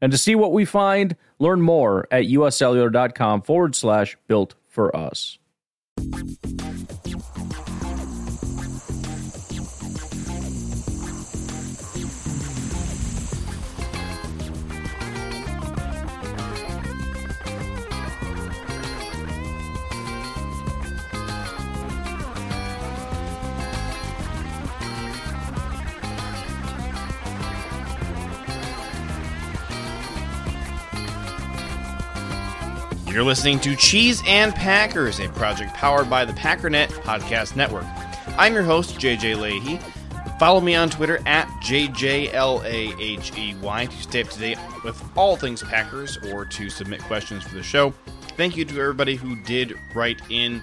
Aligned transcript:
And 0.00 0.12
to 0.12 0.18
see 0.18 0.34
what 0.34 0.52
we 0.52 0.64
find, 0.64 1.16
learn 1.38 1.60
more 1.60 2.08
at 2.10 2.24
uscellular.com 2.24 3.42
forward 3.42 3.74
slash 3.74 4.16
built 4.26 4.54
for 4.68 4.94
us. 4.96 5.38
You're 33.10 33.24
listening 33.24 33.58
to 33.60 33.74
Cheese 33.74 34.22
and 34.24 34.54
Packers, 34.54 35.18
a 35.18 35.28
project 35.30 35.74
powered 35.74 36.08
by 36.08 36.24
the 36.24 36.32
Packernet 36.32 36.90
Podcast 37.02 37.56
Network. 37.56 37.84
I'm 38.38 38.54
your 38.54 38.62
host, 38.62 39.00
JJ 39.00 39.36
Leahy. 39.36 39.80
Follow 40.38 40.60
me 40.60 40.76
on 40.76 40.90
Twitter 40.90 41.18
at 41.26 41.48
JJLAHEY 41.60 43.20
to 43.90 43.96
stay 44.00 44.22
up 44.22 44.28
to 44.28 44.38
date 44.38 44.58
with 44.84 45.02
all 45.16 45.34
things 45.34 45.60
Packers 45.60 46.18
or 46.28 46.44
to 46.44 46.70
submit 46.70 47.02
questions 47.02 47.42
for 47.42 47.56
the 47.56 47.64
show. 47.64 47.92
Thank 48.36 48.56
you 48.56 48.64
to 48.64 48.80
everybody 48.80 49.16
who 49.16 49.34
did 49.42 49.74
write 49.92 50.22
in 50.30 50.62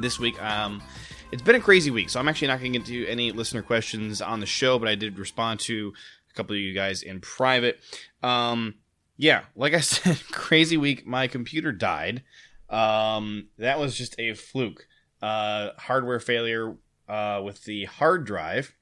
this 0.00 0.18
week. 0.18 0.42
Um, 0.42 0.82
it's 1.30 1.40
been 1.40 1.54
a 1.54 1.60
crazy 1.60 1.92
week, 1.92 2.10
so 2.10 2.18
I'm 2.18 2.28
actually 2.28 2.48
not 2.48 2.58
going 2.58 2.72
to 2.72 2.78
get 2.80 2.88
to 2.88 3.06
any 3.06 3.30
listener 3.30 3.62
questions 3.62 4.20
on 4.20 4.40
the 4.40 4.46
show, 4.46 4.80
but 4.80 4.88
I 4.88 4.96
did 4.96 5.20
respond 5.20 5.60
to 5.60 5.92
a 6.28 6.34
couple 6.34 6.56
of 6.56 6.60
you 6.60 6.74
guys 6.74 7.04
in 7.04 7.20
private. 7.20 7.78
Um, 8.24 8.74
yeah, 9.20 9.42
like 9.54 9.74
I 9.74 9.80
said, 9.80 10.18
crazy 10.32 10.78
week. 10.78 11.06
My 11.06 11.26
computer 11.26 11.72
died. 11.72 12.22
Um, 12.70 13.48
that 13.58 13.78
was 13.78 13.96
just 13.96 14.18
a 14.18 14.34
fluke. 14.34 14.86
Uh, 15.20 15.70
hardware 15.76 16.20
failure 16.20 16.76
uh, 17.06 17.42
with 17.44 17.64
the 17.64 17.84
hard 17.84 18.24
drive. 18.24 18.74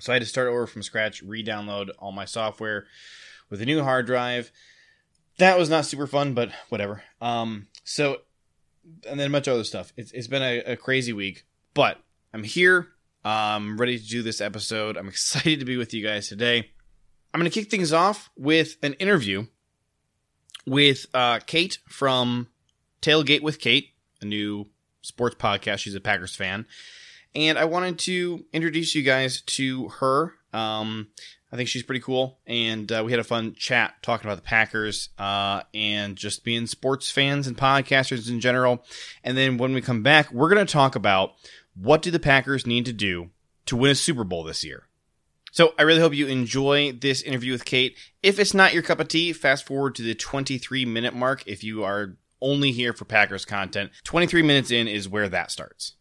So 0.00 0.12
I 0.12 0.14
had 0.14 0.22
to 0.22 0.28
start 0.28 0.48
over 0.48 0.66
from 0.66 0.82
scratch, 0.82 1.22
re-download 1.22 1.90
all 1.98 2.10
my 2.10 2.24
software 2.24 2.86
with 3.50 3.60
a 3.60 3.66
new 3.66 3.82
hard 3.82 4.06
drive. 4.06 4.50
That 5.36 5.58
was 5.58 5.68
not 5.68 5.84
super 5.84 6.06
fun, 6.06 6.32
but 6.32 6.50
whatever. 6.70 7.02
Um, 7.20 7.66
so, 7.84 8.22
and 9.06 9.20
then 9.20 9.30
much 9.30 9.46
other 9.46 9.64
stuff. 9.64 9.92
It's, 9.98 10.10
it's 10.12 10.26
been 10.26 10.42
a, 10.42 10.72
a 10.72 10.76
crazy 10.76 11.12
week, 11.12 11.44
but 11.74 11.98
I'm 12.32 12.44
here. 12.44 12.88
I'm 13.26 13.76
ready 13.76 13.98
to 13.98 14.06
do 14.06 14.22
this 14.22 14.40
episode. 14.40 14.96
I'm 14.96 15.08
excited 15.08 15.58
to 15.58 15.66
be 15.66 15.76
with 15.76 15.92
you 15.92 16.02
guys 16.02 16.28
today. 16.28 16.70
I'm 17.32 17.40
going 17.40 17.50
to 17.50 17.60
kick 17.60 17.70
things 17.70 17.92
off 17.92 18.30
with 18.36 18.76
an 18.82 18.94
interview 18.94 19.46
with 20.66 21.06
uh, 21.14 21.38
Kate 21.40 21.78
from 21.88 22.48
Tailgate 23.02 23.42
with 23.42 23.60
Kate, 23.60 23.90
a 24.20 24.24
new 24.24 24.66
sports 25.02 25.36
podcast. 25.36 25.78
She's 25.78 25.94
a 25.94 26.00
Packers 26.00 26.34
fan. 26.34 26.66
And 27.34 27.58
I 27.58 27.64
wanted 27.66 27.98
to 28.00 28.44
introduce 28.52 28.94
you 28.94 29.02
guys 29.02 29.42
to 29.42 29.88
her. 29.88 30.34
Um, 30.52 31.08
I 31.52 31.56
think 31.56 31.68
she's 31.68 31.84
pretty 31.84 32.00
cool. 32.00 32.38
And 32.46 32.90
uh, 32.90 33.02
we 33.04 33.12
had 33.12 33.20
a 33.20 33.24
fun 33.24 33.54
chat 33.54 33.94
talking 34.02 34.26
about 34.26 34.36
the 34.36 34.42
Packers 34.42 35.10
uh, 35.18 35.62
and 35.72 36.16
just 36.16 36.44
being 36.44 36.66
sports 36.66 37.10
fans 37.10 37.46
and 37.46 37.56
podcasters 37.56 38.28
in 38.28 38.40
general. 38.40 38.84
And 39.22 39.36
then 39.36 39.56
when 39.58 39.72
we 39.72 39.80
come 39.80 40.02
back, 40.02 40.32
we're 40.32 40.48
going 40.52 40.64
to 40.64 40.72
talk 40.72 40.96
about 40.96 41.34
what 41.74 42.02
do 42.02 42.10
the 42.10 42.18
Packers 42.18 42.66
need 42.66 42.86
to 42.86 42.92
do 42.92 43.30
to 43.66 43.76
win 43.76 43.92
a 43.92 43.94
Super 43.94 44.24
Bowl 44.24 44.42
this 44.42 44.64
year. 44.64 44.84
So 45.50 45.74
I 45.78 45.82
really 45.82 46.00
hope 46.00 46.14
you 46.14 46.26
enjoy 46.26 46.92
this 46.92 47.22
interview 47.22 47.52
with 47.52 47.64
Kate. 47.64 47.96
If 48.22 48.38
it's 48.38 48.54
not 48.54 48.72
your 48.72 48.82
cup 48.82 49.00
of 49.00 49.08
tea, 49.08 49.32
fast 49.32 49.66
forward 49.66 49.94
to 49.96 50.02
the 50.02 50.14
23 50.14 50.84
minute 50.84 51.14
mark 51.14 51.42
if 51.46 51.64
you 51.64 51.84
are 51.84 52.16
only 52.40 52.72
here 52.72 52.92
for 52.92 53.04
Packers 53.04 53.44
content. 53.44 53.90
23 54.04 54.42
minutes 54.42 54.70
in 54.70 54.88
is 54.88 55.08
where 55.08 55.28
that 55.28 55.50
starts. 55.50 55.94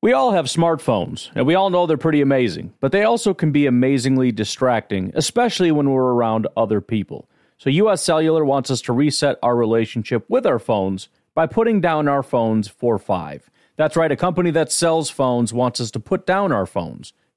We 0.00 0.12
all 0.12 0.30
have 0.30 0.46
smartphones, 0.46 1.28
and 1.34 1.44
we 1.44 1.56
all 1.56 1.70
know 1.70 1.86
they're 1.86 1.96
pretty 1.96 2.20
amazing, 2.20 2.72
but 2.78 2.92
they 2.92 3.02
also 3.02 3.34
can 3.34 3.50
be 3.50 3.66
amazingly 3.66 4.30
distracting, 4.30 5.10
especially 5.16 5.72
when 5.72 5.90
we're 5.90 6.12
around 6.12 6.46
other 6.56 6.80
people. 6.80 7.28
So, 7.56 7.68
US 7.68 8.04
Cellular 8.04 8.44
wants 8.44 8.70
us 8.70 8.80
to 8.82 8.92
reset 8.92 9.38
our 9.42 9.56
relationship 9.56 10.24
with 10.28 10.46
our 10.46 10.60
phones 10.60 11.08
by 11.34 11.46
putting 11.46 11.80
down 11.80 12.06
our 12.06 12.22
phones 12.22 12.68
for 12.68 12.96
five. 12.98 13.50
That's 13.74 13.96
right, 13.96 14.12
a 14.12 14.16
company 14.16 14.52
that 14.52 14.70
sells 14.70 15.10
phones 15.10 15.52
wants 15.52 15.80
us 15.80 15.90
to 15.90 16.00
put 16.00 16.26
down 16.26 16.52
our 16.52 16.66
phones. 16.66 17.12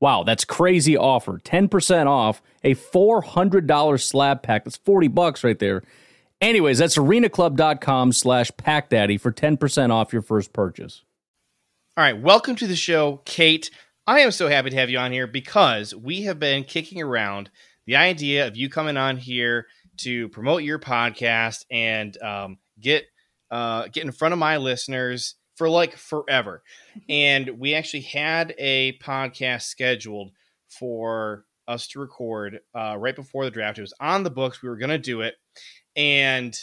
Wow, 0.00 0.24
that's 0.24 0.44
crazy 0.44 0.96
offer. 0.96 1.38
10% 1.38 2.06
off 2.06 2.42
a 2.64 2.74
$400 2.74 4.02
slab 4.02 4.42
pack. 4.42 4.64
That's 4.64 4.78
40 4.78 5.08
bucks 5.08 5.44
right 5.44 5.58
there. 5.58 5.82
Anyways, 6.40 6.78
that's 6.78 6.96
arenaclub.com 6.96 8.12
slash 8.12 8.50
packdaddy 8.52 9.20
for 9.20 9.30
10% 9.30 9.90
off 9.90 10.12
your 10.12 10.22
first 10.22 10.54
purchase. 10.54 11.02
All 11.96 12.04
right, 12.04 12.18
welcome 12.18 12.56
to 12.56 12.66
the 12.66 12.76
show, 12.76 13.20
Kate. 13.26 13.70
I 14.06 14.20
am 14.20 14.30
so 14.30 14.48
happy 14.48 14.70
to 14.70 14.76
have 14.76 14.88
you 14.88 14.98
on 14.98 15.12
here 15.12 15.26
because 15.26 15.94
we 15.94 16.22
have 16.22 16.38
been 16.38 16.64
kicking 16.64 17.02
around 17.02 17.50
the 17.86 17.96
idea 17.96 18.46
of 18.46 18.56
you 18.56 18.70
coming 18.70 18.96
on 18.96 19.18
here 19.18 19.66
to 19.98 20.30
promote 20.30 20.62
your 20.62 20.78
podcast 20.78 21.66
and 21.70 22.16
um, 22.22 22.58
get 22.80 23.04
uh, 23.50 23.88
get 23.92 24.04
in 24.04 24.12
front 24.12 24.32
of 24.32 24.38
my 24.38 24.56
listeners 24.56 25.34
for 25.60 25.68
like 25.68 25.94
forever. 25.94 26.62
and 27.10 27.50
we 27.58 27.74
actually 27.74 28.00
had 28.00 28.54
a 28.56 28.96
podcast 28.96 29.64
scheduled 29.64 30.32
for 30.70 31.44
us 31.68 31.86
to 31.86 32.00
record 32.00 32.60
uh, 32.74 32.96
right 32.98 33.14
before 33.14 33.44
the 33.44 33.50
draft. 33.50 33.76
It 33.76 33.82
was 33.82 33.92
on 34.00 34.22
the 34.22 34.30
books. 34.30 34.62
We 34.62 34.70
were 34.70 34.78
going 34.78 34.88
to 34.88 34.96
do 34.96 35.20
it. 35.20 35.34
And 35.94 36.58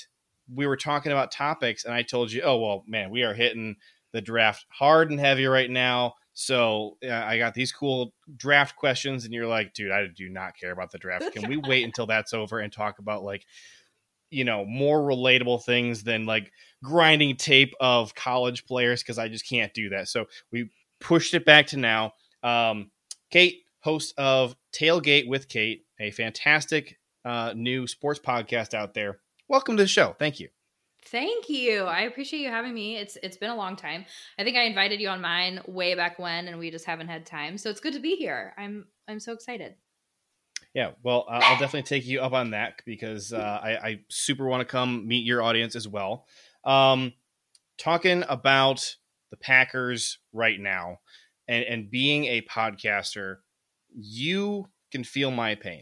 we 0.51 0.65
were 0.65 0.77
talking 0.77 1.11
about 1.11 1.31
topics. 1.31 1.85
And 1.85 1.93
I 1.93 2.01
told 2.01 2.31
you, 2.31 2.41
oh, 2.41 2.57
well, 2.57 2.83
man, 2.87 3.11
we 3.11 3.21
are 3.21 3.35
hitting 3.35 3.75
the 4.13 4.21
draft 4.21 4.65
hard 4.69 5.11
and 5.11 5.19
heavy 5.19 5.45
right 5.45 5.69
now. 5.69 6.15
So 6.33 6.97
uh, 7.07 7.11
I 7.11 7.37
got 7.37 7.53
these 7.53 7.71
cool 7.71 8.15
draft 8.35 8.77
questions. 8.77 9.25
And 9.25 9.33
you're 9.33 9.45
like, 9.45 9.75
dude, 9.75 9.91
I 9.91 10.07
do 10.07 10.27
not 10.27 10.57
care 10.59 10.71
about 10.71 10.91
the 10.91 10.97
draft. 10.97 11.33
Can 11.33 11.47
we 11.47 11.57
wait 11.57 11.83
until 11.85 12.07
that's 12.07 12.33
over 12.33 12.57
and 12.57 12.73
talk 12.73 12.97
about 12.97 13.23
like, 13.23 13.45
you 14.29 14.43
know, 14.43 14.65
more 14.65 14.99
relatable 15.01 15.63
things 15.63 16.03
than 16.03 16.25
like 16.25 16.51
grinding 16.83 17.35
tape 17.35 17.73
of 17.79 18.15
college 18.15 18.65
players 18.65 19.01
because 19.01 19.17
I 19.17 19.27
just 19.27 19.47
can't 19.47 19.73
do 19.73 19.89
that. 19.89 20.07
So 20.07 20.25
we 20.51 20.69
pushed 20.99 21.33
it 21.33 21.45
back 21.45 21.67
to 21.67 21.77
now. 21.77 22.13
Um, 22.43 22.91
Kate, 23.31 23.63
host 23.79 24.13
of 24.17 24.55
Tailgate 24.73 25.27
with 25.27 25.47
Kate, 25.47 25.85
a 25.99 26.11
fantastic 26.11 26.97
uh, 27.25 27.53
new 27.55 27.87
sports 27.87 28.19
podcast 28.19 28.73
out 28.73 28.93
there. 28.93 29.19
Welcome 29.47 29.77
to 29.77 29.83
the 29.83 29.87
show. 29.87 30.15
Thank 30.19 30.39
you. 30.39 30.49
Thank 31.05 31.47
you. 31.47 31.83
I 31.83 32.01
appreciate 32.01 32.41
you 32.41 32.49
having 32.49 32.73
me. 32.73 32.97
It's 32.97 33.17
it's 33.23 33.37
been 33.37 33.49
a 33.49 33.55
long 33.55 33.77
time. 33.77 34.05
I 34.37 34.43
think 34.43 34.57
I 34.57 34.63
invited 34.63 34.99
you 34.99 35.07
on 35.07 35.21
mine 35.21 35.61
way 35.65 35.95
back 35.95 36.19
when, 36.19 36.49
and 36.49 36.59
we 36.59 36.69
just 36.69 36.85
haven't 36.85 37.07
had 37.07 37.25
time. 37.25 37.57
So 37.57 37.69
it's 37.69 37.79
good 37.79 37.93
to 37.93 37.99
be 37.99 38.15
here. 38.15 38.53
I'm 38.57 38.87
I'm 39.07 39.19
so 39.21 39.31
excited. 39.31 39.75
Yeah, 40.77 40.91
well, 41.01 41.25
uh, 41.27 41.39
I'll 41.41 41.57
definitely 41.57 41.87
take 41.87 42.05
you 42.05 42.21
up 42.21 42.33
on 42.33 42.51
that 42.51 42.83
because 42.85 43.33
uh, 43.33 43.59
I, 43.63 43.69
I, 43.77 43.99
super 44.09 44.45
want 44.45 44.61
to 44.61 44.71
come 44.71 45.07
meet 45.07 45.25
your 45.25 45.41
audience 45.41 45.75
as 45.75 45.87
well. 45.87 46.27
Um, 46.63 47.13
talking 47.79 48.23
about 48.29 48.95
the 49.31 49.37
Packers 49.37 50.19
right 50.33 50.59
now, 50.59 50.99
and 51.47 51.63
and 51.63 51.89
being 51.89 52.25
a 52.25 52.43
podcaster, 52.43 53.37
you 53.91 54.67
can 54.91 55.03
feel 55.03 55.31
my 55.31 55.55
pain 55.55 55.81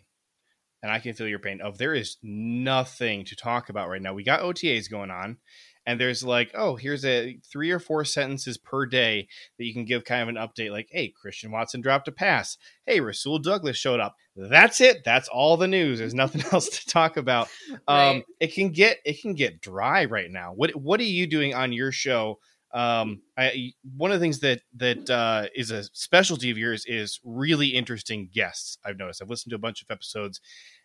and 0.82 0.90
I 0.90 1.00
can 1.00 1.14
feel 1.14 1.28
your 1.28 1.40
pain 1.40 1.60
of 1.60 1.78
there 1.78 1.94
is 1.94 2.16
nothing 2.24 3.26
to 3.26 3.36
talk 3.36 3.68
about 3.68 3.90
right 3.90 4.02
now. 4.02 4.14
We 4.14 4.24
got 4.24 4.42
OTAs 4.42 4.90
going 4.90 5.12
on, 5.12 5.38
and 5.86 6.00
there's 6.00 6.24
like, 6.24 6.52
oh, 6.56 6.76
here's 6.76 7.06
a 7.06 7.38
three 7.50 7.72
or 7.72 7.80
four 7.80 8.04
sentences 8.06 8.58
per 8.58 8.86
day 8.86 9.28
that 9.58 9.66
you 9.66 9.74
can 9.74 9.86
give 9.86 10.04
kind 10.04 10.24
of 10.24 10.30
an 10.30 10.36
update, 10.36 10.72
like, 10.72 10.88
hey, 10.92 11.14
Christian 11.16 11.52
Watson 11.52 11.82
dropped 11.82 12.08
a 12.08 12.12
pass. 12.12 12.58
Hey, 12.86 13.00
Rasul 13.00 13.40
Douglas 13.40 13.78
showed 13.78 14.00
up. 14.00 14.16
That's 14.36 14.82
it. 14.82 15.04
That's 15.06 15.28
all 15.28 15.58
the 15.58 15.68
news. 15.68 16.00
There's 16.00 16.14
nothing 16.14 16.44
else 16.52 16.70
to 16.70 16.86
talk 16.88 17.18
about. 17.18 17.48
right. 17.88 18.10
Um, 18.10 18.24
it 18.40 18.54
can 18.54 18.70
get 18.70 18.98
it 19.06 19.22
can 19.22 19.34
get 19.34 19.62
dry 19.62 20.06
right 20.06 20.30
now. 20.30 20.54
What 20.54 20.76
what 20.76 21.00
are 21.00 21.04
you 21.04 21.28
doing 21.28 21.54
on 21.54 21.72
your 21.72 21.92
show? 21.92 22.40
Um, 22.74 23.22
I, 23.38 23.72
one 23.96 24.12
of 24.12 24.20
the 24.20 24.24
things 24.24 24.40
that 24.40 24.62
that 24.76 25.10
uh, 25.10 25.48
is 25.56 25.72
a 25.72 25.84
specialty 25.84 26.52
of 26.52 26.58
yours 26.58 26.86
is 26.86 27.22
really 27.24 27.68
interesting 27.68 28.30
guests. 28.34 28.78
I've 28.84 28.98
noticed. 28.98 29.22
I've 29.22 29.30
listened 29.30 29.52
to 29.52 29.56
a 29.56 29.60
bunch 29.60 29.82
of 29.82 29.90
episodes, 29.90 30.42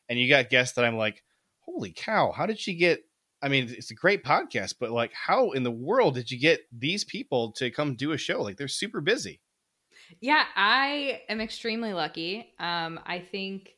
and 0.08 0.18
you 0.18 0.28
got 0.28 0.50
guests 0.50 0.76
that 0.76 0.84
I'm 0.84 0.96
like, 0.96 1.24
holy 1.58 1.92
cow, 1.92 2.30
how 2.30 2.46
did 2.46 2.60
she 2.60 2.74
get? 2.74 3.00
I 3.42 3.48
mean, 3.48 3.68
it's 3.70 3.90
a 3.90 3.94
great 3.94 4.22
podcast, 4.24 4.74
but 4.78 4.90
like, 4.90 5.12
how 5.12 5.52
in 5.52 5.62
the 5.62 5.70
world 5.70 6.14
did 6.14 6.30
you 6.30 6.38
get 6.38 6.60
these 6.76 7.04
people 7.04 7.52
to 7.52 7.70
come 7.70 7.94
do 7.94 8.12
a 8.12 8.18
show? 8.18 8.42
Like, 8.42 8.56
they're 8.56 8.68
super 8.68 9.00
busy. 9.00 9.40
Yeah, 10.20 10.44
I 10.56 11.22
am 11.28 11.40
extremely 11.40 11.92
lucky. 11.92 12.52
Um, 12.58 13.00
I 13.06 13.20
think 13.20 13.70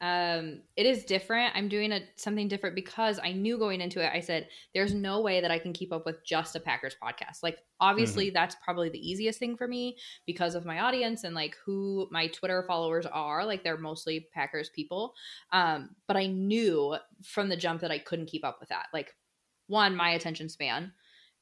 um, 0.00 0.62
it 0.76 0.86
is 0.86 1.04
different. 1.04 1.54
I'm 1.54 1.68
doing 1.68 1.92
a, 1.92 2.00
something 2.16 2.48
different 2.48 2.74
because 2.74 3.20
I 3.22 3.32
knew 3.32 3.58
going 3.58 3.82
into 3.82 4.02
it, 4.02 4.10
I 4.12 4.20
said, 4.20 4.48
there's 4.72 4.94
no 4.94 5.20
way 5.20 5.42
that 5.42 5.50
I 5.50 5.58
can 5.58 5.74
keep 5.74 5.92
up 5.92 6.06
with 6.06 6.24
just 6.24 6.56
a 6.56 6.60
Packers 6.60 6.96
podcast. 7.02 7.42
Like, 7.42 7.58
obviously, 7.80 8.28
mm-hmm. 8.28 8.34
that's 8.34 8.56
probably 8.64 8.88
the 8.88 8.98
easiest 8.98 9.38
thing 9.38 9.58
for 9.58 9.68
me 9.68 9.98
because 10.26 10.54
of 10.54 10.64
my 10.64 10.80
audience 10.80 11.24
and 11.24 11.34
like 11.34 11.54
who 11.66 12.08
my 12.10 12.28
Twitter 12.28 12.64
followers 12.66 13.04
are. 13.04 13.44
Like, 13.44 13.62
they're 13.62 13.76
mostly 13.76 14.28
Packers 14.32 14.70
people. 14.70 15.12
Um, 15.52 15.90
but 16.06 16.16
I 16.16 16.26
knew 16.26 16.96
from 17.22 17.50
the 17.50 17.56
jump 17.56 17.82
that 17.82 17.90
I 17.90 17.98
couldn't 17.98 18.30
keep 18.30 18.44
up 18.44 18.56
with 18.58 18.70
that. 18.70 18.86
Like, 18.94 19.14
one, 19.66 19.94
my 19.96 20.10
attention 20.12 20.48
span. 20.48 20.92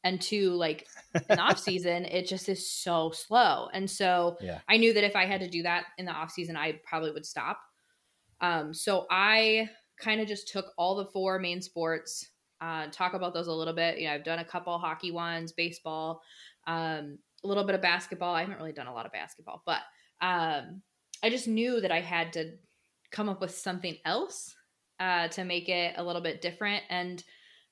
And 0.05 0.21
two, 0.21 0.51
like 0.53 0.87
in 1.29 1.39
off 1.39 1.59
season, 1.59 2.05
it 2.05 2.27
just 2.27 2.49
is 2.49 2.71
so 2.71 3.11
slow. 3.11 3.69
And 3.73 3.91
so 3.91 4.37
yeah. 4.41 4.61
I 4.69 4.77
knew 4.77 4.93
that 4.95 5.05
if 5.05 5.17
I 5.17 5.27
had 5.27 5.41
to 5.41 5.49
do 5.49 5.63
that 5.63 5.87
in 5.97 6.07
the 6.07 6.13
off 6.13 6.31
season, 6.31 6.57
I 6.57 6.81
probably 6.85 7.11
would 7.11 7.27
stop 7.27 7.59
um, 8.41 8.73
so 8.73 9.07
I 9.11 9.69
kind 10.01 10.21
of 10.21 10.29
just 10.29 10.49
took 10.49 10.67
all 10.77 10.97
the 10.97 11.07
four 11.07 11.39
main 11.39 11.61
sports, 11.61 12.27
uh, 12.61 12.87
talk 12.91 13.15
about 13.15 13.35
those 13.35 13.49
a 13.49 13.53
little 13.53 13.75
bit. 13.75 13.99
You 13.99 14.09
know, 14.09 14.15
I've 14.15 14.25
done 14.25 14.39
a 14.39 14.45
couple 14.45 14.77
hockey 14.79 15.11
ones, 15.11 15.53
baseball, 15.53 16.23
um, 16.67 17.19
a 17.45 17.47
little 17.47 17.65
bit 17.65 17.75
of 17.75 17.83
basketball. 17.83 18.35
I 18.35 18.41
haven't 18.41 18.59
really 18.59 18.73
done 18.73 18.87
a 18.87 18.95
lot 18.95 19.07
of 19.07 19.13
basketball, 19.13 19.63
but 19.67 19.81
um, 20.21 20.83
I 21.23 21.31
just 21.31 21.49
knew 21.49 21.81
that 21.81 21.93
I 21.93 22.01
had 22.01 22.33
to 22.35 22.53
come 23.11 23.29
up 23.29 23.41
with 23.41 23.53
something 23.53 23.97
else 24.05 24.55
uh, 25.01 25.29
to 25.29 25.45
make 25.45 25.69
it 25.69 25.95
a 25.97 26.05
little 26.05 26.23
bit 26.23 26.43
different. 26.43 26.83
And 26.91 27.23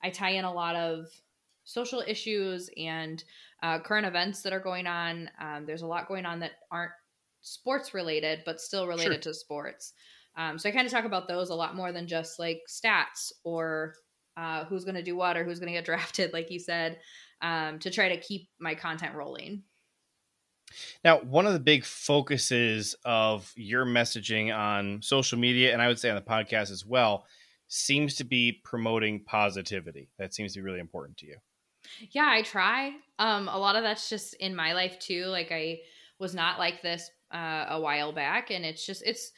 I 0.03 0.11
tie 0.11 0.31
in 0.31 0.45
a 0.45 0.53
lot 0.53 0.77
of 0.77 1.07
social 1.65 2.03
issues 2.07 2.71
and 2.77 3.23
uh, 3.63 3.81
current 3.81 4.07
events 4.07 4.43
that 4.43 4.53
are 4.53 4.61
going 4.61 4.87
on. 4.87 5.29
Um, 5.41 5.67
there's 5.67 5.83
a 5.83 5.87
lot 5.87 6.09
going 6.09 6.27
on 6.27 6.41
that 6.41 6.53
aren't 6.71 6.93
sports 7.43 7.95
related, 7.95 8.43
but 8.45 8.61
still 8.61 8.87
related 8.87 9.25
sure. 9.25 9.33
to 9.33 9.35
sports. 9.35 9.93
Um, 10.37 10.59
so 10.59 10.69
I 10.69 10.73
kind 10.73 10.87
of 10.87 10.93
talk 10.93 11.05
about 11.05 11.29
those 11.29 11.51
a 11.51 11.55
lot 11.55 11.77
more 11.77 11.93
than 11.93 12.07
just 12.07 12.39
like 12.39 12.61
stats 12.69 13.33
or 13.43 13.95
uh, 14.37 14.65
who's 14.67 14.85
going 14.85 14.97
to 14.97 15.03
do 15.03 15.17
what 15.17 15.37
or 15.37 15.45
who's 15.45 15.59
going 15.59 15.73
to 15.73 15.79
get 15.79 15.85
drafted, 15.87 16.33
like 16.33 16.51
you 16.51 16.59
said, 16.59 16.99
um, 17.43 17.79
to 17.81 17.91
try 17.91 18.09
to 18.11 18.21
keep 18.21 18.49
my 18.61 18.75
content 18.75 19.15
rolling. 19.15 19.63
Now, 21.05 21.21
one 21.21 21.47
of 21.47 21.53
the 21.53 21.61
big 21.61 21.85
focuses 21.85 22.97
of 23.05 23.53
your 23.57 23.87
messaging 23.87 24.57
on 24.57 25.01
social 25.01 25.39
media, 25.39 25.73
and 25.73 25.81
I 25.81 25.89
would 25.89 25.99
say 25.99 26.11
on 26.11 26.17
the 26.17 26.23
podcast 26.23 26.71
as 26.71 26.85
well, 26.85 27.25
seems 27.69 28.17
to 28.17 28.25
be 28.25 28.61
promoting 28.65 29.25
positivity. 29.25 30.11
That 30.19 30.35
seems 30.35 30.53
to 30.55 30.61
be 30.61 30.65
really 30.65 30.81
important 30.81 31.19
to 31.19 31.27
you. 31.27 31.37
Yeah, 32.11 32.29
I 32.29 32.43
try. 32.43 32.93
Um, 33.19 33.49
a 33.49 33.59
lot 33.59 33.77
of 33.77 33.83
that's 33.83 34.09
just 34.09 34.35
in 34.35 34.55
my 34.55 34.73
life 34.73 34.99
too. 34.99 35.27
Like 35.27 35.53
I 35.53 35.81
was 36.19 36.35
not 36.35 36.59
like 36.59 36.83
this 36.83 37.11
uh, 37.33 37.67
a 37.69 37.81
while 37.81 38.13
back, 38.13 38.51
and 38.51 38.65
it's 38.65 38.85
just 38.85 39.03
it's 39.05 39.33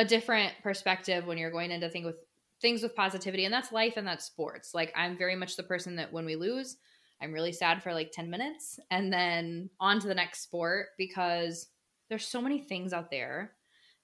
a 0.00 0.04
different 0.04 0.52
perspective 0.62 1.26
when 1.26 1.38
you're 1.38 1.50
going 1.50 1.70
into 1.70 1.88
thing 1.88 2.04
with 2.04 2.16
things 2.60 2.82
with 2.82 2.94
positivity 2.94 3.44
and 3.44 3.54
that's 3.54 3.72
life 3.72 3.94
and 3.96 4.06
that's 4.06 4.24
sports. 4.24 4.74
Like 4.74 4.92
i'm 4.96 5.16
very 5.16 5.36
much 5.36 5.56
the 5.56 5.62
person 5.62 5.96
that 5.96 6.12
when 6.12 6.24
we 6.24 6.36
lose 6.36 6.76
i'm 7.22 7.32
really 7.32 7.52
sad 7.52 7.82
for 7.82 7.92
like 7.92 8.12
10 8.12 8.30
minutes 8.30 8.78
and 8.90 9.12
then 9.12 9.70
on 9.78 10.00
to 10.00 10.08
the 10.08 10.14
next 10.14 10.42
sport 10.42 10.88
because 10.98 11.68
there's 12.08 12.26
so 12.26 12.40
many 12.40 12.60
things 12.60 12.92
out 12.92 13.10
there 13.10 13.52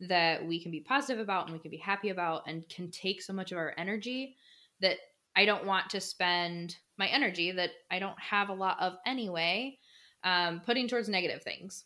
that 0.01 0.47
we 0.47 0.63
can 0.63 0.71
be 0.71 0.81
positive 0.81 1.21
about 1.21 1.47
and 1.47 1.55
we 1.55 1.59
can 1.59 1.71
be 1.71 1.79
happy 1.79 2.11
about 2.11 2.43
and 2.47 2.69
can 2.69 2.91
take 2.91 3.23
so 3.23 3.33
much 3.33 3.51
of 3.51 3.59
our 3.59 3.75
energy 3.79 4.37
that 4.81 4.99
i 5.35 5.47
don't 5.47 5.65
want 5.65 5.89
to 5.89 6.01
spend 6.01 6.77
my 6.99 7.07
energy 7.07 7.51
that 7.51 7.71
i 7.91 7.99
don't 7.99 8.21
have 8.21 8.51
a 8.51 8.55
lot 8.55 8.77
of 8.81 8.93
anyway 9.07 9.79
um, 10.27 10.61
putting 10.61 10.89
towards 10.89 11.09
negative 11.09 11.43
things. 11.43 11.85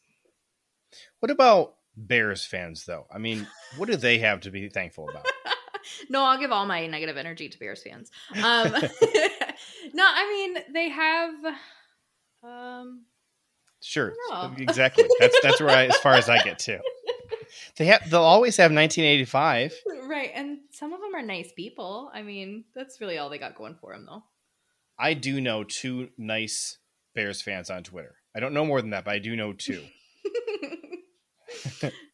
What 1.21 1.31
about 1.31 1.75
Bears 2.07 2.45
fans, 2.45 2.85
though. 2.85 3.07
I 3.11 3.19
mean, 3.19 3.47
what 3.77 3.89
do 3.89 3.97
they 3.97 4.19
have 4.19 4.41
to 4.41 4.51
be 4.51 4.69
thankful 4.69 5.09
about? 5.09 5.27
no, 6.09 6.25
I'll 6.25 6.39
give 6.39 6.53
all 6.53 6.67
my 6.67 6.87
negative 6.87 7.17
energy 7.17 7.49
to 7.49 7.59
Bears 7.59 7.83
fans. 7.83 8.11
Um, 8.37 8.73
no, 9.93 10.05
I 10.07 10.29
mean 10.31 10.63
they 10.73 10.89
have. 10.89 11.35
Um, 12.43 13.05
sure, 13.81 14.15
exactly. 14.57 15.05
That's 15.19 15.39
that's 15.43 15.61
where 15.61 15.71
I, 15.71 15.87
as 15.87 15.97
far 15.97 16.15
as 16.15 16.29
I 16.29 16.43
get 16.43 16.59
to. 16.61 16.81
They 17.77 17.87
have. 17.87 18.09
They'll 18.09 18.23
always 18.23 18.57
have 18.57 18.73
1985. 18.73 19.75
Right, 20.09 20.31
and 20.35 20.59
some 20.71 20.93
of 20.93 21.01
them 21.01 21.15
are 21.15 21.23
nice 21.23 21.53
people. 21.53 22.11
I 22.15 22.23
mean, 22.23 22.65
that's 22.75 23.01
really 23.01 23.19
all 23.19 23.29
they 23.29 23.39
got 23.39 23.55
going 23.55 23.77
for 23.81 23.93
them, 23.93 24.07
though. 24.07 24.23
I 24.99 25.15
do 25.15 25.41
know 25.41 25.65
two 25.65 26.11
nice 26.19 26.79
Bears 27.15 27.43
fans 27.43 27.71
on 27.71 27.83
Twitter. 27.83 28.17
I 28.35 28.41
don't 28.41 28.55
know 28.55 28.65
more 28.65 28.81
than 28.81 28.91
that, 28.91 29.05
but 29.05 29.15
I 29.15 29.19
do 29.19 29.35
know 29.35 29.53
two. 29.53 29.83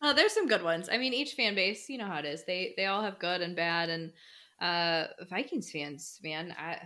Oh, 0.03 0.13
there's 0.15 0.33
some 0.33 0.49
good 0.49 0.63
ones. 0.63 0.89
I 0.91 0.99
mean, 0.99 1.13
each 1.13 1.35
fan 1.35 1.55
base, 1.55 1.89
you 1.89 1.99
know 1.99 2.07
how 2.07 2.19
it 2.19 2.25
is. 2.25 2.45
They 2.45 2.75
they 2.77 2.87
all 2.87 3.03
have 3.03 3.19
good 3.19 3.41
and 3.41 3.57
bad, 3.57 3.89
and 3.91 4.13
uh 4.61 5.09
Vikings 5.29 5.71
fans, 5.71 6.19
man, 6.23 6.55
I 6.59 6.79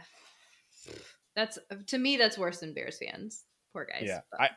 that's 1.37 1.59
to 1.88 1.99
me 1.99 2.16
that's 2.16 2.38
worse 2.38 2.61
than 2.61 2.75
Bears 2.75 2.99
fans. 2.99 3.45
Poor 3.73 3.87
guys. 3.90 4.04
Yeah, 4.07 4.21
but. 4.30 4.40
I 4.40 4.50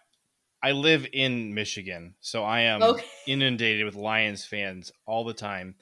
I 0.64 0.72
live 0.72 1.06
in 1.12 1.54
Michigan, 1.54 2.16
so 2.22 2.44
I 2.44 2.62
am 2.62 2.82
okay. 2.82 3.06
inundated 3.28 3.86
with 3.86 3.96
Lions 3.96 4.46
fans 4.46 4.92
all 5.06 5.26
the 5.26 5.34
time. 5.34 5.76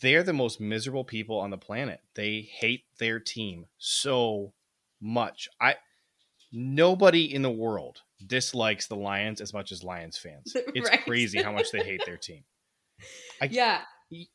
They're 0.00 0.24
the 0.24 0.32
most 0.32 0.60
miserable 0.60 1.04
people 1.04 1.38
on 1.38 1.50
the 1.50 1.58
planet. 1.58 2.00
They 2.14 2.40
hate 2.40 2.84
their 2.98 3.20
team 3.20 3.66
so 3.78 4.52
much. 5.00 5.48
I 5.60 5.76
nobody 6.52 7.32
in 7.32 7.42
the 7.42 7.50
world 7.50 8.02
dislikes 8.26 8.86
the 8.86 8.96
Lions 8.96 9.40
as 9.40 9.52
much 9.52 9.72
as 9.72 9.82
Lions 9.82 10.18
fans. 10.18 10.56
It's 10.74 10.90
right. 10.90 11.04
crazy 11.04 11.42
how 11.42 11.52
much 11.52 11.70
they 11.72 11.82
hate 11.82 12.02
their 12.06 12.16
team. 12.16 12.44
I, 13.40 13.46
yeah. 13.46 13.80
You, 14.10 14.26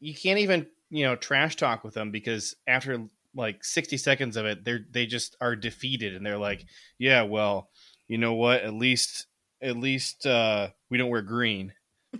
you 0.00 0.14
can't 0.14 0.38
even, 0.38 0.66
you 0.90 1.04
know, 1.04 1.16
trash 1.16 1.56
talk 1.56 1.84
with 1.84 1.94
them 1.94 2.10
because 2.10 2.54
after 2.66 3.06
like 3.34 3.64
60 3.64 3.96
seconds 3.96 4.36
of 4.36 4.46
it, 4.46 4.64
they're 4.64 4.80
they 4.90 5.06
just 5.06 5.36
are 5.40 5.56
defeated 5.56 6.14
and 6.14 6.24
they're 6.24 6.38
like, 6.38 6.64
"Yeah, 6.98 7.22
well, 7.22 7.70
you 8.08 8.18
know 8.18 8.34
what? 8.34 8.62
At 8.62 8.74
least 8.74 9.26
at 9.62 9.76
least 9.76 10.26
uh 10.26 10.68
we 10.90 10.98
don't 10.98 11.10
wear 11.10 11.22
green." 11.22 11.72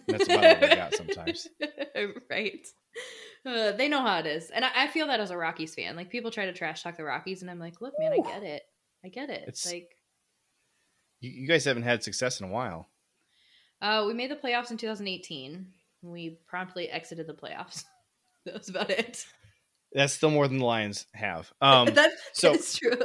That's 0.06 0.24
about 0.24 0.44
all 0.44 0.60
they 0.60 0.76
got 0.76 0.94
sometimes. 0.94 1.48
right. 2.30 2.66
Uh, 3.44 3.72
they 3.72 3.88
know 3.88 4.00
how 4.00 4.18
it 4.18 4.26
is, 4.26 4.50
and 4.50 4.64
I, 4.64 4.70
I, 4.74 4.86
feel 4.86 5.08
that 5.08 5.20
as 5.20 5.30
a 5.30 5.36
Rockies 5.36 5.74
fan. 5.74 5.96
Like 5.96 6.10
people 6.10 6.30
try 6.30 6.46
to 6.46 6.52
trash 6.52 6.82
talk 6.82 6.96
the 6.96 7.04
Rockies, 7.04 7.42
and 7.42 7.50
I'm 7.50 7.58
like, 7.58 7.80
look, 7.80 7.94
man, 7.98 8.12
I 8.12 8.30
get 8.30 8.42
it. 8.42 8.62
I 9.04 9.08
get 9.08 9.30
it. 9.30 9.44
It's 9.48 9.70
like 9.70 9.88
you, 11.22 11.30
you 11.30 11.48
guys 11.48 11.64
haven't 11.64 11.84
had 11.84 12.02
success 12.02 12.40
in 12.40 12.46
a 12.46 12.50
while. 12.50 12.88
Uh, 13.80 14.04
we 14.06 14.12
made 14.12 14.30
the 14.30 14.36
playoffs 14.36 14.70
in 14.70 14.76
2018. 14.76 15.66
We 16.02 16.38
promptly 16.46 16.88
exited 16.90 17.26
the 17.26 17.34
playoffs. 17.34 17.84
that 18.44 18.58
was 18.58 18.68
about 18.68 18.90
it. 18.90 19.24
That's 19.92 20.12
still 20.12 20.30
more 20.30 20.48
than 20.48 20.58
the 20.58 20.64
Lions 20.64 21.06
have. 21.14 21.52
Um, 21.60 21.88
that's, 21.94 22.14
so, 22.32 22.52
that's 22.52 22.78
true. 22.78 22.98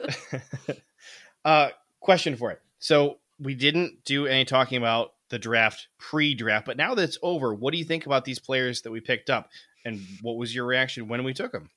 uh, 1.45 1.69
question 1.99 2.35
for 2.35 2.51
it. 2.51 2.61
So 2.79 3.17
we 3.39 3.55
didn't 3.55 4.03
do 4.03 4.25
any 4.25 4.45
talking 4.45 4.77
about 4.77 5.13
the 5.29 5.39
draft 5.39 5.87
pre-draft, 5.99 6.65
but 6.65 6.77
now 6.77 6.95
that 6.95 7.03
it's 7.03 7.17
over, 7.21 7.53
what 7.53 7.71
do 7.71 7.77
you 7.77 7.85
think 7.85 8.05
about 8.05 8.25
these 8.25 8.39
players 8.39 8.81
that 8.83 8.91
we 8.91 9.01
picked 9.01 9.29
up, 9.29 9.49
and 9.83 9.99
what 10.21 10.37
was 10.37 10.55
your 10.55 10.65
reaction 10.65 11.07
when 11.07 11.23
we 11.23 11.33
took 11.33 11.51
them? 11.51 11.69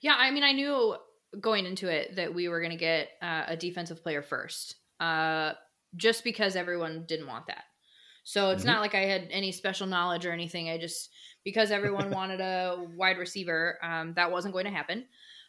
Yeah, 0.00 0.14
I 0.16 0.30
mean, 0.30 0.42
I 0.42 0.52
knew 0.52 0.96
going 1.40 1.66
into 1.66 1.88
it 1.88 2.16
that 2.16 2.34
we 2.34 2.48
were 2.48 2.60
going 2.60 2.70
to 2.70 2.78
get 2.78 3.10
uh, 3.20 3.44
a 3.48 3.56
defensive 3.56 4.02
player 4.02 4.22
first, 4.22 4.76
uh, 5.00 5.52
just 5.96 6.24
because 6.24 6.56
everyone 6.56 7.04
didn't 7.06 7.26
want 7.26 7.46
that. 7.46 7.64
So 8.24 8.50
it's 8.50 8.62
Mhm. 8.64 8.66
not 8.68 8.80
like 8.80 8.94
I 8.94 9.00
had 9.04 9.28
any 9.30 9.52
special 9.52 9.86
knowledge 9.86 10.24
or 10.26 10.32
anything. 10.32 10.70
I 10.70 10.78
just 10.78 11.10
because 11.44 11.70
everyone 11.70 12.10
wanted 12.12 12.40
a 12.40 12.86
wide 12.96 13.18
receiver, 13.18 13.78
um, 13.82 14.14
that 14.14 14.30
wasn't 14.30 14.54
going 14.54 14.64
to 14.64 14.70
happen. 14.70 15.06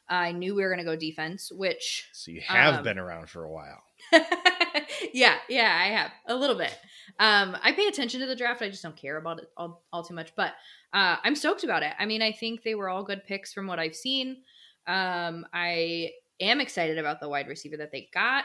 I 0.07 0.33
knew 0.33 0.53
we 0.53 0.61
were 0.61 0.69
going 0.69 0.85
to 0.85 0.91
go 0.91 0.95
defense, 0.95 1.51
which 1.51 2.07
So 2.13 2.29
you 2.31 2.41
have 2.41 2.75
Um, 2.75 2.83
been 2.83 2.99
around 2.99 3.27
for 3.29 3.43
a 3.43 3.51
while. 3.51 3.81
yeah, 5.13 5.37
yeah, 5.49 5.75
I 5.81 5.87
have 5.87 6.11
a 6.27 6.35
little 6.35 6.55
bit. 6.55 6.77
Um, 7.19 7.57
I 7.61 7.71
pay 7.71 7.87
attention 7.87 8.19
to 8.19 8.25
the 8.27 8.35
draft. 8.35 8.61
I 8.61 8.69
just 8.69 8.83
don't 8.83 8.95
care 8.95 9.17
about 9.17 9.39
it 9.39 9.49
all, 9.57 9.83
all 9.91 10.03
too 10.03 10.13
much. 10.13 10.35
But 10.35 10.53
uh, 10.93 11.17
I'm 11.23 11.35
stoked 11.35 11.63
about 11.63 11.83
it. 11.83 11.93
I 11.97 12.05
mean, 12.05 12.21
I 12.21 12.31
think 12.31 12.61
they 12.63 12.75
were 12.75 12.89
all 12.89 13.03
good 13.03 13.23
picks 13.25 13.53
from 13.53 13.67
what 13.67 13.79
I've 13.79 13.95
seen. 13.95 14.43
Um, 14.87 15.45
I 15.53 16.11
am 16.39 16.59
excited 16.61 16.97
about 16.97 17.19
the 17.19 17.29
wide 17.29 17.47
receiver 17.47 17.77
that 17.77 17.91
they 17.91 18.09
got. 18.13 18.43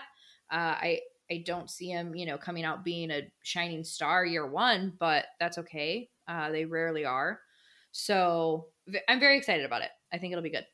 Uh, 0.50 0.74
I 0.76 1.00
I 1.30 1.42
don't 1.46 1.70
see 1.70 1.88
him, 1.88 2.14
you 2.14 2.26
know, 2.26 2.36
coming 2.36 2.64
out 2.64 2.84
being 2.84 3.10
a 3.10 3.30
shining 3.42 3.84
star 3.84 4.24
year 4.24 4.46
one, 4.46 4.92
but 4.98 5.26
that's 5.38 5.58
okay. 5.58 6.10
Uh, 6.26 6.50
they 6.50 6.64
rarely 6.64 7.04
are. 7.04 7.40
So 7.92 8.66
I'm 9.08 9.20
very 9.20 9.38
excited 9.38 9.64
about 9.64 9.82
it. 9.82 9.90
I 10.12 10.18
think 10.18 10.32
it'll 10.32 10.42
be 10.42 10.50
good. 10.50 10.66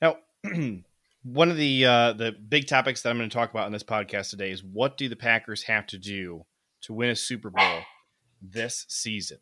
Now, 0.00 0.16
one 1.22 1.50
of 1.50 1.56
the 1.56 1.84
uh, 1.84 2.12
the 2.14 2.32
big 2.32 2.66
topics 2.66 3.02
that 3.02 3.10
I'm 3.10 3.18
going 3.18 3.28
to 3.28 3.34
talk 3.34 3.50
about 3.50 3.66
in 3.66 3.72
this 3.72 3.82
podcast 3.82 4.30
today 4.30 4.50
is 4.50 4.64
what 4.64 4.96
do 4.96 5.08
the 5.08 5.16
Packers 5.16 5.62
have 5.64 5.86
to 5.88 5.98
do 5.98 6.44
to 6.82 6.94
win 6.94 7.10
a 7.10 7.16
Super 7.16 7.50
Bowl 7.50 7.80
this 8.40 8.86
season? 8.88 9.38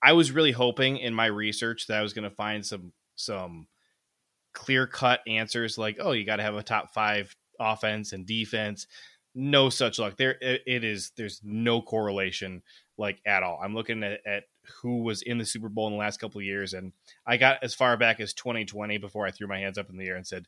I 0.00 0.12
was 0.12 0.30
really 0.30 0.52
hoping 0.52 0.98
in 0.98 1.12
my 1.12 1.26
research 1.26 1.88
that 1.88 1.98
I 1.98 2.02
was 2.02 2.12
going 2.12 2.28
to 2.28 2.34
find 2.34 2.64
some 2.64 2.92
some 3.16 3.66
clear 4.52 4.86
cut 4.86 5.20
answers 5.26 5.76
like, 5.76 5.98
oh, 6.00 6.12
you 6.12 6.24
got 6.24 6.36
to 6.36 6.42
have 6.42 6.54
a 6.54 6.62
top 6.62 6.94
five 6.94 7.34
offense 7.58 8.12
and 8.12 8.26
defense. 8.26 8.86
No 9.34 9.70
such 9.70 9.98
luck. 9.98 10.16
There, 10.16 10.36
it 10.40 10.84
is. 10.84 11.12
There's 11.16 11.40
no 11.44 11.80
correlation 11.80 12.62
like 12.96 13.20
at 13.24 13.42
all. 13.42 13.60
I'm 13.62 13.74
looking 13.74 14.02
at, 14.02 14.20
at 14.26 14.44
who 14.82 15.02
was 15.02 15.22
in 15.22 15.38
the 15.38 15.44
Super 15.44 15.68
Bowl 15.68 15.86
in 15.86 15.92
the 15.92 15.98
last 15.98 16.18
couple 16.18 16.40
of 16.40 16.44
years, 16.44 16.74
and 16.74 16.92
I 17.26 17.36
got 17.36 17.62
as 17.62 17.74
far 17.74 17.96
back 17.96 18.20
as 18.20 18.34
2020 18.34 18.98
before 18.98 19.26
I 19.26 19.30
threw 19.30 19.46
my 19.46 19.58
hands 19.58 19.78
up 19.78 19.90
in 19.90 19.96
the 19.96 20.06
air 20.06 20.16
and 20.16 20.26
said, 20.26 20.46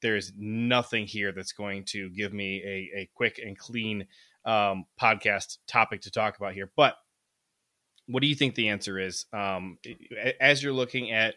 "There's 0.00 0.32
nothing 0.36 1.06
here 1.06 1.32
that's 1.32 1.52
going 1.52 1.84
to 1.86 2.10
give 2.10 2.32
me 2.32 2.62
a, 2.64 3.00
a 3.00 3.10
quick 3.14 3.38
and 3.38 3.56
clean 3.56 4.06
um, 4.44 4.86
podcast 5.00 5.58
topic 5.68 6.02
to 6.02 6.10
talk 6.10 6.36
about 6.36 6.54
here." 6.54 6.70
But 6.76 6.96
what 8.06 8.20
do 8.20 8.26
you 8.26 8.34
think 8.34 8.54
the 8.54 8.68
answer 8.68 8.98
is? 8.98 9.26
Um, 9.32 9.78
as 10.40 10.62
you're 10.62 10.72
looking 10.72 11.12
at 11.12 11.34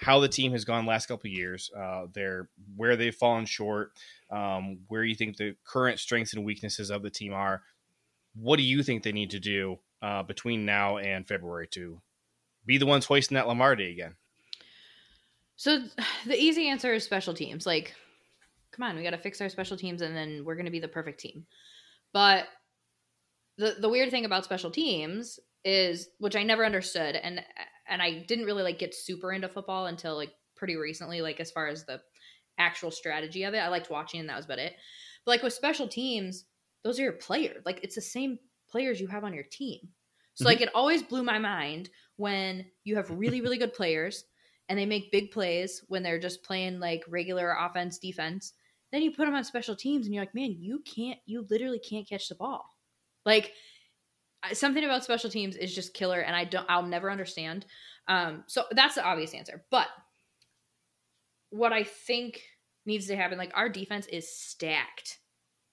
how 0.00 0.18
the 0.18 0.28
team 0.28 0.52
has 0.52 0.64
gone 0.64 0.86
last 0.86 1.06
couple 1.06 1.28
of 1.28 1.32
years, 1.32 1.70
uh, 1.76 2.06
their 2.14 2.48
where 2.74 2.96
they've 2.96 3.14
fallen 3.14 3.44
short, 3.44 3.92
um, 4.30 4.78
where 4.88 5.04
you 5.04 5.14
think 5.14 5.36
the 5.36 5.54
current 5.64 5.98
strengths 5.98 6.32
and 6.32 6.44
weaknesses 6.44 6.90
of 6.90 7.02
the 7.02 7.10
team 7.10 7.34
are. 7.34 7.62
What 8.34 8.56
do 8.56 8.62
you 8.62 8.82
think 8.82 9.02
they 9.02 9.12
need 9.12 9.30
to 9.30 9.40
do 9.40 9.78
uh, 10.00 10.22
between 10.22 10.64
now 10.64 10.96
and 10.96 11.28
February 11.28 11.68
to 11.72 12.00
be 12.64 12.78
the 12.78 12.86
ones 12.86 13.04
hoisting 13.04 13.34
that 13.34 13.46
Lombardi 13.46 13.90
again? 13.90 14.14
So 15.56 15.82
the 16.26 16.40
easy 16.40 16.68
answer 16.68 16.94
is 16.94 17.04
special 17.04 17.34
teams. 17.34 17.66
Like, 17.66 17.94
come 18.72 18.84
on, 18.84 18.96
we 18.96 19.02
got 19.02 19.10
to 19.10 19.18
fix 19.18 19.40
our 19.42 19.50
special 19.50 19.76
teams, 19.76 20.00
and 20.00 20.16
then 20.16 20.44
we're 20.46 20.54
going 20.54 20.64
to 20.64 20.72
be 20.72 20.80
the 20.80 20.88
perfect 20.88 21.20
team. 21.20 21.44
But 22.14 22.46
the 23.58 23.76
the 23.78 23.90
weird 23.90 24.10
thing 24.10 24.24
about 24.24 24.44
special 24.44 24.70
teams 24.70 25.38
is, 25.62 26.08
which 26.18 26.36
I 26.36 26.42
never 26.42 26.64
understood, 26.64 27.16
and 27.16 27.44
and 27.90 28.00
I 28.00 28.24
didn't 28.26 28.46
really 28.46 28.62
like 28.62 28.78
get 28.78 28.94
super 28.94 29.32
into 29.32 29.48
football 29.48 29.86
until 29.86 30.16
like 30.16 30.32
pretty 30.56 30.76
recently. 30.76 31.20
Like 31.20 31.40
as 31.40 31.50
far 31.50 31.68
as 31.68 31.84
the 31.84 32.00
actual 32.58 32.90
strategy 32.90 33.44
of 33.44 33.54
it, 33.54 33.58
I 33.58 33.68
liked 33.68 33.90
watching, 33.90 34.20
and 34.20 34.28
that 34.28 34.36
was 34.36 34.46
about 34.46 34.58
it. 34.58 34.74
But 35.24 35.32
like 35.32 35.42
with 35.42 35.52
special 35.52 35.88
teams, 35.88 36.44
those 36.84 36.98
are 36.98 37.02
your 37.02 37.12
players. 37.12 37.62
Like 37.66 37.80
it's 37.82 37.96
the 37.96 38.00
same 38.00 38.38
players 38.70 39.00
you 39.00 39.08
have 39.08 39.24
on 39.24 39.34
your 39.34 39.44
team. 39.50 39.80
So 40.34 40.44
like 40.44 40.58
mm-hmm. 40.58 40.68
it 40.68 40.74
always 40.74 41.02
blew 41.02 41.22
my 41.22 41.38
mind 41.38 41.90
when 42.16 42.66
you 42.84 42.96
have 42.96 43.10
really 43.10 43.40
really 43.40 43.58
good 43.58 43.74
players 43.74 44.24
and 44.68 44.78
they 44.78 44.86
make 44.86 45.10
big 45.10 45.32
plays 45.32 45.82
when 45.88 46.02
they're 46.02 46.18
just 46.18 46.44
playing 46.44 46.78
like 46.78 47.02
regular 47.08 47.56
offense 47.58 47.98
defense 47.98 48.52
then 48.92 49.02
you 49.02 49.10
put 49.10 49.24
them 49.24 49.34
on 49.34 49.44
special 49.44 49.74
teams 49.74 50.06
and 50.06 50.14
you're 50.14 50.22
like 50.22 50.34
man 50.34 50.54
you 50.58 50.80
can't 50.80 51.18
you 51.26 51.46
literally 51.50 51.78
can't 51.78 52.08
catch 52.08 52.28
the 52.28 52.34
ball 52.34 52.64
like 53.26 53.52
something 54.52 54.84
about 54.84 55.04
special 55.04 55.30
teams 55.30 55.56
is 55.56 55.74
just 55.74 55.94
killer 55.94 56.20
and 56.20 56.34
i 56.34 56.44
don't 56.44 56.66
i'll 56.70 56.86
never 56.86 57.10
understand 57.10 57.66
um 58.08 58.42
so 58.46 58.64
that's 58.72 58.94
the 58.94 59.04
obvious 59.04 59.34
answer 59.34 59.64
but 59.70 59.86
what 61.50 61.72
i 61.72 61.82
think 61.82 62.40
needs 62.86 63.06
to 63.06 63.16
happen 63.16 63.38
like 63.38 63.52
our 63.54 63.68
defense 63.68 64.06
is 64.06 64.32
stacked 64.34 65.18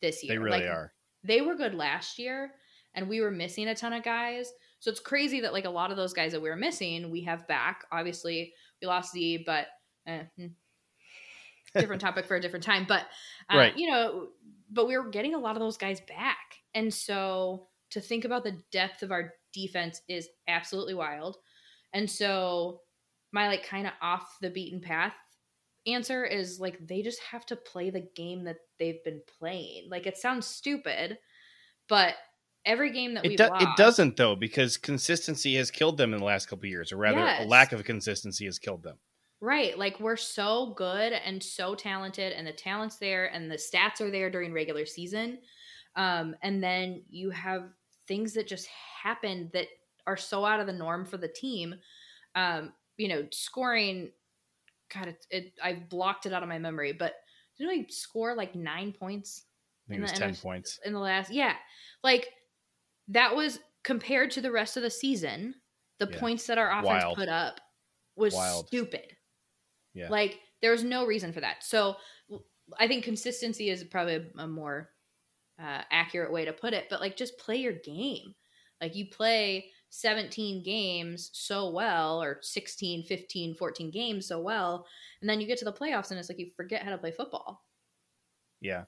this 0.02 0.24
year 0.24 0.34
They 0.36 0.38
really 0.38 0.60
Like, 0.62 0.70
are. 0.70 0.94
they 1.24 1.42
were 1.42 1.56
good 1.56 1.74
last 1.76 2.20
year 2.20 2.52
and 2.94 3.08
we 3.08 3.22
were 3.22 3.32
missing 3.32 3.68
a 3.68 3.76
ton 3.76 3.94
of 3.94 4.04
guys. 4.04 4.52
So 4.80 4.90
it's 4.92 5.00
crazy 5.00 5.42
that 5.42 5.54
like 5.54 5.66
a 5.66 5.70
lot 5.70 5.92
of 5.92 5.98
those 5.98 6.14
guys 6.14 6.32
that 6.32 6.42
we 6.42 6.50
were 6.50 6.56
missing, 6.56 7.12
we 7.12 7.22
have 7.24 7.48
back. 7.48 7.86
Obviously, 7.92 8.54
we 8.82 8.88
lost 8.88 9.12
Z, 9.14 9.44
but 9.46 9.68
eh, 10.08 10.24
hmm. 10.38 10.48
different 11.76 12.02
topic 12.02 12.26
for 12.26 12.36
a 12.36 12.42
different 12.42 12.66
time. 12.66 12.86
But 12.88 13.04
uh, 13.52 13.58
Right. 13.58 13.78
you 13.78 13.90
know, 13.92 14.30
but 14.72 14.88
we 14.88 14.98
were 14.98 15.10
getting 15.10 15.36
a 15.36 15.40
lot 15.40 15.56
of 15.56 15.60
those 15.62 15.78
guys 15.78 16.00
back, 16.02 16.56
and 16.74 16.92
so 16.94 17.68
to 17.91 18.01
think 18.01 18.25
about 18.25 18.44
the 18.44 18.60
depth 18.72 19.03
of 19.03 19.12
our 19.12 19.34
defense 19.53 20.01
is 20.08 20.27
absolutely 20.48 20.94
wild. 20.94 21.38
And 21.94 22.10
so 22.10 22.82
my 23.32 23.48
like 23.48 23.65
kind 23.65 23.88
of 23.88 23.94
off 24.01 24.38
the 24.41 24.50
beaten 24.50 24.82
path 24.82 25.13
answer 25.86 26.25
is 26.25 26.60
like 26.60 26.86
they 26.86 27.01
just 27.01 27.22
have 27.22 27.46
to 27.46 27.56
play 27.56 27.89
the 27.89 28.08
game 28.15 28.44
that 28.44 28.58
they've 28.77 29.03
been 29.03 29.22
playing. 29.39 29.88
Like 29.89 30.06
it 30.06 30.17
sounds 30.17 30.46
stupid, 30.46 31.17
but 31.88 32.15
every 32.65 32.91
game 32.91 33.13
that 33.13 33.24
we 33.24 33.34
It, 33.34 33.38
do- 33.38 33.48
lost, 33.48 33.63
it 33.63 33.70
doesn't 33.77 34.17
though 34.17 34.36
because 34.36 34.77
consistency 34.77 35.56
has 35.56 35.72
killed 35.72 35.98
them 35.98 36.13
in 36.13 36.20
the 36.20 36.25
last 36.25 36.48
couple 36.48 36.65
of 36.65 36.70
years, 36.70 36.91
or 36.91 36.98
rather, 36.98 37.20
a 37.20 37.48
lack 37.48 37.72
of 37.72 37.84
consistency 37.84 38.46
has 38.46 38.60
killed 38.60 38.84
them. 38.84 38.98
Right. 39.39 39.77
Like 39.77 40.00
we're 40.00 40.17
so 40.17 40.74
good 40.75 41.13
and 41.13 41.41
so 41.41 41.75
talented 41.75 42.34
and 42.34 42.46
the 42.46 42.51
talent's 42.51 42.98
there 42.98 43.27
and 43.27 43.50
the 43.50 43.56
stats 43.56 44.01
are 44.01 44.12
there 44.12 44.29
during 44.29 44.51
regular 44.51 44.86
season. 44.86 45.39
Um, 45.98 46.36
and 46.42 46.63
then 46.63 47.04
you 47.10 47.30
have 47.32 47.63
things 48.08 48.34
that 48.34 48.48
just 48.48 48.68
happen 49.04 49.50
that 49.54 49.68
are 50.06 50.16
so 50.16 50.46
out 50.46 50.60
of 50.62 50.68
the 50.68 50.74
norm 50.74 51.06
for 51.06 51.18
the 51.18 51.27
team. 51.27 51.75
Um, 52.36 52.72
you 52.96 53.10
know, 53.10 53.27
scoring 53.32 54.12
God, 54.94 55.08
it, 55.10 55.25
it 55.30 55.54
I've 55.62 55.89
blocked 55.89 56.25
it 56.25 56.32
out 56.34 56.44
of 56.44 56.50
my 56.50 56.60
memory, 56.60 56.94
but 56.94 57.16
didn't 57.58 57.77
we 57.77 57.88
score 57.89 58.36
like 58.36 58.56
nine 58.56 58.94
points 58.94 59.44
I 59.86 59.89
think 59.89 59.98
In 59.98 60.04
it 60.04 60.04
was 60.04 60.12
the 60.13 60.18
ten 60.20 60.32
NFC 60.32 60.42
points. 60.44 60.80
in 60.86 60.94
the 60.94 61.00
last 61.00 61.32
yeah. 61.32 61.56
Like 62.04 62.30
that 63.10 63.36
was 63.36 63.60
compared 63.84 64.32
to 64.32 64.42
the 64.42 64.51
rest 64.51 64.77
of 64.77 64.84
the 64.84 64.89
season, 64.89 65.56
the 66.00 66.08
Yeah. 66.10 66.20
points 66.20 66.46
that 66.48 66.58
our 66.58 66.70
offense 66.72 66.86
Wild. 67.04 67.18
put 67.18 67.27
up 67.30 67.60
was 68.16 68.34
Wild. 68.34 68.68
stupid. 68.68 69.16
Yeah. 69.94 70.10
Like 70.10 70.39
there 70.62 70.72
was 70.72 70.84
no 70.84 71.06
reason 71.06 71.34
for 71.34 71.42
that. 71.42 71.63
So 71.63 71.96
I 72.80 72.88
think 72.88 73.04
consistency 73.04 73.70
is 73.70 73.84
probably 73.84 74.16
a, 74.16 74.42
a 74.42 74.48
more 74.48 74.89
uh, 75.62 75.82
accurate 75.92 76.32
way 76.32 76.46
to 76.46 76.54
put 76.54 76.74
it. 76.74 76.86
But 76.90 77.02
like 77.02 77.18
just 77.18 77.38
play 77.38 77.58
your 77.58 77.74
game. 77.74 78.36
Like 78.82 78.96
you 78.96 79.08
play 79.10 79.72
17 79.90 80.64
games 80.64 81.30
so 81.34 81.70
well 81.70 82.22
or 82.22 82.40
16, 82.42 83.04
15, 83.04 83.56
14 83.56 83.92
games 83.92 84.28
so 84.28 84.40
well 84.40 84.86
and 85.22 85.30
then 85.30 85.42
you 85.42 85.48
get 85.48 85.58
to 85.60 85.66
the 85.66 85.74
playoffs 85.74 86.12
and 86.12 86.20
it's 86.20 86.30
like 86.30 86.40
you 86.40 86.52
forget 86.56 86.84
how 86.84 86.92
to 86.92 86.98
play 86.98 87.12
football. 87.12 87.64
Yeah. 88.62 88.84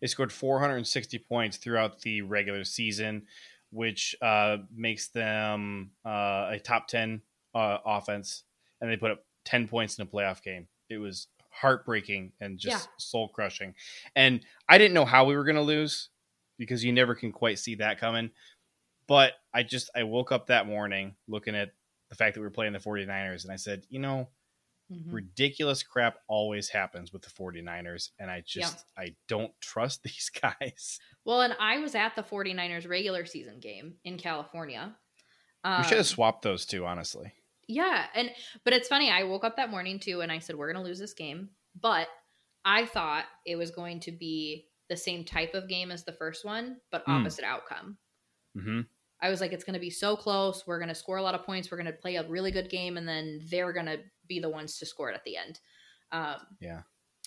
They 0.00 0.06
scored 0.06 0.32
460 0.32 1.18
points 1.20 1.56
throughout 1.56 2.00
the 2.00 2.22
regular 2.22 2.64
season, 2.64 3.26
which 3.70 4.16
uh, 4.20 4.58
makes 4.74 5.08
them 5.08 5.90
uh, 6.04 6.50
a 6.52 6.60
top 6.62 6.88
10 6.88 7.22
uh, 7.54 7.78
offense. 7.84 8.44
And 8.80 8.90
they 8.90 8.96
put 8.96 9.10
up 9.10 9.24
10 9.44 9.68
points 9.68 9.98
in 9.98 10.02
a 10.02 10.06
playoff 10.06 10.42
game. 10.42 10.68
It 10.90 10.98
was 10.98 11.28
heartbreaking 11.60 12.32
and 12.40 12.58
just 12.58 12.86
Yeah. 12.88 12.92
soul 12.98 13.28
crushing. 13.28 13.74
And 14.14 14.44
I 14.68 14.78
didn't 14.78 14.94
know 14.94 15.04
how 15.04 15.24
we 15.24 15.36
were 15.36 15.44
going 15.44 15.56
to 15.56 15.62
lose 15.62 16.10
because 16.58 16.84
you 16.84 16.92
never 16.92 17.14
can 17.14 17.32
quite 17.32 17.58
see 17.58 17.76
that 17.76 17.98
coming. 17.98 18.30
But 19.06 19.34
I 19.54 19.62
just, 19.62 19.90
I 19.94 20.02
woke 20.02 20.32
up 20.32 20.46
that 20.48 20.66
morning 20.66 21.14
looking 21.28 21.54
at 21.56 21.70
the 22.10 22.16
fact 22.16 22.34
that 22.34 22.40
we 22.40 22.46
were 22.46 22.50
playing 22.50 22.72
the 22.72 22.78
49ers 22.78 23.44
and 23.44 23.52
I 23.52 23.56
said, 23.56 23.84
you 23.88 23.98
know, 24.00 24.28
Mhm. 24.92 25.12
ridiculous 25.12 25.82
crap 25.82 26.18
always 26.28 26.68
happens 26.68 27.12
with 27.12 27.22
the 27.22 27.30
49ers 27.30 28.10
and 28.20 28.30
i 28.30 28.40
just 28.46 28.84
i 28.96 29.12
don't 29.26 29.52
trust 29.60 30.00
these 30.04 30.30
guys 30.30 31.00
Well, 31.24 31.40
and 31.42 31.56
I 31.58 31.78
was 31.78 31.96
at 31.96 32.14
the 32.14 32.22
49ers 32.22 32.86
regular 32.88 33.26
season 33.26 33.58
game 33.58 33.96
in 34.04 34.16
California. 34.16 34.96
Um, 35.64 35.82
we 35.82 35.88
should 35.88 35.98
have 35.98 36.06
swapped 36.06 36.42
those 36.42 36.66
two 36.66 36.86
honestly 36.86 37.32
Yeah, 37.68 38.06
and 38.14 38.30
but 38.64 38.72
it's 38.72 38.88
funny. 38.88 39.10
I 39.10 39.24
woke 39.24 39.44
up 39.44 39.56
that 39.56 39.70
morning 39.70 39.98
too, 39.98 40.20
and 40.20 40.30
I 40.30 40.38
said 40.38 40.56
we're 40.56 40.72
going 40.72 40.82
to 40.82 40.88
lose 40.88 40.98
this 40.98 41.14
game, 41.14 41.50
but 41.80 42.08
I 42.64 42.86
thought 42.86 43.24
it 43.44 43.56
was 43.56 43.70
going 43.70 44.00
to 44.00 44.12
be 44.12 44.66
the 44.88 44.96
same 44.96 45.24
type 45.24 45.54
of 45.54 45.68
game 45.68 45.90
as 45.90 46.04
the 46.04 46.12
first 46.12 46.44
one, 46.44 46.76
but 46.92 47.02
Hmm. 47.06 47.12
opposite 47.12 47.44
outcome. 47.44 47.98
mm-hmm. 48.56 48.80
I 49.20 49.30
was 49.30 49.40
like, 49.40 49.52
it's 49.52 49.64
going 49.64 49.74
to 49.74 49.80
be 49.80 49.90
so 49.90 50.14
close. 50.14 50.64
We're 50.66 50.78
going 50.78 50.90
to 50.90 50.94
score 50.94 51.16
a 51.16 51.22
lot 51.22 51.34
of 51.34 51.44
points. 51.44 51.70
We're 51.70 51.78
going 51.78 51.86
to 51.86 51.92
play 51.92 52.16
a 52.16 52.28
really 52.28 52.50
good 52.50 52.68
game, 52.70 52.96
and 52.98 53.08
then 53.08 53.40
they're 53.50 53.72
going 53.72 53.86
to 53.86 53.98
be 54.28 54.40
the 54.40 54.50
ones 54.50 54.78
to 54.78 54.86
score 54.86 55.10
it 55.10 55.14
at 55.14 55.24
the 55.24 55.36
end. 55.38 55.58
Um, 56.12 56.36
Yeah. 56.60 56.82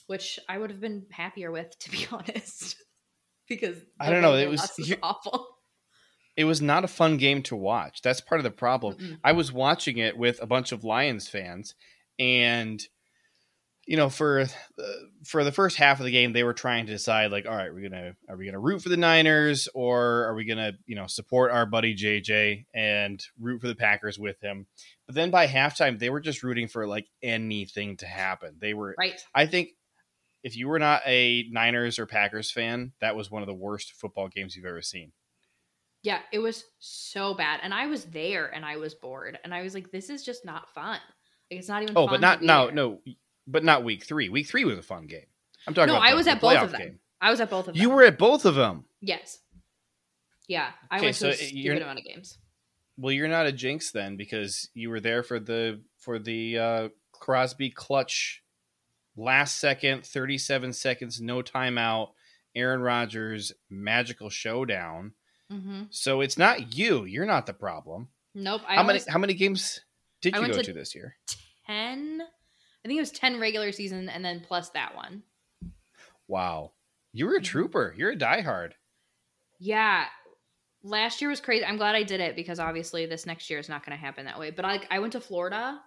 which 0.08 0.40
I 0.48 0.58
would 0.58 0.70
have 0.72 0.80
been 0.80 1.06
happier 1.12 1.52
with, 1.52 1.78
to 1.80 1.92
be 1.92 2.06
honest, 2.12 2.76
because 3.48 3.78
I 4.00 4.10
don't 4.12 4.22
know, 4.22 4.36
it 4.36 4.48
was- 4.50 4.80
awful. 5.04 5.48
It 6.38 6.46
was 6.46 6.62
not 6.62 6.84
a 6.84 6.88
fun 6.88 7.18
game 7.18 7.44
to 7.44 7.56
watch. 7.56 8.02
That's 8.02 8.22
part 8.22 8.40
of 8.40 8.44
the 8.44 8.52
problem. 8.52 8.96
Mm-mm. 8.96 9.20
I 9.24 9.34
was 9.34 9.52
watching 9.52 9.98
it 9.98 10.18
with 10.18 10.42
a 10.42 10.48
bunch 10.48 10.72
of 10.72 10.84
Lions 10.84 11.28
fans, 11.28 11.76
and 12.18 12.82
you 13.86 13.98
know, 13.98 14.08
for 14.08 14.46
the, 14.78 15.10
for 15.26 15.44
the 15.44 15.52
first 15.52 15.76
half 15.76 16.00
of 16.00 16.06
the 16.06 16.12
game, 16.12 16.32
they 16.32 16.44
were 16.44 16.54
trying 16.54 16.86
to 16.86 16.92
decide, 16.92 17.32
like, 17.32 17.48
all 17.48 17.56
right, 17.56 17.74
we're 17.74 17.90
gonna 17.90 18.14
are 18.30 18.38
we 18.38 18.46
gonna 18.46 18.60
root 18.60 18.84
for 18.84 18.90
the 18.90 18.98
Niners 18.98 19.68
or 19.74 20.26
are 20.26 20.36
we 20.36 20.46
gonna 20.46 20.74
you 20.86 20.96
know 20.96 21.08
support 21.08 21.52
our 21.52 21.66
buddy 21.66 21.96
JJ 21.96 22.66
and 22.72 23.20
root 23.40 23.62
for 23.62 23.68
the 23.68 23.74
Packers 23.76 24.20
with 24.20 24.40
him? 24.42 24.68
But 25.08 25.16
then 25.16 25.32
by 25.32 25.48
halftime, 25.48 25.98
they 25.98 26.12
were 26.12 26.20
just 26.20 26.44
rooting 26.44 26.68
for 26.68 26.86
like 26.86 27.08
anything 27.24 27.98
to 27.98 28.06
happen. 28.06 28.58
They 28.60 28.74
were, 28.76 28.96
Right. 28.98 29.20
I 29.34 29.48
think. 29.48 29.70
If 30.42 30.56
you 30.56 30.70
were 30.70 30.80
not 30.80 31.02
a 31.06 31.50
Niners 31.52 32.00
or 32.00 32.06
Packers 32.06 32.50
fan, 32.50 32.94
that 33.02 33.14
was 33.14 33.30
one 33.30 33.42
of 33.42 33.48
the 33.48 33.54
worst 33.54 33.92
football 33.92 34.30
games 34.30 34.56
you've 34.56 34.66
ever 34.66 34.82
seen. 34.82 35.12
Yeah, 36.02 36.20
it 36.32 36.40
was 36.40 36.64
so 36.80 37.34
bad. 37.34 37.60
And 37.64 37.74
I 37.74 37.88
was 37.88 38.06
there 38.06 38.48
and 38.48 38.64
I 38.66 38.78
was 38.78 38.96
bored. 38.96 39.38
And 39.44 39.54
I 39.54 39.64
was 39.64 39.74
like, 39.74 39.92
this 39.92 40.10
is 40.10 40.24
just 40.24 40.46
not 40.46 40.74
fun. 40.74 41.00
Like, 41.52 41.60
it's 41.60 41.68
not 41.68 41.84
even 41.84 41.98
Oh, 41.98 42.08
but 42.08 42.22
not 42.22 42.42
no 42.42 42.66
there. 42.68 42.76
no, 42.76 43.00
but 43.48 43.64
not 43.64 43.84
week 43.84 44.06
three. 44.06 44.30
Week 44.30 44.48
three 44.48 44.64
was 44.66 44.78
a 44.78 44.82
fun 44.84 45.08
game. 45.08 45.26
I'm 45.68 45.74
talking 45.74 45.88
No, 45.94 45.98
about. 45.98 46.08
I 46.10 46.14
was 46.14 46.28
at 46.28 46.40
both 46.40 46.58
of 46.58 46.72
them. 46.72 46.80
game. 46.82 47.00
I 47.20 47.30
was 47.32 47.42
at 47.42 47.50
both 47.50 47.68
of 47.68 47.74
them. 47.74 47.82
You 47.82 47.90
were 47.90 48.04
at 48.04 48.18
both 48.18 48.46
of 48.46 48.56
them. 48.56 48.86
Yes. 49.02 49.40
Yeah. 50.48 50.70
I 50.90 50.98
Okay, 50.98 51.08
went 51.08 51.18
to 51.18 51.30
a 51.30 51.34
so 51.34 51.46
stupid 51.46 51.82
amount 51.82 52.00
of 52.00 52.06
games. 52.06 52.38
Well, 52.98 53.12
you're 53.12 53.28
not 53.28 53.46
a 53.46 53.52
jinx 53.52 53.92
then 53.92 54.16
because 54.18 54.70
you 54.74 54.90
were 54.90 55.00
there 55.00 55.24
for 55.24 55.40
the 55.40 55.82
for 55.98 56.18
the 56.20 56.58
uh, 56.58 56.90
Crosby 57.12 57.70
clutch, 57.72 58.42
last 59.18 59.58
second, 59.58 60.06
37 60.06 60.72
seconds, 60.74 61.20
no 61.20 61.42
timeout. 61.42 62.12
Aaron 62.56 62.82
Rodgers 62.82 63.52
magical 63.70 64.30
showdown. 64.30 65.14
Hmm 65.50 65.84
So 65.90 66.22
it's 66.22 66.38
not 66.38 66.76
you. 66.78 67.06
You're 67.06 67.26
not 67.26 67.46
the 67.46 67.54
problem. 67.54 68.10
Nope. 68.36 68.62
I 68.68 68.76
how 68.76 68.84
many 68.84 69.00
how 69.08 69.18
many 69.20 69.34
games 69.34 69.82
did 70.22 70.36
I 70.36 70.40
you 70.42 70.48
go 70.48 70.54
to- 70.58 70.64
to 70.64 70.74
this 70.74 70.94
year? 70.96 71.16
10 71.66 72.22
i 72.22 72.88
think 72.88 72.98
it 72.98 73.02
was 73.02 73.12
10 73.12 73.40
regular 73.40 73.72
season 73.72 74.10
and 74.10 74.24
then 74.26 74.42
plus 74.48 74.70
that 74.72 74.96
one 74.96 75.24
Wow, 76.28 76.74
you 77.12 77.26
were 77.26 77.36
a 77.36 77.40
Mhm. 77.40 77.44
trooper. 77.46 77.94
You're 77.98 78.12
a 78.12 78.16
diehard. 78.18 78.74
yeah 79.60 80.06
last 80.84 81.20
year 81.20 81.30
was 81.30 81.42
crazy 81.42 81.66
i'm 81.66 81.76
glad 81.76 81.94
i 81.94 82.04
did 82.04 82.22
it 82.22 82.34
because 82.38 82.58
obviously 82.60 83.06
this 83.06 83.26
next 83.26 83.50
year 83.50 83.60
is 83.60 83.68
not 83.68 83.86
going 83.86 83.92
to 83.98 84.00
happen 84.02 84.24
that 84.26 84.40
way 84.40 84.50
but 84.50 84.64
i, 84.64 84.80
I 84.90 85.00
went 85.00 85.12
to 85.14 85.20
florida 85.20 85.82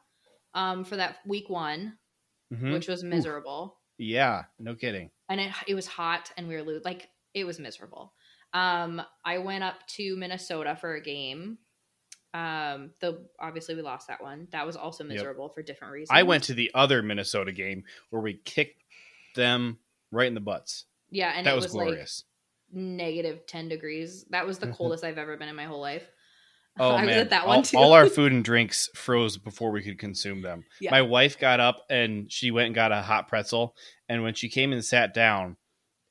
um, 0.55 0.85
for 0.85 0.97
that 0.97 1.17
week 1.27 1.49
one 1.49 1.97
Mhm. 2.53 2.73
which 2.75 2.87
was 2.89 3.03
miserable 3.03 3.79
Yeah, 3.97 4.45
no 4.59 4.75
kidding. 4.75 5.11
and 5.31 5.41
it, 5.41 5.51
it 5.67 5.75
was 5.75 5.87
hot 5.87 6.31
and 6.37 6.47
we 6.47 6.55
were 6.57 6.63
lo- 6.63 6.81
like 6.85 7.09
it 7.33 7.45
was 7.45 7.59
miserable 7.59 8.13
um, 8.55 9.03
i 9.25 9.39
went 9.39 9.65
up 9.65 9.87
to 9.87 10.17
minnesota 10.17 10.77
for 10.81 10.95
a 10.95 11.01
game 11.03 11.59
um, 12.35 12.93
the 13.01 13.27
obviously 13.39 13.75
we 13.75 13.83
lost 13.83 14.09
that 14.09 14.23
one 14.23 14.49
that 14.53 14.67
was 14.67 14.75
also 14.77 15.05
Yep. 15.05 15.13
miserable 15.13 15.49
for 15.51 15.63
different 15.63 15.93
reasons 15.93 16.17
I 16.17 16.23
went 16.23 16.45
to 16.45 16.55
the 16.55 16.71
other 16.75 17.03
Minnesota 17.03 17.53
game 17.53 17.85
where 18.09 18.23
we 18.23 18.35
kicked 18.45 18.83
them 19.37 19.79
right 20.11 20.29
in 20.29 20.35
the 20.35 20.41
butts. 20.41 20.87
yeah 21.11 21.33
and 21.37 21.47
that 21.47 21.53
it 21.53 21.57
was, 21.57 21.65
was, 21.67 21.75
like 21.75 21.85
glorious. 21.89 22.25
negative 22.73 23.47
10 23.47 23.69
degrees. 23.69 24.25
That 24.31 24.47
was 24.47 24.59
the 24.59 24.67
coldest 24.79 25.05
I've 25.05 25.19
ever 25.19 25.37
been 25.37 25.51
in 25.51 25.57
my 25.57 25.65
whole 25.67 25.81
life. 25.83 26.11
oh 26.79 26.93
I 26.93 26.99
man, 27.05 27.07
was 27.09 27.17
at 27.17 27.31
that 27.31 27.43
all, 27.43 27.49
one 27.49 27.63
too. 27.65 27.77
all 27.77 27.93
our 27.93 28.07
food 28.07 28.33
and 28.37 28.43
drinks 28.43 28.89
froze 28.95 29.37
before 29.37 29.71
we 29.71 29.83
could 29.83 29.99
consume 29.99 30.41
them. 30.41 30.65
Yeah. 30.81 30.91
My 30.91 31.03
wife 31.03 31.39
got 31.39 31.61
up 31.61 31.85
and 31.91 32.33
she 32.33 32.51
went 32.51 32.67
and 32.67 32.75
got 32.75 32.93
a 32.93 33.03
hot 33.03 33.29
pretzel, 33.29 33.77
and 34.09 34.23
when 34.23 34.33
she 34.33 34.49
came 34.49 34.73
and 34.73 34.83
sat 34.83 35.13
down, 35.13 35.59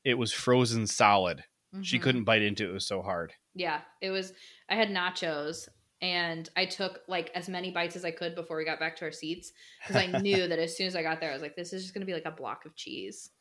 it 0.06 0.20
was 0.20 0.32
frozen 0.32 0.86
solid. 0.86 1.44
She 1.80 1.98
Mhm. 1.98 2.02
couldn't 2.04 2.24
bite 2.26 2.42
into 2.42 2.66
it; 2.66 2.70
it 2.70 2.74
was 2.74 2.86
so 2.86 3.02
hard. 3.02 3.34
Yeah, 3.54 3.82
it 4.02 4.12
was. 4.12 4.34
I 4.70 4.76
had 4.76 4.90
nachos 4.90 5.68
and 6.02 6.50
I 6.56 6.66
took 6.66 7.02
like 7.08 7.30
as 7.36 7.48
many 7.50 7.72
bites 7.72 7.96
as 7.96 8.06
I 8.06 8.12
could 8.12 8.34
before 8.36 8.58
we 8.58 8.66
got 8.66 8.80
back 8.80 8.96
to 8.98 9.06
our 9.06 9.12
seats 9.12 9.54
because 9.84 9.96
I 9.96 10.06
knew 10.08 10.48
that 10.48 10.60
as 10.60 10.76
soon 10.76 10.88
as 10.88 10.96
I 10.96 11.04
got 11.04 11.20
there, 11.20 11.30
I 11.30 11.34
was 11.34 11.42
like, 11.42 11.56
this 11.56 11.74
is 11.74 11.84
just 11.84 11.94
going 11.94 12.02
to 12.02 12.06
be 12.06 12.14
like 12.14 12.26
a 12.26 12.32
block 12.32 12.66
of 12.66 12.76
cheese. 12.76 13.32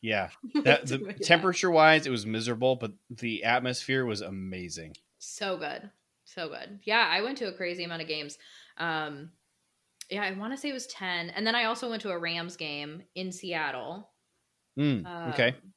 Yeah, 0.00 0.30
that, 0.64 0.86
the 0.86 1.14
temperature 1.22 1.70
wise, 1.70 2.06
it 2.06 2.10
was 2.10 2.24
miserable, 2.24 2.76
but 2.76 2.92
the 3.10 3.44
atmosphere 3.44 4.06
was 4.06 4.22
amazing. 4.22 4.94
So 5.18 5.56
good. 5.56 5.90
So 6.24 6.48
good. 6.48 6.80
Yeah, 6.84 7.06
I 7.10 7.22
went 7.22 7.38
to 7.38 7.48
a 7.48 7.52
crazy 7.52 7.84
amount 7.84 8.02
of 8.02 8.08
games. 8.08 8.38
Um, 8.78 9.32
yeah, 10.10 10.22
I 10.22 10.32
want 10.32 10.52
to 10.52 10.56
say 10.58 10.70
it 10.70 10.74
was 10.74 10.86
10. 10.88 11.30
And 11.30 11.46
then 11.46 11.54
I 11.54 11.64
also 11.64 11.90
went 11.90 12.02
to 12.02 12.10
a 12.10 12.18
Rams 12.18 12.56
game 12.56 13.04
in 13.14 13.32
Seattle. 13.32 14.10
Mm, 14.78 15.10
okay, 15.28 15.56
Um, 15.56 15.74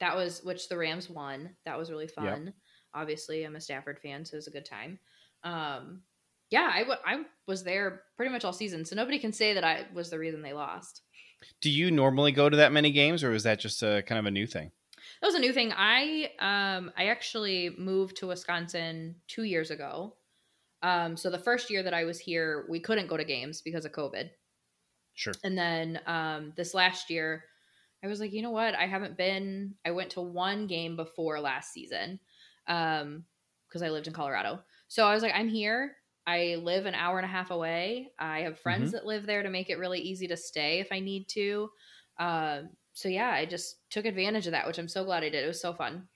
That 0.00 0.16
was 0.16 0.42
which 0.42 0.68
the 0.68 0.78
Rams 0.78 1.08
won. 1.10 1.50
That 1.64 1.78
was 1.78 1.90
really 1.90 2.08
fun. 2.08 2.52
Obviously, 2.94 3.44
I'm 3.44 3.56
a 3.56 3.60
Stafford 3.60 3.98
fan, 4.00 4.24
so 4.24 4.34
it 4.34 4.38
was 4.38 4.48
a 4.48 4.50
good 4.52 4.64
time. 4.64 4.98
Um, 5.44 6.02
yeah, 6.50 6.70
I, 6.72 6.80
w- 6.80 6.98
I 7.06 7.22
was 7.46 7.62
there 7.62 8.02
pretty 8.16 8.32
much 8.32 8.44
all 8.44 8.52
season, 8.52 8.84
so 8.84 8.96
nobody 8.96 9.18
can 9.18 9.32
say 9.32 9.54
that 9.54 9.62
I 9.62 9.86
was 9.94 10.10
the 10.10 10.18
reason 10.18 10.42
they 10.42 10.52
lost. 10.52 11.02
do 11.60 11.70
you 11.70 11.90
normally 11.90 12.32
go 12.32 12.48
to 12.50 12.56
that 12.56 12.72
many 12.72 12.90
games, 12.90 13.22
or 13.22 13.30
was 13.30 13.44
that 13.44 13.60
just 13.60 13.82
a 13.82 14.02
kind 14.06 14.18
of 14.18 14.26
a 14.26 14.30
new 14.30 14.46
thing? 14.46 14.72
That 15.20 15.28
was 15.28 15.34
a 15.36 15.40
new 15.40 15.52
thing. 15.52 15.72
I 15.76 16.30
um 16.40 16.90
I 16.96 17.06
actually 17.06 17.70
moved 17.78 18.16
to 18.18 18.26
Wisconsin 18.26 19.16
two 19.28 19.44
years 19.44 19.70
ago. 19.70 20.16
Um, 20.82 21.16
so 21.16 21.30
the 21.30 21.38
first 21.38 21.70
year 21.70 21.82
that 21.82 21.94
I 21.94 22.04
was 22.04 22.18
here, 22.18 22.66
we 22.68 22.80
couldn't 22.80 23.06
go 23.06 23.16
to 23.16 23.24
games 23.24 23.60
because 23.60 23.84
of 23.84 23.92
COVID. 23.92 24.30
Sure. 25.14 25.34
And 25.44 25.56
then 25.58 26.00
um, 26.06 26.52
this 26.56 26.72
last 26.72 27.10
year, 27.10 27.44
I 28.02 28.06
was 28.06 28.20
like, 28.20 28.32
you 28.32 28.42
know 28.42 28.50
what? 28.50 28.74
I 28.74 28.86
haven't 28.86 29.16
been. 29.16 29.74
I 29.84 29.90
went 29.90 30.10
to 30.10 30.20
one 30.20 30.66
game 30.66 30.96
before 30.96 31.40
last 31.40 31.72
season 31.72 32.18
um, 32.66 33.24
because 33.68 33.82
I 33.82 33.90
lived 33.90 34.06
in 34.06 34.12
Colorado. 34.12 34.60
So 34.88 35.06
I 35.06 35.14
was 35.14 35.22
like, 35.22 35.34
I'm 35.34 35.48
here. 35.48 35.96
I 36.26 36.56
live 36.62 36.86
an 36.86 36.94
hour 36.94 37.18
and 37.18 37.24
a 37.24 37.28
half 37.28 37.50
away. 37.50 38.12
I 38.18 38.40
have 38.40 38.58
friends 38.58 38.92
that 38.92 39.06
live 39.06 39.26
there 39.26 39.42
to 39.42 39.50
make 39.50 39.70
it 39.70 39.78
really 39.78 40.00
easy 40.00 40.28
to 40.28 40.36
stay 40.36 40.80
if 40.80 40.88
I 40.92 41.00
need 41.00 41.28
to. 41.30 41.70
Um, 42.18 42.70
so 42.92 43.08
yeah, 43.08 43.30
I 43.30 43.46
just 43.46 43.76
took 43.90 44.04
advantage 44.04 44.46
of 44.46 44.52
that, 44.52 44.66
which 44.66 44.78
I'm 44.78 44.88
so 44.88 45.04
glad 45.04 45.22
I 45.24 45.30
did. 45.30 45.44
It 45.44 45.48
was 45.48 45.60
so 45.60 45.72
fun. 45.72 46.08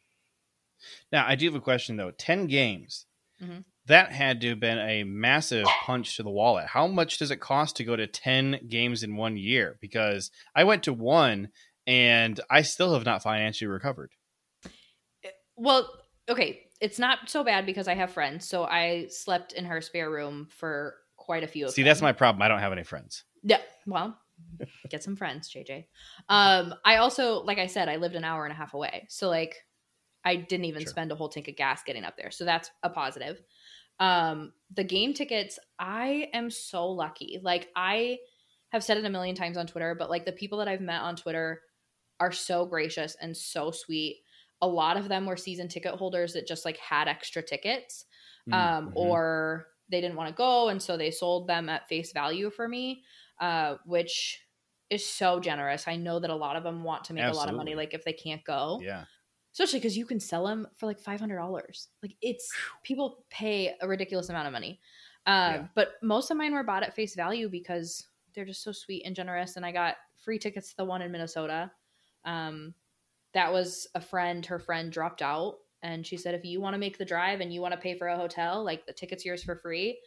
Now, 1.12 1.26
I 1.26 1.34
do 1.34 1.46
have 1.46 1.54
a 1.54 1.60
question 1.60 1.96
though. 1.96 2.10
10 2.12 2.46
games. 2.46 3.06
Mhm. 3.42 3.64
That 3.86 4.12
had 4.12 4.40
to 4.40 4.50
have 4.50 4.60
been 4.60 4.78
a 4.78 5.04
massive 5.04 5.66
punch 5.66 6.16
to 6.16 6.22
the 6.22 6.30
wallet. 6.30 6.66
How 6.68 6.86
much 6.86 7.18
does 7.18 7.30
it 7.30 7.40
cost 7.40 7.76
to 7.76 7.84
go 7.84 7.96
to 7.96 8.06
10 8.06 8.66
games 8.68 9.02
in 9.02 9.16
one 9.16 9.36
year? 9.36 9.78
Because 9.80 10.30
I 10.54 10.64
went 10.64 10.82
to 10.84 10.92
one 10.92 11.50
and 11.86 12.40
I 12.50 12.62
still 12.62 12.94
have 12.94 13.04
not 13.04 13.22
financially 13.22 13.68
recovered. 13.68 14.10
Well, 15.56 15.88
okay, 16.28 16.62
it's 16.80 16.98
not 16.98 17.30
so 17.30 17.44
bad 17.44 17.66
because 17.66 17.86
I 17.88 17.94
have 17.94 18.10
friends. 18.12 18.48
So 18.48 18.64
I 18.64 19.06
slept 19.08 19.52
in 19.52 19.64
her 19.66 19.80
spare 19.80 20.10
room 20.10 20.48
for 20.50 20.96
quite 21.16 21.44
a 21.44 21.46
few 21.46 21.66
of 21.66 21.72
See, 21.72 21.82
them. 21.82 21.88
that's 21.90 22.02
my 22.02 22.12
problem. 22.12 22.42
I 22.42 22.48
don't 22.48 22.58
have 22.58 22.72
any 22.72 22.82
friends. 22.82 23.24
Yeah. 23.42 23.60
Well, 23.86 24.18
get 24.90 25.02
some 25.02 25.14
friends, 25.16 25.48
JJ. 25.48 25.84
Um, 26.28 26.74
I 26.84 26.96
also, 26.96 27.42
like 27.44 27.58
I 27.58 27.66
said, 27.66 27.88
I 27.88 27.96
lived 27.96 28.16
an 28.16 28.24
hour 28.24 28.44
and 28.44 28.52
a 28.52 28.56
half 28.56 28.74
away. 28.74 29.06
So 29.08 29.28
like 29.28 29.56
I 30.24 30.36
didn't 30.36 30.64
even 30.66 30.82
Sure. 30.82 30.90
spend 30.90 31.12
a 31.12 31.14
whole 31.14 31.28
tank 31.28 31.48
of 31.48 31.56
gas 31.56 31.82
getting 31.84 32.04
up 32.04 32.16
there. 32.16 32.30
So 32.30 32.44
that's 32.44 32.70
a 32.82 32.90
positive. 32.90 33.40
Um, 34.00 34.52
the 34.74 34.82
game 34.82 35.14
tickets, 35.14 35.58
I 35.78 36.30
am 36.32 36.50
so 36.50 36.88
lucky. 36.88 37.38
Like 37.42 37.68
I 37.76 38.18
have 38.72 38.82
said 38.82 38.96
it 38.96 39.04
a 39.04 39.10
million 39.10 39.36
times 39.36 39.56
on 39.56 39.68
Twitter, 39.68 39.94
but 39.94 40.10
like 40.10 40.24
the 40.24 40.32
people 40.32 40.58
that 40.58 40.66
I've 40.68 40.80
met 40.80 41.02
on 41.02 41.14
Twitter 41.14 41.60
are 42.20 42.32
so 42.32 42.64
gracious 42.66 43.16
and 43.20 43.36
so 43.36 43.70
sweet. 43.70 44.22
A 44.62 44.66
lot 44.68 44.96
of 44.96 45.08
them 45.08 45.26
were 45.26 45.36
season 45.36 45.68
ticket 45.68 45.94
holders 45.94 46.32
that 46.34 46.46
just 46.46 46.64
like 46.64 46.78
had 46.78 47.08
extra 47.08 47.42
tickets 47.42 48.06
um, 48.52 48.88
Mhm. 48.90 48.92
or 48.96 49.66
they 49.90 50.00
didn't 50.00 50.16
want 50.16 50.28
to 50.28 50.34
go 50.34 50.68
and 50.68 50.80
so 50.82 50.96
they 50.96 51.10
sold 51.10 51.46
them 51.48 51.68
at 51.68 51.88
face 51.88 52.12
value 52.12 52.50
for 52.50 52.66
me 52.68 53.02
uh, 53.40 53.76
which 53.84 54.40
is 54.90 55.04
so 55.04 55.40
generous 55.40 55.86
i 55.88 55.96
know 55.96 56.18
that 56.20 56.30
a 56.30 56.34
lot 56.34 56.56
of 56.56 56.62
them 56.62 56.84
want 56.84 57.04
to 57.04 57.12
make 57.14 57.24
a 57.24 57.32
lot 57.32 57.48
of 57.48 57.54
money 57.54 57.74
like 57.74 57.92
if 57.94 58.04
they 58.04 58.12
can't 58.12 58.42
go 58.44 58.80
yeah. 58.82 59.04
especially 59.52 59.78
because 59.78 59.96
you 59.96 60.04
can 60.06 60.20
sell 60.20 60.46
them 60.46 60.66
for 60.76 60.86
like 60.86 61.00
$500 61.00 61.86
like 62.02 62.16
it's 62.22 62.50
people 62.82 63.24
pay 63.30 63.74
a 63.80 63.88
ridiculous 63.88 64.28
amount 64.28 64.46
of 64.46 64.52
money 64.52 64.78
um, 65.26 65.54
Yeah. 65.54 65.66
but 65.74 65.92
most 66.02 66.30
of 66.30 66.36
mine 66.36 66.52
were 66.54 66.64
bought 66.64 66.82
at 66.82 66.94
face 66.94 67.14
value 67.14 67.48
because 67.48 68.06
they're 68.34 68.44
just 68.44 68.62
so 68.62 68.72
sweet 68.72 69.04
and 69.06 69.14
generous 69.16 69.56
and 69.56 69.64
i 69.66 69.72
got 69.72 69.96
free 70.16 70.38
tickets 70.38 70.70
to 70.70 70.76
the 70.76 70.84
one 70.84 71.02
in 71.02 71.10
minnesota 71.12 71.70
um, 72.24 72.74
that 73.32 73.52
was 73.52 73.86
a 73.94 74.00
friend 74.00 74.46
her 74.46 74.58
friend 74.58 74.92
dropped 74.92 75.22
out 75.22 75.56
and 75.82 76.06
she 76.06 76.16
said 76.16 76.34
if 76.34 76.44
you 76.44 76.60
want 76.60 76.74
to 76.74 76.78
make 76.78 76.98
the 76.98 77.04
drive 77.04 77.40
and 77.40 77.52
you 77.52 77.60
want 77.60 77.72
to 77.72 77.80
pay 77.80 77.96
for 77.96 78.08
a 78.08 78.16
hotel 78.16 78.64
like 78.64 78.86
the 78.86 78.92
ticket's 78.92 79.24
yours 79.24 79.42
for 79.42 79.56
free 79.56 79.98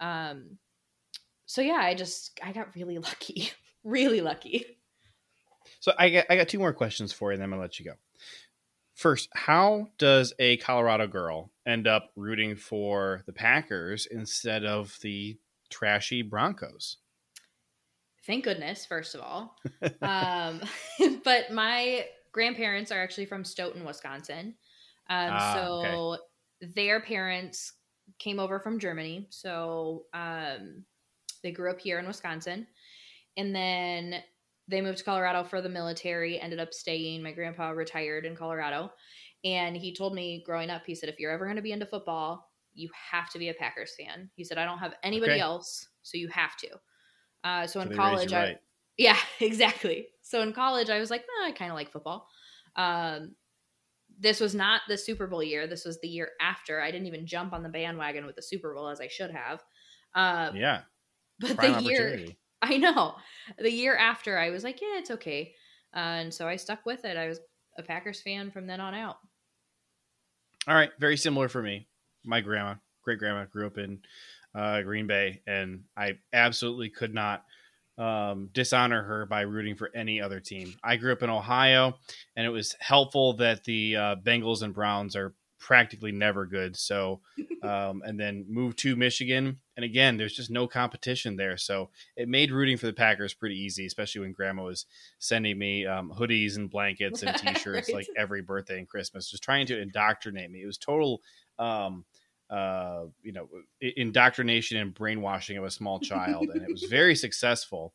um, 0.00 0.58
so 1.46 1.60
yeah 1.60 1.80
i 1.80 1.94
just 1.94 2.38
i 2.42 2.52
got 2.52 2.74
really 2.74 2.98
lucky 3.10 3.50
really 3.84 4.20
lucky 4.20 4.66
So 5.80 5.92
I 5.98 6.10
got, 6.10 6.26
I 6.30 6.36
got 6.36 6.48
two 6.48 6.58
more 6.58 6.72
questions 6.72 7.12
for 7.12 7.30
you, 7.30 7.34
and 7.34 7.42
then 7.42 7.50
to 7.50 7.60
let 7.60 7.78
you 7.78 7.84
go. 7.84 7.94
First, 8.94 9.28
how 9.34 9.88
does 9.98 10.32
a 10.38 10.58
Colorado 10.58 11.06
girl 11.06 11.50
end 11.66 11.88
up 11.88 12.10
rooting 12.14 12.56
for 12.56 13.22
the 13.26 13.32
Packers 13.32 14.06
instead 14.06 14.64
of 14.64 14.96
the 15.02 15.38
trashy 15.70 16.22
Broncos? 16.22 16.98
Thank 18.26 18.44
goodness, 18.44 18.86
first 18.86 19.14
of 19.14 19.20
all. 19.20 19.56
um, 20.02 20.60
but 21.24 21.50
my 21.52 22.06
grandparents 22.32 22.90
are 22.90 23.02
actually 23.02 23.26
from 23.26 23.44
Stoughton, 23.44 23.84
Wisconsin. 23.84 24.56
Um, 25.08 25.38
Ah, 25.38 25.38
so 25.38 25.72
okay. 25.74 26.02
their 26.60 27.00
parents 27.00 27.74
came 28.18 28.38
over 28.38 28.60
from 28.60 28.78
Germany. 28.78 29.26
So 29.30 30.06
um, 30.14 30.84
they 31.42 31.52
grew 31.52 31.70
up 31.70 31.80
here 31.80 31.98
in 31.98 32.06
Wisconsin. 32.06 32.68
And 33.36 33.54
then 33.54 34.22
they 34.68 34.80
moved 34.80 34.98
to 34.98 35.04
Colorado 35.04 35.44
for 35.44 35.60
the 35.60 35.68
military, 35.68 36.40
ended 36.40 36.60
up 36.60 36.74
staying. 36.74 37.22
My 37.22 37.32
grandpa 37.32 37.70
retired 37.70 38.26
in 38.26 38.36
Colorado. 38.36 38.92
And 39.44 39.76
he 39.76 39.94
told 39.94 40.14
me 40.14 40.42
growing 40.44 40.70
up, 40.70 40.86
he 40.86 40.94
said, 40.94 41.08
if 41.08 41.18
you're 41.18 41.32
ever 41.32 41.44
going 41.46 41.56
to 41.56 41.62
be 41.62 41.72
into 41.72 41.86
football, 41.86 42.52
you 42.74 42.90
have 43.10 43.30
to 43.30 43.38
be 43.38 43.48
a 43.48 43.54
Packers 43.54 43.94
fan. 43.98 44.30
He 44.36 44.44
said, 44.44 44.58
I 44.58 44.64
don't 44.64 44.78
have 44.78 44.94
anybody 45.02 45.38
Okay. 45.38 45.40
else, 45.40 45.88
so 46.02 46.16
you 46.16 46.28
have 46.28 46.56
to. 46.58 46.68
Uh, 47.44 47.66
so, 47.66 47.80
So 47.80 47.80
in 47.80 47.88
they 47.88 47.94
raised 47.96 48.02
you 48.02 48.30
college, 48.30 48.32
I, 48.32 48.44
right. 48.44 48.58
yeah, 48.96 49.18
exactly. 49.40 50.08
So 50.22 50.42
in 50.42 50.52
college, 50.52 50.90
I 50.90 50.98
was 50.98 51.10
like, 51.10 51.22
"Nah, 51.22 51.48
I 51.48 51.52
kind 51.52 51.70
of 51.70 51.76
like 51.76 51.90
football. 51.90 52.28
Um, 52.76 53.34
this 54.18 54.40
was 54.40 54.54
not 54.54 54.82
the 54.88 54.96
Super 54.96 55.26
Bowl 55.26 55.42
year. 55.42 55.66
This 55.66 55.84
was 55.84 56.00
the 56.00 56.08
year 56.08 56.30
after. 56.40 56.80
I 56.80 56.90
didn't 56.90 57.06
even 57.08 57.26
jump 57.26 57.52
on 57.52 57.62
the 57.62 57.68
bandwagon 57.68 58.26
with 58.26 58.36
the 58.36 58.42
Super 58.42 58.74
Bowl 58.74 58.88
as 58.88 59.00
I 59.00 59.08
should 59.08 59.30
have. 59.30 59.62
Uh, 60.14 60.52
yeah, 60.54 60.82
but 61.40 61.56
prime 61.56 61.82
the 61.82 61.90
year. 61.90 62.18
I 62.64 62.76
know, 62.76 63.16
the 63.58 63.72
year 63.72 63.96
after, 63.96 64.38
I 64.38 64.50
was 64.50 64.62
like, 64.62 64.80
yeah, 64.80 64.98
it's 64.98 65.10
okay. 65.10 65.52
Uh, 65.92 65.98
and 65.98 66.32
so 66.32 66.46
I 66.46 66.54
stuck 66.54 66.86
with 66.86 67.04
it. 67.04 67.16
I 67.16 67.26
was 67.26 67.40
a 67.76 67.82
Packers 67.82 68.22
fan 68.22 68.52
from 68.52 68.68
then 68.68 68.80
on 68.80 68.94
out. 68.94 69.16
All 70.68 70.74
right, 70.76 70.90
very 71.00 71.16
similar 71.16 71.48
for 71.48 71.60
me. 71.60 71.88
My 72.24 72.40
grandma, 72.40 72.76
great 73.02 73.18
grandma, 73.18 73.46
grew 73.46 73.66
up 73.66 73.78
in 73.78 74.00
uh, 74.54 74.82
Green 74.82 75.06
Bay, 75.06 75.40
and 75.46 75.84
I 75.96 76.18
absolutely 76.32 76.90
could 76.90 77.14
not 77.14 77.44
um, 77.98 78.48
dishonor 78.52 79.02
her 79.02 79.26
by 79.26 79.42
rooting 79.42 79.76
for 79.76 79.90
any 79.94 80.20
other 80.20 80.40
team. 80.40 80.74
I 80.82 80.96
grew 80.96 81.12
up 81.12 81.22
in 81.22 81.30
Ohio, 81.30 81.98
and 82.36 82.46
it 82.46 82.50
was 82.50 82.74
helpful 82.80 83.34
that 83.34 83.64
the 83.64 83.96
uh, 83.96 84.16
Bengals 84.16 84.62
and 84.62 84.74
Browns 84.74 85.14
are 85.14 85.34
practically 85.58 86.10
never 86.10 86.44
good. 86.44 86.76
So, 86.76 87.20
um, 87.62 88.02
and 88.04 88.18
then 88.18 88.44
moved 88.48 88.78
to 88.80 88.96
Michigan, 88.96 89.60
and 89.76 89.84
again, 89.84 90.16
there's 90.16 90.34
just 90.34 90.50
no 90.50 90.66
competition 90.66 91.36
there. 91.36 91.56
So 91.56 91.90
it 92.16 92.28
made 92.28 92.50
rooting 92.50 92.76
for 92.76 92.86
the 92.86 92.92
Packers 92.92 93.34
pretty 93.34 93.56
easy, 93.56 93.86
especially 93.86 94.22
when 94.22 94.32
Grandma 94.32 94.64
was 94.64 94.86
sending 95.18 95.58
me 95.58 95.86
um, 95.86 96.12
hoodies 96.14 96.56
and 96.56 96.68
blankets 96.68 97.22
and 97.22 97.36
T-shirts 97.36 97.88
Right. 97.88 97.94
like 97.94 98.08
every 98.16 98.42
birthday 98.42 98.78
and 98.78 98.88
Christmas, 98.88 99.30
just 99.30 99.42
trying 99.44 99.66
to 99.66 99.80
indoctrinate 99.80 100.50
me. 100.50 100.62
It 100.62 100.66
was 100.66 100.78
total. 100.78 101.22
Um, 101.58 102.04
uh, 102.52 103.06
you 103.22 103.32
know, 103.32 103.48
indoctrination 103.80 104.76
and 104.76 104.94
brainwashing 104.94 105.56
of 105.56 105.64
a 105.64 105.70
small 105.70 105.98
child, 106.00 106.50
and 106.50 106.62
it 106.62 106.70
was 106.70 106.84
very 106.84 107.16
successful. 107.16 107.94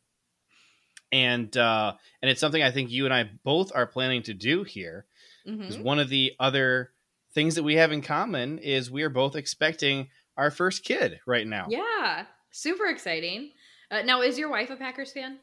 And 1.10 1.56
uh, 1.56 1.94
and 2.20 2.30
it's 2.30 2.40
something 2.40 2.62
I 2.62 2.70
think 2.70 2.90
you 2.90 3.04
and 3.06 3.14
I 3.14 3.30
both 3.44 3.72
are 3.74 3.86
planning 3.86 4.22
to 4.24 4.34
do 4.34 4.64
here. 4.64 5.06
Mhm. 5.46 5.60
Because 5.60 5.78
one 5.78 5.98
of 5.98 6.08
the 6.08 6.32
other 6.38 6.92
things 7.32 7.54
that 7.54 7.62
we 7.62 7.76
have 7.76 7.92
in 7.92 8.02
common 8.02 8.58
is 8.58 8.90
we 8.90 9.02
are 9.02 9.10
both 9.10 9.36
expecting 9.36 10.08
our 10.36 10.50
first 10.50 10.84
kid 10.84 11.20
right 11.26 11.46
now. 11.46 11.68
Yeah, 11.70 12.26
super 12.50 12.86
exciting. 12.86 13.52
Uh, 13.90 14.02
now, 14.02 14.20
is 14.20 14.38
your 14.38 14.50
wife 14.50 14.70
a 14.70 14.76
Packers 14.76 15.12
fan? 15.12 15.38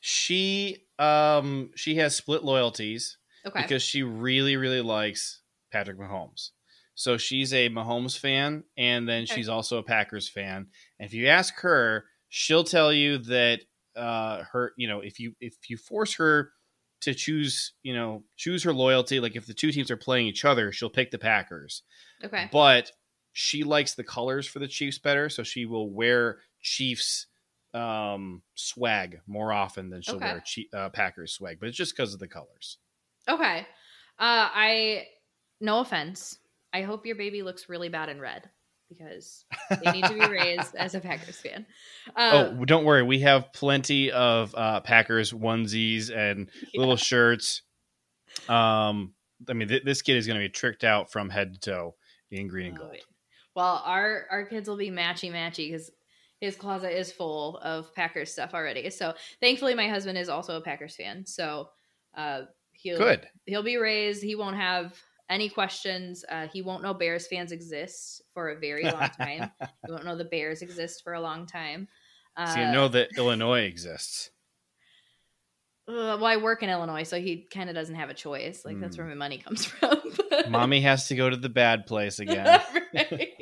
She 0.00 0.86
um 0.98 1.70
she 1.74 1.96
has 1.96 2.16
split 2.16 2.42
loyalties 2.42 3.18
Okay. 3.46 3.62
because 3.62 3.82
she 3.82 4.02
really 4.02 4.56
really 4.56 4.80
likes 4.80 5.40
Patrick 5.70 5.98
Mahomes. 5.98 6.50
So 7.00 7.16
she's 7.16 7.54
a 7.54 7.68
Mahomes 7.68 8.18
fan 8.18 8.64
and 8.76 9.08
then 9.08 9.24
she's 9.24 9.48
also 9.48 9.78
a 9.78 9.84
Packers 9.84 10.28
fan. 10.28 10.66
And 10.98 11.06
if 11.06 11.14
you 11.14 11.28
ask 11.28 11.54
her, 11.60 12.06
she'll 12.28 12.64
tell 12.64 12.92
you 12.92 13.18
that 13.18 13.60
uh 13.94 14.42
her, 14.50 14.72
you 14.76 14.88
know, 14.88 14.98
if 14.98 15.20
you 15.20 15.32
if 15.40 15.54
you 15.70 15.76
force 15.76 16.14
her 16.14 16.50
to 17.02 17.14
choose, 17.14 17.74
you 17.84 17.94
know, 17.94 18.24
choose 18.36 18.64
her 18.64 18.72
loyalty, 18.72 19.20
like 19.20 19.36
if 19.36 19.46
the 19.46 19.54
two 19.54 19.70
teams 19.70 19.92
are 19.92 19.96
playing 19.96 20.26
each 20.26 20.44
other, 20.44 20.72
she'll 20.72 20.90
pick 20.90 21.12
the 21.12 21.18
Packers. 21.18 21.84
okay. 22.24 22.48
But 22.50 22.90
she 23.32 23.62
likes 23.62 23.94
the 23.94 24.02
colors 24.02 24.48
for 24.48 24.58
the 24.58 24.66
Chiefs 24.66 24.98
better, 24.98 25.28
so 25.28 25.44
she 25.44 25.66
will 25.66 25.90
wear 25.90 26.40
Chiefs 26.62 27.26
um 27.74 28.42
swag 28.56 29.20
more 29.28 29.52
often 29.52 29.88
than 29.88 30.02
she'll 30.02 30.16
Okay. 30.16 30.32
wear 30.32 30.42
Chi- 30.52 30.76
uh, 30.76 30.88
Packers 30.90 31.32
swag, 31.34 31.60
but 31.60 31.68
it's 31.68 31.78
just 31.78 31.94
because 31.96 32.12
of 32.12 32.18
the 32.18 32.26
colors. 32.26 32.78
Okay. 33.28 33.60
Uh, 34.18 34.48
I, 34.52 35.06
no 35.60 35.78
offense. 35.78 36.40
I 36.72 36.82
hope 36.82 37.06
your 37.06 37.16
baby 37.16 37.42
looks 37.42 37.68
really 37.68 37.88
bad 37.88 38.08
in 38.08 38.20
red 38.20 38.48
because 38.88 39.44
they 39.84 39.92
need 39.92 40.04
to 40.04 40.14
be 40.14 40.26
raised 40.26 40.74
as 40.74 40.94
a 40.94 41.00
Packers 41.00 41.40
fan. 41.40 41.66
Uh, 42.16 42.50
oh, 42.52 42.64
don't 42.64 42.84
worry, 42.84 43.02
we 43.02 43.20
have 43.20 43.52
plenty 43.52 44.10
of 44.10 44.54
uh, 44.54 44.80
Packers 44.80 45.32
onesies 45.32 46.14
and 46.14 46.50
yeah. 46.72 46.80
little 46.80 46.96
shirts. 46.96 47.62
Um, 48.48 49.14
I 49.48 49.52
mean, 49.52 49.68
th- 49.68 49.84
this 49.84 50.02
kid 50.02 50.16
is 50.16 50.26
going 50.26 50.38
to 50.38 50.44
be 50.44 50.50
tricked 50.50 50.84
out 50.84 51.10
from 51.10 51.30
head 51.30 51.54
to 51.54 51.60
toe 51.60 51.94
in 52.30 52.48
green 52.48 52.68
and 52.68 52.78
Oh, 52.78 52.82
gold. 52.82 52.96
Well, 53.54 53.82
our 53.84 54.26
our 54.30 54.44
kids 54.44 54.68
will 54.68 54.76
be 54.76 54.90
matchy 54.90 55.32
matchy 55.32 55.70
because 55.70 55.90
his 56.40 56.54
closet 56.54 56.96
is 56.96 57.10
full 57.10 57.58
of 57.58 57.92
Packers 57.94 58.30
stuff 58.30 58.54
already. 58.54 58.88
So 58.90 59.14
thankfully, 59.40 59.74
my 59.74 59.88
husband 59.88 60.16
is 60.16 60.28
also 60.28 60.56
a 60.56 60.60
Packers 60.60 60.94
fan. 60.94 61.26
So 61.26 61.68
uh, 62.16 62.42
he'll 62.72 62.98
Good. 62.98 63.26
he'll 63.46 63.64
be 63.64 63.76
raised. 63.76 64.22
He 64.22 64.36
won't 64.36 64.56
have 64.56 64.94
any 65.30 65.48
questions. 65.48 66.24
Uh, 66.28 66.48
he 66.48 66.62
won't 66.62 66.82
know 66.82 66.94
Bears 66.94 67.26
fans 67.26 67.52
exist 67.52 68.22
for 68.34 68.50
a 68.50 68.58
very 68.58 68.84
long 68.84 69.08
time. 69.20 69.50
he 69.86 69.92
won't 69.92 70.04
know 70.04 70.16
the 70.16 70.24
Bears 70.24 70.62
exist 70.62 71.02
for 71.04 71.12
a 71.14 71.20
long 71.20 71.46
time. 71.46 71.88
Uh, 72.36 72.46
so 72.54 72.60
you 72.60 72.66
know 72.72 72.88
that 72.88 73.08
Illinois 73.16 73.62
exists. 73.62 74.30
uh, 75.88 75.92
well, 76.20 76.26
I 76.26 76.36
work 76.36 76.62
in 76.62 76.68
Illinois, 76.70 77.02
so 77.04 77.20
he 77.20 77.46
kind 77.52 77.68
of 77.68 77.74
doesn't 77.74 77.94
have 77.94 78.10
a 78.10 78.14
choice. 78.14 78.62
Like 78.64 78.78
that's 78.80 78.96
Hmm. 78.96 79.02
where 79.02 79.08
my 79.10 79.16
money 79.16 79.38
comes 79.38 79.64
from. 79.66 79.98
Mommy 80.48 80.80
has 80.82 81.08
to 81.08 81.16
go 81.16 81.28
to 81.30 81.36
the 81.36 81.48
bad 81.48 81.86
place 81.86 82.18
again. 82.20 82.60
right. 82.94 83.38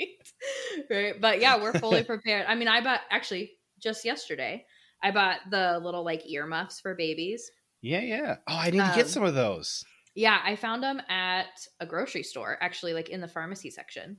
right. 0.91 1.21
But 1.21 1.41
yeah, 1.41 1.61
we're 1.61 1.73
fully 1.75 2.05
prepared. 2.05 2.47
I 2.49 2.55
mean, 2.55 2.69
I 2.69 2.81
bought 2.83 3.01
actually 3.11 3.53
just 3.83 4.05
yesterday. 4.05 4.65
I 5.03 5.11
bought 5.11 5.39
the 5.51 5.79
little 5.83 6.05
like 6.05 6.29
earmuffs 6.31 6.81
for 6.81 6.95
babies. 6.95 7.51
yeah, 7.83 8.01
yeah. 8.01 8.37
Oh, 8.49 8.57
I 8.57 8.71
need 8.71 8.79
to 8.79 8.85
Um, 8.91 8.95
get 8.97 9.09
some 9.09 9.23
of 9.25 9.35
those. 9.35 9.85
Yeah, 10.17 10.41
I 10.43 10.57
found 10.57 10.83
them 10.83 11.01
at 11.09 11.69
a 11.79 11.87
grocery 11.87 12.25
store, 12.25 12.59
actually, 12.61 12.95
like 12.95 13.11
in 13.11 13.21
the 13.21 13.29
pharmacy 13.29 13.71
section. 13.71 14.19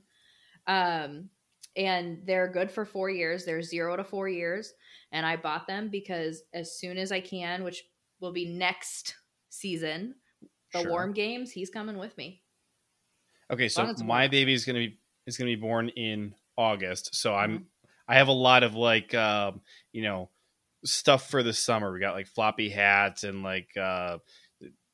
Um, 0.66 1.30
and 1.76 2.24
they're 2.24 2.50
good 2.50 2.70
for 2.70 2.84
four 2.84 3.10
years. 3.10 3.44
They're 3.44 3.62
zero 3.62 3.96
to 3.96 4.04
four 4.04 4.28
years. 4.28 4.72
And 5.12 5.26
I 5.26 5.36
bought 5.36 5.66
them 5.66 5.90
because 5.90 6.42
as 6.54 6.78
soon 6.78 6.98
as 6.98 7.12
I 7.12 7.20
can, 7.20 7.64
which 7.64 7.84
will 8.20 8.32
be 8.32 8.46
next 8.46 9.16
season, 9.50 10.14
the 10.72 10.82
Sure. 10.82 10.90
warm 10.90 11.12
games, 11.14 11.50
he's 11.52 11.70
coming 11.70 11.98
with 11.98 12.16
me. 12.16 12.44
Okay, 13.50 13.68
so 13.68 13.82
long 13.82 13.90
as 13.90 13.96
it's 13.96 14.02
my 14.02 14.28
baby 14.28 14.52
is 14.52 14.64
gonna 14.64 14.80
be 14.80 14.98
is 15.26 15.36
gonna 15.38 15.50
be 15.50 15.56
born 15.56 15.88
in 15.90 16.34
August. 16.56 17.14
So 17.14 17.34
I'm 17.34 17.60
Mhm. 17.60 17.66
I 18.06 18.16
have 18.16 18.28
a 18.28 18.32
lot 18.32 18.62
of 18.62 18.74
like 18.74 19.14
um, 19.14 19.62
you 19.92 20.02
know 20.02 20.30
stuff 20.84 21.30
for 21.30 21.42
the 21.42 21.52
summer. 21.52 21.92
We 21.92 22.00
got 22.00 22.14
like 22.14 22.26
floppy 22.26 22.68
hats 22.68 23.24
and 23.24 23.42
like 23.42 23.76
uh 23.76 24.18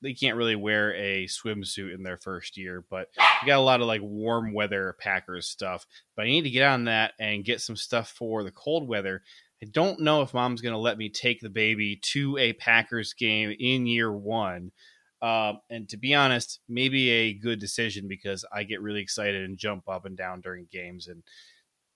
they 0.05 0.13
can't 0.13 0.37
really 0.37 0.55
wear 0.55 0.95
a 0.95 1.25
swimsuit 1.25 1.95
in 1.95 2.03
their 2.03 2.19
first 2.19 2.59
year, 2.59 2.85
but 2.91 3.09
we 3.43 3.47
got 3.47 3.59
a 3.59 3.63
lot 3.63 3.81
of 3.81 3.87
like 3.87 4.03
warm 4.03 4.53
weather 4.53 4.95
Packers 5.01 5.49
stuff. 5.49 5.87
But 6.15 6.27
I 6.27 6.29
need 6.29 6.43
to 6.43 6.51
get 6.51 6.69
on 6.69 6.85
that 6.85 7.15
and 7.19 7.45
get 7.45 7.63
some 7.63 7.75
stuff 7.75 8.11
for 8.11 8.45
the 8.45 8.51
cold 8.51 8.87
weather. 8.87 9.23
I 9.63 9.67
don't 9.73 10.01
know 10.01 10.21
if 10.21 10.35
mom's 10.35 10.61
going 10.61 10.75
to 10.75 10.79
let 10.79 10.99
me 10.99 11.09
take 11.09 11.41
the 11.41 11.49
baby 11.49 11.97
to 12.13 12.37
a 12.37 12.53
Packers 12.53 13.15
game 13.15 13.57
in 13.59 13.87
year 13.87 14.13
one. 14.13 14.73
Um, 15.23 15.61
and 15.71 15.89
to 15.89 15.97
be 15.97 16.15
honest, 16.15 16.61
maybe 16.69 17.09
a 17.09 17.33
good 17.33 17.59
decision 17.59 18.07
because 18.07 18.45
I 18.53 18.65
get 18.65 18.83
really 18.83 19.01
excited 19.01 19.43
and 19.43 19.57
jump 19.57 19.89
up 19.89 20.05
and 20.05 20.19
down 20.19 20.43
during 20.43 20.67
games. 20.71 21.09
And 21.09 21.23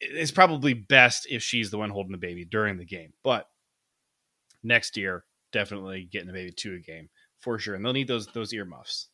it's 0.01 0.31
probably 0.31 0.73
best 0.73 1.27
if 1.29 1.43
she's 1.43 1.71
the 1.71 1.77
one 1.77 1.91
holding 1.91 2.13
the 2.13 2.19
baby 2.19 2.47
during 2.47 2.79
the 2.79 2.87
game. 2.87 3.13
But 3.23 3.47
next 4.63 4.97
year, 4.97 5.25
definitely 5.53 6.09
getting 6.11 6.29
the 6.29 6.33
baby 6.33 6.53
to 6.53 6.75
a 6.75 6.79
game 6.79 7.11
for 7.41 7.59
sure. 7.59 7.75
And 7.75 7.85
they'll 7.85 7.93
need 7.93 8.09
those 8.09 8.27
those 8.29 8.53
earmuffs. 8.53 9.09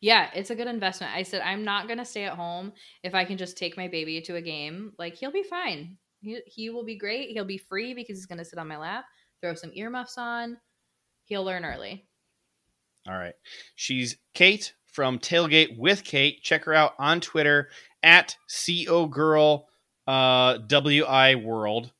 Yeah, 0.00 0.30
it's 0.34 0.50
a 0.50 0.54
good 0.54 0.66
investment. 0.66 1.14
I 1.14 1.22
said 1.22 1.42
I'm 1.42 1.64
not 1.64 1.88
gonna 1.88 2.04
stay 2.04 2.24
at 2.24 2.36
home 2.36 2.72
if 3.02 3.14
I 3.14 3.24
can 3.24 3.36
just 3.36 3.58
take 3.58 3.76
my 3.76 3.88
baby 3.88 4.20
to 4.22 4.36
a 4.36 4.42
game. 4.42 4.92
Like 4.98 5.14
he'll 5.14 5.32
be 5.32 5.42
fine. 5.42 5.96
He 6.20 6.40
he 6.46 6.70
will 6.70 6.84
be 6.84 6.96
great. 6.96 7.30
He'll 7.30 7.44
be 7.44 7.58
free 7.58 7.94
because 7.94 8.18
he's 8.18 8.26
gonna 8.26 8.44
sit 8.44 8.58
on 8.58 8.68
my 8.68 8.78
lap, 8.78 9.04
throw 9.42 9.54
some 9.54 9.72
earmuffs 9.74 10.18
on. 10.18 10.56
He'll 11.24 11.44
learn 11.44 11.64
early. 11.64 12.06
All 13.08 13.16
right. 13.16 13.34
She's 13.76 14.16
Kate 14.34 14.74
from 14.86 15.18
Tailgate 15.18 15.78
with 15.78 16.04
Kate. 16.04 16.42
Check 16.42 16.64
her 16.64 16.74
out 16.74 16.94
on 16.98 17.20
Twitter 17.20 17.68
at 18.02 18.36
CO 18.66 19.06
Girl 19.06 19.68
uh, 20.06 20.58
WI 20.58 21.36
World. 21.36 21.92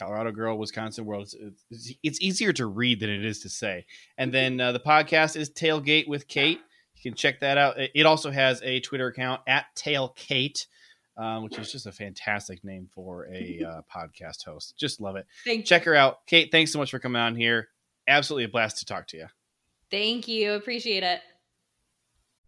Colorado 0.00 0.32
Girl, 0.32 0.56
Wisconsin 0.58 1.04
World. 1.04 1.22
It's, 1.32 1.36
it's, 1.70 1.92
it's 2.02 2.20
easier 2.20 2.52
to 2.54 2.66
read 2.66 3.00
than 3.00 3.10
it 3.10 3.24
is 3.24 3.40
to 3.40 3.48
say. 3.48 3.84
And 4.18 4.32
then 4.32 4.60
uh, 4.60 4.72
the 4.72 4.80
podcast 4.80 5.36
is 5.36 5.50
Tailgate 5.50 6.08
with 6.08 6.26
Kate. 6.26 6.58
You 6.96 7.10
can 7.10 7.16
check 7.16 7.40
that 7.40 7.56
out. 7.58 7.78
It 7.78 7.90
it 7.94 8.06
also 8.06 8.30
has 8.30 8.60
a 8.62 8.80
Twitter 8.80 9.06
account 9.08 9.42
at 9.46 9.66
TailKate. 9.76 10.66
uh, 11.16 11.40
which 11.40 11.58
is 11.58 11.70
just 11.70 11.86
a 11.86 11.92
fantastic 11.92 12.64
name 12.64 12.88
for 12.94 13.26
a 13.32 13.62
uh, 13.68 13.80
podcast 13.94 14.44
host. 14.44 14.74
Just 14.78 15.00
love 15.00 15.16
it. 15.16 15.26
Thank, 15.44 15.66
Check 15.66 15.84
her 15.84 15.94
out. 15.94 16.26
Kate, 16.26 16.50
thanks 16.50 16.72
so 16.72 16.78
much 16.78 16.90
for 16.90 16.98
coming 16.98 17.20
on 17.20 17.36
here. 17.36 17.68
Absolutely 18.08 18.44
a 18.44 18.48
blast 18.48 18.78
to 18.78 18.84
talk 18.86 19.06
to 19.08 19.16
you. 19.18 19.26
thank 19.90 20.26
you. 20.28 20.52
Appreciate 20.52 21.02
it. 21.02 21.20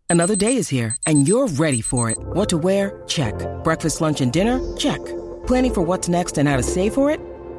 Another 0.09 0.37
day 0.37 0.57
is 0.57 0.69
here, 0.69 0.95
and 1.07 1.27
you're 1.27 1.47
ready 1.49 1.81
for 1.81 2.11
it. 2.11 2.19
What 2.19 2.49
to 2.51 2.59
wear? 2.59 3.03
Check. 3.07 3.35
Breakfast, 3.65 4.01
lunch, 4.03 4.21
and 4.21 4.33
dinner? 4.33 4.61
Check. 4.77 5.01
Planning 5.47 5.73
for 5.73 5.81
what's 5.83 6.09
next 6.09 6.37
and 6.39 6.47
how 6.49 6.57
to 6.57 6.63
save 6.63 6.93
for 6.95 7.11
it? 7.11 7.19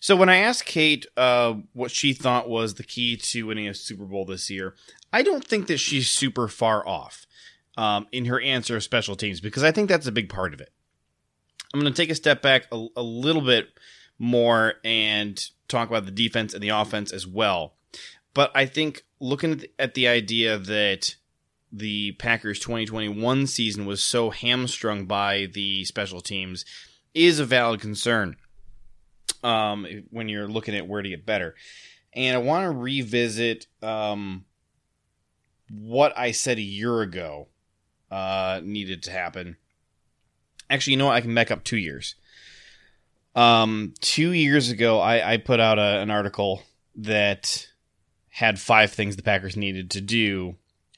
So 0.00 0.16
when 0.16 0.28
I 0.28 0.38
asked 0.38 0.66
Kate 0.66 1.06
uh, 1.16 1.54
what 1.72 1.90
she 1.90 2.12
thought 2.12 2.48
was 2.48 2.74
the 2.74 2.82
key 2.82 3.16
to 3.16 3.46
winning 3.46 3.68
a 3.68 3.74
Super 3.74 4.04
Bowl 4.04 4.24
this 4.24 4.50
year, 4.50 4.74
I 5.12 5.22
don't 5.22 5.44
think 5.44 5.66
that 5.66 5.78
she's 5.78 6.08
super 6.08 6.48
far 6.48 6.86
off 6.86 7.26
um, 7.76 8.06
in 8.12 8.26
her 8.26 8.40
answer 8.40 8.76
of 8.76 8.82
special 8.82 9.16
teams 9.16 9.40
because 9.40 9.62
I 9.62 9.72
think 9.72 9.88
that's 9.88 10.06
a 10.06 10.12
big 10.12 10.28
part 10.28 10.54
of 10.54 10.60
it. 10.60 10.72
I'm 11.72 11.80
going 11.80 11.92
to 11.92 11.96
take 11.96 12.10
a 12.10 12.14
step 12.14 12.42
back 12.42 12.66
a, 12.70 12.86
a 12.96 13.02
little 13.02 13.42
bit 13.42 13.68
more 14.18 14.74
and 14.84 15.42
talk 15.68 15.88
about 15.88 16.04
the 16.04 16.10
defense 16.10 16.54
and 16.54 16.62
the 16.62 16.68
offense 16.68 17.12
as 17.12 17.26
well. 17.26 17.74
But 18.34 18.50
I 18.54 18.66
think 18.66 19.04
looking 19.20 19.52
at 19.52 19.60
the, 19.60 19.70
at 19.78 19.94
the 19.94 20.08
idea 20.08 20.58
that 20.58 21.16
the 21.70 22.12
Packers 22.12 22.58
2021 22.58 23.46
season 23.46 23.86
was 23.86 24.04
so 24.04 24.30
hamstrung 24.30 25.06
by 25.06 25.46
the 25.52 25.84
special 25.84 26.20
teams 26.20 26.64
is 27.14 27.40
a 27.40 27.46
valid 27.46 27.80
concern 27.80 28.36
um, 29.42 29.86
when 30.10 30.28
you're 30.28 30.48
looking 30.48 30.74
at 30.74 30.86
where 30.86 31.02
to 31.02 31.08
get 31.08 31.26
better. 31.26 31.54
And 32.14 32.36
I 32.36 32.40
want 32.40 32.64
to 32.64 32.70
revisit 32.70 33.66
um, 33.82 34.44
what 35.70 36.16
I 36.16 36.32
said 36.32 36.58
a 36.58 36.62
year 36.62 37.00
ago 37.00 37.48
uh, 38.10 38.60
needed 38.62 39.02
to 39.04 39.10
happen. 39.10 39.56
Actually, 40.68 40.92
you 40.92 40.98
know 40.98 41.06
what? 41.06 41.16
I 41.16 41.20
can 41.20 41.34
back 41.34 41.50
up 41.50 41.64
two 41.64 41.78
years. 41.78 42.14
Um, 43.34 43.94
two 44.00 44.32
years 44.32 44.70
ago, 44.70 45.00
I, 45.00 45.32
I 45.32 45.36
put 45.38 45.60
out 45.60 45.78
a, 45.78 46.00
an 46.00 46.10
article 46.10 46.62
that 46.96 47.66
had 48.28 48.60
five 48.60 48.92
things 48.92 49.16
the 49.16 49.22
Packers 49.22 49.56
needed 49.56 49.90
to 49.92 50.00
do 50.00 50.56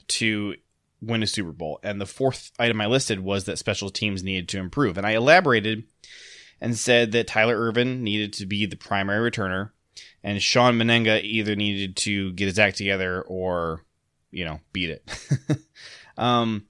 to 0.08 0.54
win 1.00 1.22
a 1.22 1.26
Super 1.26 1.52
Bowl. 1.52 1.78
And 1.82 2.00
the 2.00 2.06
fourth 2.06 2.50
item 2.58 2.80
I 2.80 2.86
listed 2.86 3.20
was 3.20 3.44
that 3.44 3.58
special 3.58 3.90
teams 3.90 4.22
needed 4.22 4.48
to 4.50 4.58
improve. 4.58 4.98
And 4.98 5.06
I 5.06 5.12
elaborated 5.12 5.84
and 6.60 6.76
said 6.76 7.12
that 7.12 7.26
Tyler 7.26 7.58
Ervin 7.58 8.02
needed 8.02 8.32
to 8.34 8.46
be 8.46 8.66
the 8.66 8.76
primary 8.76 9.30
returner, 9.30 9.70
and 10.22 10.42
Shawn 10.42 10.78
Mennenga 10.78 11.22
either 11.22 11.54
needed 11.56 11.96
to 11.98 12.32
get 12.32 12.46
his 12.46 12.58
act 12.58 12.76
together 12.76 13.22
or, 13.22 13.84
you 14.30 14.44
know, 14.44 14.60
beat 14.72 14.90
it. 14.90 15.58
um, 16.16 16.66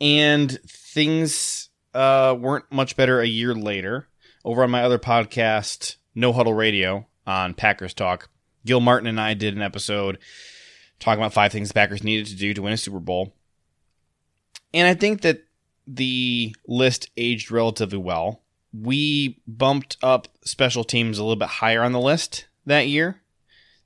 and 0.00 0.58
things 0.66 1.70
uh, 1.94 2.36
weren't 2.38 2.70
much 2.70 2.96
better 2.96 3.20
a 3.20 3.26
year 3.26 3.54
later. 3.54 4.06
Over 4.44 4.62
on 4.62 4.70
my 4.70 4.82
other 4.82 4.98
podcast, 4.98 5.96
No 6.14 6.32
Huddle 6.32 6.54
Radio 6.54 7.06
on 7.26 7.54
Packers 7.54 7.94
Talk, 7.94 8.28
Gil 8.64 8.80
Martin 8.80 9.08
and 9.08 9.20
I 9.20 9.34
did 9.34 9.56
an 9.56 9.62
episode 9.62 10.18
talking 11.00 11.20
about 11.20 11.32
five 11.32 11.52
things 11.52 11.68
the 11.68 11.74
Packers 11.74 12.04
needed 12.04 12.26
to 12.26 12.36
do 12.36 12.54
to 12.54 12.62
win 12.62 12.72
a 12.72 12.76
Super 12.76 13.00
Bowl. 13.00 13.34
And 14.72 14.86
I 14.86 14.94
think 14.94 15.22
that 15.22 15.45
the 15.86 16.54
list 16.66 17.10
aged 17.16 17.50
relatively 17.50 17.98
well. 17.98 18.42
We 18.72 19.40
bumped 19.46 19.96
up 20.02 20.28
special 20.44 20.84
teams 20.84 21.18
a 21.18 21.22
little 21.22 21.36
bit 21.36 21.48
higher 21.48 21.82
on 21.82 21.92
the 21.92 22.00
list 22.00 22.46
that 22.66 22.88
year. 22.88 23.22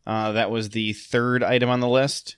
Uh, 0.06 0.32
that 0.32 0.50
was 0.50 0.70
the 0.70 0.92
third 0.94 1.42
item 1.42 1.68
on 1.68 1.80
the 1.80 1.88
list. 1.88 2.36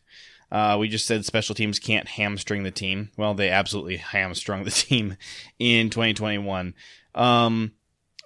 Uh, 0.50 0.76
we 0.78 0.88
just 0.88 1.06
said 1.06 1.24
special 1.24 1.54
teams 1.54 1.78
can't 1.78 2.08
hamstring 2.08 2.62
the 2.62 2.70
team. 2.70 3.10
Well, 3.16 3.32
they 3.32 3.48
absolutely 3.48 3.96
hamstrung 3.96 4.64
the 4.64 4.70
team 4.70 5.16
in 5.58 5.88
2021. 5.88 6.74
Um, 7.14 7.72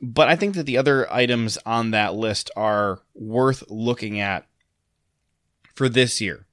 but 0.03 0.29
I 0.29 0.37
think 0.37 0.57
that 0.57 0.65
the 0.65 0.79
other 0.79 1.11
items 1.13 1.59
on 1.65 1.93
that 1.93 2.15
list 2.15 2.51
are 2.57 3.01
worth 3.15 3.63
looking 3.69 4.19
at 4.19 4.47
for 5.75 5.89
this 5.89 6.21
year 6.21 6.46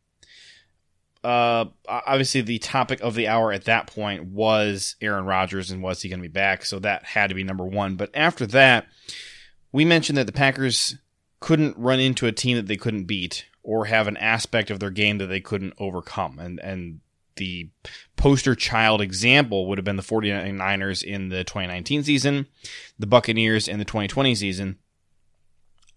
uh, 1.23 1.65
obviously 1.87 2.41
the 2.41 2.59
topic 2.59 2.99
of 3.01 3.15
the 3.15 3.27
hour 3.27 3.51
at 3.51 3.65
that 3.65 3.87
point 3.87 4.25
was 4.25 4.95
Aaron 5.01 5.25
Rodgers 5.25 5.71
and 5.71 5.81
was 5.81 6.01
he 6.01 6.09
going 6.09 6.19
to 6.19 6.27
be 6.27 6.31
back? 6.31 6.65
So 6.65 6.79
that 6.79 7.05
had 7.05 7.27
to 7.27 7.35
be 7.35 7.43
number 7.43 7.65
one. 7.65 7.95
But 7.95 8.11
after 8.13 8.45
that, 8.47 8.87
we 9.71 9.85
mentioned 9.85 10.17
that 10.17 10.25
the 10.25 10.33
Packers 10.33 10.97
couldn't 11.39 11.77
run 11.77 11.99
into 11.99 12.27
a 12.27 12.31
team 12.31 12.57
that 12.57 12.67
they 12.67 12.77
couldn't 12.77 13.05
beat 13.05 13.45
or 13.63 13.85
have 13.85 14.07
an 14.07 14.17
aspect 14.17 14.69
of 14.69 14.79
their 14.79 14.89
game 14.89 15.17
that 15.17 15.27
they 15.27 15.39
couldn't 15.39 15.73
overcome. 15.77 16.39
And, 16.39 16.59
and 16.59 16.99
the 17.37 17.69
poster 18.17 18.55
child 18.55 19.01
example 19.01 19.67
would 19.67 19.77
have 19.77 19.85
been 19.85 19.95
the 19.95 20.03
49ers 20.03 21.03
in 21.03 21.29
the 21.29 21.43
2019 21.43 22.03
season, 22.03 22.47
the 22.99 23.07
Buccaneers 23.07 23.67
in 23.67 23.79
the 23.79 23.85
2020 23.85 24.35
season. 24.35 24.77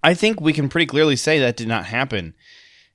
I 0.02 0.14
think 0.14 0.40
we 0.40 0.52
can 0.52 0.68
pretty 0.68 0.86
clearly 0.86 1.16
say 1.16 1.40
that 1.40 1.56
did 1.56 1.68
not 1.68 1.86
happen 1.86 2.34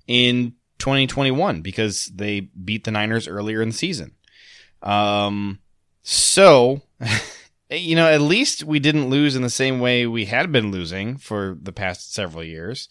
in 0.08 0.54
2021 0.82 1.62
because 1.62 2.08
they 2.08 2.40
beat 2.40 2.84
the 2.86 2.92
Niners 2.92 3.28
earlier 3.28 3.62
in 3.62 3.70
the 3.70 3.76
season. 3.76 4.16
Um, 4.82 5.60
so, 6.02 6.82
you 7.70 7.96
know, 7.96 8.08
at 8.08 8.20
least 8.20 8.64
we 8.64 8.80
didn't 8.80 9.10
lose 9.10 9.36
in 9.36 9.44
the 9.44 9.50
same 9.52 9.80
way 9.80 10.08
we 10.08 10.26
had 10.26 10.52
been 10.52 10.72
losing 10.72 11.18
for 11.18 11.56
the 11.62 11.72
past 11.72 12.14
several 12.14 12.44
years. 12.44 12.90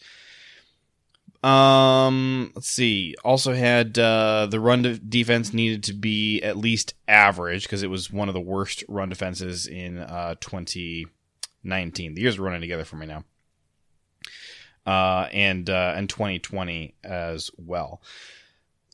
Um, 1.42 2.52
let's 2.54 2.68
see. 2.68 3.16
Also 3.24 3.54
had 3.54 3.98
uh, 3.98 4.46
the 4.48 4.60
run 4.60 4.82
de- 4.82 4.98
defense 4.98 5.52
needed 5.52 5.82
to 5.84 5.92
be 5.92 6.40
at 6.42 6.56
least 6.56 6.94
average 7.08 7.64
because 7.64 7.82
it 7.82 7.90
was 7.90 8.12
one 8.12 8.28
of 8.28 8.34
the 8.34 8.40
worst 8.40 8.84
run 8.86 9.08
defenses 9.08 9.66
in 9.66 9.98
uh, 9.98 10.36
2019. 10.38 12.14
The 12.14 12.20
years 12.20 12.38
are 12.38 12.42
running 12.42 12.60
together 12.60 12.84
for 12.84 12.96
me 12.96 13.06
now 13.06 13.24
uh, 14.90 15.28
and 15.32 15.70
uh, 15.70 15.94
and 15.96 16.10
2020 16.10 16.94
as 17.04 17.48
well. 17.56 18.02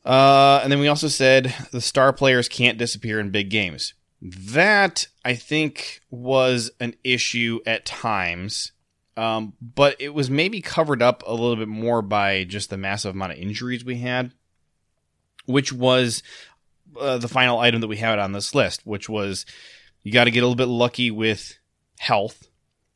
Uh, 0.05 0.59
and 0.61 0.71
then 0.71 0.79
we 0.79 0.87
also 0.87 1.07
said 1.07 1.55
the 1.71 1.81
star 1.81 2.13
players 2.13 2.47
can't 2.47 2.77
disappear 2.77 3.19
in 3.19 3.31
big 3.31 3.49
games. 3.49 3.95
That 4.21 5.07
I 5.25 5.33
think 5.33 6.01
was 6.11 6.69
an 6.79 6.93
issue 7.03 7.61
at 7.65 7.83
times, 7.83 8.73
um, 9.15 9.53
but 9.59 9.95
it 9.99 10.13
was 10.13 10.29
maybe 10.29 10.61
covered 10.61 11.01
up 11.01 11.23
a 11.25 11.31
little 11.31 11.55
bit 11.55 11.67
more 11.67 12.03
by 12.03 12.43
just 12.43 12.69
the 12.69 12.77
massive 12.77 13.15
amount 13.15 13.31
of 13.31 13.39
injuries 13.39 13.83
we 13.83 13.97
had, 13.97 14.33
which 15.47 15.73
was 15.73 16.21
uh, 16.99 17.17
the 17.17 17.27
final 17.27 17.57
item 17.57 17.81
that 17.81 17.87
we 17.87 17.97
had 17.97 18.19
on 18.19 18.33
this 18.33 18.53
list, 18.53 18.85
which 18.85 19.09
was 19.09 19.47
you 20.03 20.11
got 20.11 20.25
to 20.25 20.31
get 20.31 20.43
a 20.43 20.45
little 20.45 20.55
bit 20.55 20.71
lucky 20.71 21.09
with 21.09 21.57
health 21.97 22.47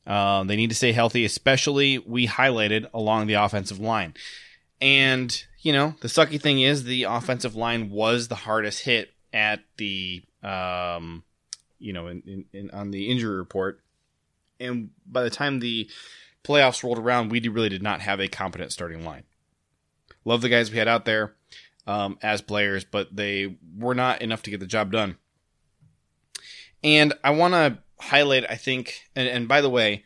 uh, 0.05 0.43
they 0.43 0.55
need 0.55 0.69
to 0.69 0.75
stay 0.75 0.91
healthy, 0.91 1.25
especially 1.25 1.99
we 1.99 2.27
highlighted 2.27 2.87
along 2.93 3.27
the 3.27 3.35
offensive 3.35 3.79
line. 3.79 4.13
And, 4.81 5.43
you 5.59 5.73
know, 5.73 5.95
the 6.01 6.07
sucky 6.07 6.41
thing 6.41 6.61
is 6.61 6.83
the 6.83 7.03
offensive 7.03 7.55
line 7.55 7.89
was 7.89 8.27
the 8.27 8.35
hardest 8.35 8.83
hit 8.83 9.11
at 9.31 9.61
the, 9.77 10.23
um, 10.43 11.23
you 11.79 11.93
know, 11.93 12.07
in, 12.07 12.23
in, 12.25 12.45
in, 12.51 12.71
on 12.71 12.91
the 12.91 13.09
injury 13.09 13.35
report. 13.35 13.79
And 14.59 14.89
by 15.05 15.23
the 15.23 15.29
time 15.29 15.59
the 15.59 15.89
playoffs 16.43 16.83
rolled 16.83 16.99
around, 16.99 17.29
we 17.29 17.47
really 17.47 17.69
did 17.69 17.83
not 17.83 18.01
have 18.01 18.19
a 18.19 18.27
competent 18.27 18.71
starting 18.71 19.05
line. 19.05 19.23
Love 20.25 20.41
the 20.41 20.49
guys 20.49 20.71
we 20.71 20.77
had 20.77 20.87
out 20.87 21.05
there 21.05 21.35
um, 21.87 22.17
as 22.21 22.41
players, 22.41 22.83
but 22.83 23.15
they 23.15 23.55
were 23.77 23.95
not 23.95 24.21
enough 24.21 24.41
to 24.43 24.51
get 24.51 24.59
the 24.59 24.67
job 24.67 24.91
done. 24.91 25.17
And 26.83 27.13
I 27.23 27.31
want 27.31 27.53
to 27.53 27.77
highlight, 28.01 28.49
I 28.49 28.55
think, 28.55 29.07
and, 29.15 29.27
and 29.27 29.47
by 29.47 29.61
the 29.61 29.69
way, 29.69 30.03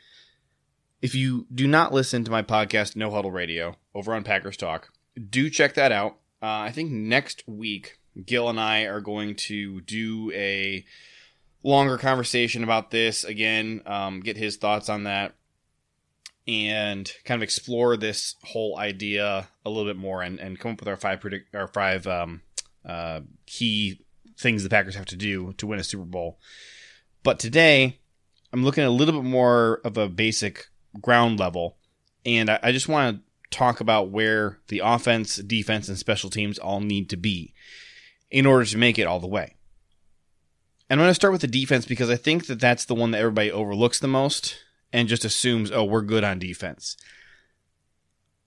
if 1.01 1.15
you 1.15 1.47
do 1.53 1.67
not 1.67 1.93
listen 1.93 2.23
to 2.23 2.31
my 2.31 2.41
podcast, 2.41 2.95
No 2.95 3.12
Huddle 3.12 3.31
Radio, 3.31 3.75
over 3.93 4.13
on 4.13 4.23
Packers 4.23 4.58
Talk, 4.58 4.91
do 5.29 5.49
check 5.49 5.75
that 5.75 5.91
out. 5.91 6.17
Uh, 6.41 6.60
I 6.60 6.71
think 6.71 6.91
next 6.91 7.47
week, 7.47 7.97
Gil 8.25 8.49
and 8.49 8.60
I 8.60 8.84
are 8.84 9.01
going 9.01 9.36
to 9.36 9.81
do 9.81 10.31
a 10.34 10.86
longer 11.63 11.97
conversation 11.97 12.63
about 12.63 12.91
this 12.91 13.23
again, 13.23 13.81
um, 13.86 14.19
get 14.19 14.38
his 14.38 14.58
thoughts 14.58 14.89
on 14.89 15.03
that, 15.03 15.34
and 16.47 17.12
kind 17.23 17.39
of 17.39 17.43
explore 17.43 17.97
this 17.97 18.36
whole 18.43 18.77
idea 18.77 19.47
a 19.65 19.69
little 19.69 19.86
bit 19.86 19.97
more 19.97 20.21
and, 20.21 20.39
and 20.39 20.60
come 20.60 20.73
up 20.73 20.79
with 20.79 20.89
our 20.89 20.97
five 20.97 21.19
predict 21.19 21.55
our 21.55 21.67
five 21.67 22.05
um, 22.05 22.41
uh, 22.86 23.21
key 23.47 23.99
things 24.38 24.63
the 24.63 24.69
Packers 24.69 24.95
have 24.95 25.05
to 25.08 25.15
do 25.15 25.53
to 25.53 25.67
win 25.67 25.79
a 25.79 25.84
Super 25.84 26.03
Bowl. 26.03 26.38
But 27.25 27.39
today, 27.39 27.97
I'm 28.53 28.63
looking 28.63 28.83
at 28.83 28.88
a 28.88 28.91
little 28.91 29.19
bit 29.19 29.27
more 29.27 29.81
of 29.83 29.97
a 29.97 30.07
basic 30.07 30.67
ground 31.01 31.39
level, 31.39 31.75
and 32.23 32.51
I, 32.51 32.59
I 32.61 32.71
just 32.71 32.88
want 32.88 33.17
to 33.17 33.49
talk 33.49 33.79
about 33.79 34.11
where 34.11 34.59
the 34.67 34.83
offense, 34.85 35.38
defense, 35.38 35.89
and 35.89 35.97
special 35.97 36.29
teams 36.29 36.59
all 36.59 36.81
need 36.81 37.09
to 37.09 37.17
be 37.17 37.55
in 38.29 38.45
order 38.45 38.63
to 38.63 38.77
make 38.77 38.99
it 38.99 39.07
all 39.07 39.19
the 39.19 39.25
way. 39.25 39.55
And 40.88 40.99
I'm 40.99 41.05
going 41.05 41.09
to 41.09 41.15
start 41.15 41.31
with 41.31 41.41
the 41.41 41.47
defense 41.47 41.88
because 41.88 42.11
I 42.11 42.15
think 42.15 42.45
that 42.45 42.59
that's 42.59 42.85
the 42.85 42.93
one 42.93 43.09
that 43.09 43.21
everybody 43.21 43.51
overlooks 43.51 43.99
the 43.99 44.07
most 44.07 44.59
and 44.93 45.07
just 45.07 45.25
assumes, 45.25 45.71
oh, 45.71 45.83
we're 45.83 46.03
good 46.03 46.23
on 46.23 46.38
defense. 46.38 46.95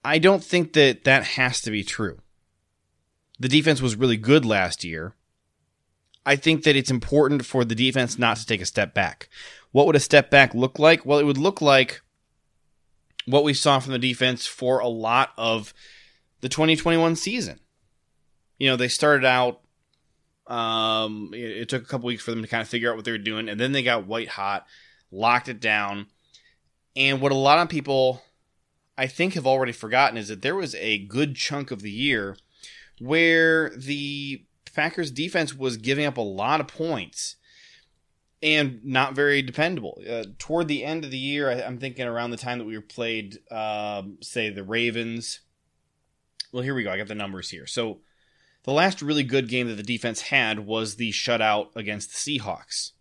I 0.05 0.19
don't 0.19 0.43
think 0.43 0.71
that 0.71 1.03
that 1.03 1.25
has 1.25 1.59
to 1.63 1.71
be 1.71 1.83
true. 1.83 2.19
The 3.37 3.49
defense 3.49 3.81
was 3.81 3.97
really 3.97 4.15
good 4.15 4.45
last 4.45 4.85
year. 4.85 5.15
I 6.29 6.35
think 6.35 6.63
that 6.65 6.75
it's 6.75 6.91
important 6.91 7.43
for 7.43 7.65
the 7.65 7.73
defense 7.73 8.19
not 8.19 8.37
to 8.37 8.45
take 8.45 8.61
a 8.61 8.65
step 8.67 8.93
back. 8.93 9.29
What 9.71 9.87
would 9.87 9.95
a 9.95 9.99
step 9.99 10.29
back 10.29 10.53
look 10.53 10.77
like? 10.77 11.03
Well, 11.03 11.17
it 11.17 11.25
would 11.25 11.39
look 11.39 11.59
like 11.59 12.01
what 13.25 13.43
we 13.43 13.55
saw 13.55 13.79
from 13.79 13.93
the 13.93 13.97
defense 13.97 14.45
for 14.45 14.77
a 14.77 14.87
lot 14.87 15.31
of 15.37 15.73
the 16.41 16.47
2021 16.47 17.15
season. 17.15 17.59
You 18.59 18.69
know, 18.69 18.75
they 18.75 18.89
started 18.89 19.25
out 19.25 19.61
um, 20.45 21.31
it, 21.33 21.61
it, 21.61 21.69
took 21.69 21.81
a 21.81 21.87
couple 21.87 22.05
weeks 22.05 22.21
for 22.21 22.29
them 22.29 22.43
to 22.43 22.47
kind 22.47 22.61
of 22.61 22.67
figure 22.67 22.91
out 22.91 22.95
what 22.95 23.05
they 23.05 23.11
were 23.11 23.17
doing, 23.17 23.49
and 23.49 23.59
then 23.59 23.71
they 23.71 23.81
got 23.81 24.05
white 24.05 24.29
hot, 24.29 24.67
locked 25.11 25.49
it 25.49 25.59
down. 25.59 26.05
And 26.95 27.21
what 27.21 27.31
a 27.31 27.35
lot 27.35 27.57
of 27.57 27.69
people, 27.69 28.21
I 28.95 29.07
think, 29.07 29.33
have 29.33 29.47
already 29.47 29.71
forgotten 29.71 30.15
is 30.15 30.27
that 30.27 30.43
there 30.43 30.55
was 30.55 30.75
a 30.75 30.99
good 30.99 31.35
chunk 31.35 31.71
of 31.71 31.81
the 31.81 31.89
year 31.89 32.37
where 32.99 33.71
the 33.75 34.43
Packers 34.73 35.11
defense 35.11 35.53
was 35.53 35.77
giving 35.77 36.05
up 36.05 36.17
a 36.17 36.21
lot 36.21 36.61
of 36.61 36.67
points 36.67 37.35
and 38.41 38.83
not 38.83 39.15
very 39.15 39.41
dependable. 39.41 40.01
Uh, 40.09 40.23
toward 40.37 40.67
the 40.67 40.83
end 40.83 41.03
of 41.03 41.11
the 41.11 41.17
year, 41.17 41.49
I, 41.49 41.55
am 41.55 41.77
thinking 41.77 42.07
around 42.07 42.31
the 42.31 42.37
time 42.37 42.59
that 42.59 42.65
we 42.65 42.79
played, 42.79 43.39
um, 43.51 44.17
say, 44.21 44.49
the 44.49 44.63
Ravens. 44.63 45.41
Well, 46.51 46.63
here 46.63 46.73
we 46.73 46.83
go. 46.83 46.91
I 46.91 46.97
got 46.97 47.07
the 47.07 47.15
numbers 47.15 47.49
here. 47.49 47.67
So 47.67 47.99
the 48.63 48.71
last 48.71 49.01
really 49.01 49.23
good 49.23 49.49
game 49.49 49.67
that 49.67 49.75
the 49.75 49.83
defense 49.83 50.21
had 50.21 50.59
was 50.59 50.95
the 50.95 51.11
shutout 51.11 51.75
against 51.75 52.09
the 52.11 52.39
Seahawks. 52.39 52.91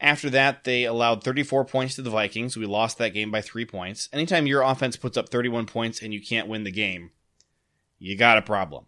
After 0.00 0.28
that, 0.30 0.64
they 0.64 0.84
allowed 0.84 1.22
34 1.22 1.64
points 1.64 1.94
to 1.94 2.02
the 2.02 2.10
Vikings. 2.10 2.56
We 2.56 2.66
lost 2.66 2.98
that 2.98 3.14
game 3.14 3.30
by 3.30 3.40
three 3.40 3.64
points. 3.64 4.08
Anytime 4.12 4.48
your 4.48 4.62
offense 4.62 4.96
puts 4.96 5.16
up 5.16 5.28
31 5.28 5.66
points 5.66 6.02
and 6.02 6.12
you 6.12 6.20
can't 6.20 6.48
win 6.48 6.64
the 6.64 6.72
game, 6.72 7.12
you 8.00 8.16
got 8.16 8.36
a 8.36 8.42
problem. 8.42 8.86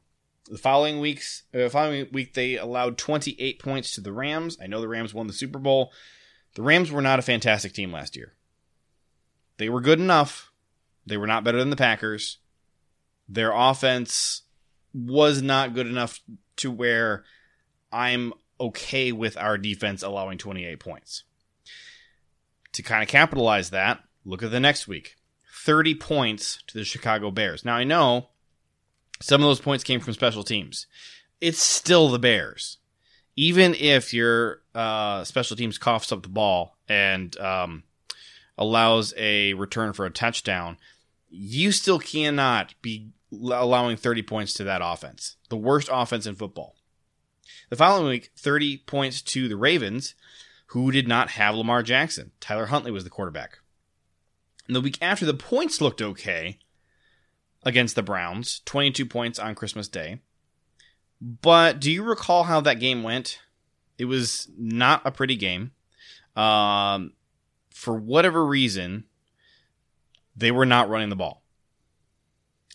The 0.51 0.59
following 0.59 1.01
weeks, 1.01 1.45
uh, 1.55 1.69
following 1.71 2.07
week, 2.13 2.35
they 2.35 2.57
allowed 2.57 2.99
28 2.99 3.59
points 3.59 3.95
to 3.95 4.01
the 4.01 4.13
Rams. 4.13 4.59
I 4.63 4.67
know 4.67 4.81
the 4.81 4.89
Rams 4.89 5.15
won 5.15 5.27
the 5.27 5.33
Super 5.33 5.59
Bowl. 5.59 5.93
The 6.55 6.63
Rams 6.63 6.91
were 6.91 7.01
not 7.01 7.19
a 7.19 7.23
fantastic 7.23 7.73
team 7.73 7.93
last 7.93 8.15
year. 8.15 8.35
They 9.57 9.69
were 9.69 9.81
good 9.81 10.01
enough. 10.01 10.53
They 11.07 11.17
were 11.17 11.27
not 11.27 11.45
better 11.45 11.59
than 11.59 11.71
the 11.71 11.77
Packers. 11.77 12.39
Their 13.29 13.53
offense 13.53 14.43
was 14.93 15.43
not 15.43 15.75
good 15.75 15.87
enough 15.87 16.21
to 16.57 16.71
where 16.71 17.25
I'm 17.91 18.33
okay 18.61 19.13
with 19.13 19.37
our 19.37 19.57
defense 19.57 20.03
allowing 20.03 20.39
28 20.39 20.79
points. 20.79 21.25
To 22.73 22.83
kind 22.83 23.03
of 23.03 23.09
capitalize 23.09 23.71
that, 23.71 24.01
look 24.25 24.43
at 24.43 24.51
the 24.51 24.61
next 24.61 24.87
week 24.87 25.17
30 25.53 25.95
points 25.95 26.63
to 26.67 26.79
the 26.79 26.85
Chicago 26.85 27.31
Bears. 27.31 27.65
Now, 27.65 27.77
I 27.77 27.85
know 27.85 28.29
some 29.21 29.41
of 29.41 29.47
those 29.47 29.61
points 29.61 29.85
came 29.85 30.01
from 30.01 30.15
special 30.15 30.43
teams. 30.43 30.87
It's 31.41 31.63
still 31.63 32.09
the 32.09 32.19
Bears. 32.19 32.79
Even 33.37 33.75
if 33.75 34.15
your 34.15 34.63
uh, 34.75 35.25
special 35.25 35.57
teams 35.57 35.79
coughs 35.79 36.13
up 36.13 36.23
the 36.23 36.29
ball 36.29 36.77
and 36.89 37.37
um, 37.39 37.83
allows 38.57 39.13
a 39.17 39.55
return 39.55 39.93
for 39.93 40.07
a 40.07 40.11
touchdown, 40.11 40.77
you 41.29 41.73
still 41.73 41.99
cannot 41.99 42.75
be 42.81 43.11
allowing 43.33 43.97
30 43.97 44.23
points 44.23 44.55
to 44.55 44.65
that 44.65 44.81
offense. 44.85 45.37
The 45.49 45.57
worst 45.57 45.89
offense 45.91 46.27
in 46.27 46.37
football. 46.37 46.77
The 47.71 47.77
following 47.77 48.09
week, 48.09 48.31
30 48.37 48.79
points 48.79 49.21
to 49.23 49.49
the 49.49 49.57
Ravens, 49.57 50.15
who 50.67 50.91
did 50.93 51.09
not 51.09 51.31
have 51.31 51.55
Lamar 51.55 51.83
Jackson. 51.83 52.31
Tyler 52.41 52.67
Huntley 52.67 52.93
was 52.93 53.05
the 53.05 53.11
quarterback. 53.11 53.59
And 54.67 54.77
the 54.77 54.81
week 54.81 54.99
after, 55.03 55.27
the 55.27 55.35
points 55.35 55.81
looked 55.81 56.01
okay 56.01 56.59
against 57.65 57.97
the 57.97 58.03
Browns 58.03 58.61
22 58.65 59.07
points 59.07 59.39
on 59.39 59.55
Christmas 59.55 59.89
Day. 59.89 60.21
But 61.21 61.81
do 61.81 61.91
you 61.91 62.03
recall 62.03 62.45
how 62.45 62.61
that 62.61 62.81
game 62.81 63.03
went? 63.03 63.41
It 63.99 64.05
was 64.05 64.49
not 64.59 65.03
a 65.05 65.11
pretty 65.11 65.37
game. 65.37 65.73
Um, 66.37 67.13
for 67.71 67.95
whatever 67.95 68.45
reason, 68.45 69.05
they 70.37 70.51
were 70.51 70.67
not 70.67 70.89
running 70.89 71.09
the 71.09 71.17
ball. 71.17 71.43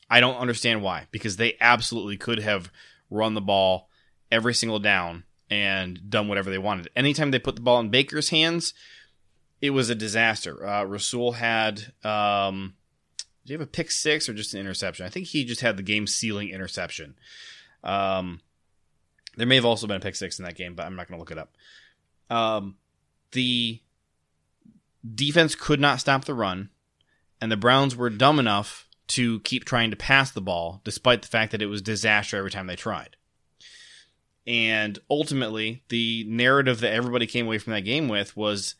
I 0.10 0.20
don't 0.20 0.38
understand 0.38 0.82
why, 0.82 1.08
because 1.12 1.38
they 1.38 1.56
absolutely 1.62 2.18
could 2.18 2.40
have 2.40 2.72
run 3.10 3.36
the 3.36 3.42
ball 3.42 3.90
every 4.32 4.54
single 4.54 4.80
down 4.80 5.24
and 5.50 6.10
done 6.10 6.28
whatever 6.28 6.50
they 6.50 6.58
wanted. 6.58 6.90
Anytime 6.96 7.32
they 7.32 7.40
put 7.40 7.56
the 7.56 7.62
ball 7.62 7.80
in 7.80 7.90
Baker's 7.90 8.30
hands, 8.30 8.74
it 9.62 9.72
was 9.72 9.90
a 9.90 9.96
disaster. 9.96 10.66
Uh, 10.66 10.84
Rasul 10.84 11.34
had, 11.34 11.94
um, 12.04 12.76
did 13.50 13.56
he 13.56 13.60
have 13.62 13.68
a 13.68 13.72
pick 13.72 13.90
six 13.90 14.30
or 14.30 14.36
just 14.36 14.54
an 14.54 14.60
interception? 14.60 15.08
I 15.08 15.10
think 15.10 15.26
he 15.26 15.44
just 15.44 15.62
had 15.62 15.76
the 15.76 15.82
game 15.82 16.06
sealing 16.06 16.50
interception. 16.50 17.16
Um, 17.84 18.42
there 19.38 19.48
may 19.48 19.56
have 19.56 19.66
also 19.66 19.88
been 19.88 19.98
a 19.98 20.02
pick 20.02 20.16
six 20.16 20.38
in 20.38 20.46
that 20.46 20.56
game, 20.56 20.76
but 20.76 20.86
I'm 20.86 20.96
not 20.96 21.08
going 21.08 21.18
to 21.18 21.20
look 21.20 21.32
it 21.32 21.40
up. 21.40 21.56
Um, 22.30 22.76
the 23.32 23.82
defense 25.16 25.56
could 25.56 25.80
not 25.80 26.00
stop 26.00 26.26
the 26.26 26.36
run, 26.36 26.70
and 27.42 27.52
the 27.52 27.58
Browns 27.58 27.96
were 27.96 28.12
dumb 28.12 28.38
enough 28.38 28.88
to 29.08 29.40
keep 29.40 29.66
trying 29.66 29.90
to 29.90 29.98
pass 29.98 30.30
the 30.30 30.42
ball, 30.42 30.82
despite 30.84 31.24
the 31.24 31.28
fact 31.28 31.52
that 31.52 31.64
it 31.64 31.66
was 31.66 31.82
disaster 31.82 32.38
every 32.38 32.52
time 32.52 32.68
they 32.68 32.76
tried. 32.76 33.16
And 34.46 35.00
ultimately, 35.10 35.82
the 35.90 36.24
narrative 36.28 36.82
that 36.82 36.94
everybody 36.94 37.26
came 37.26 37.48
away 37.48 37.58
from 37.58 37.74
that 37.74 37.82
game 37.82 38.10
with 38.10 38.38
was 38.38 38.76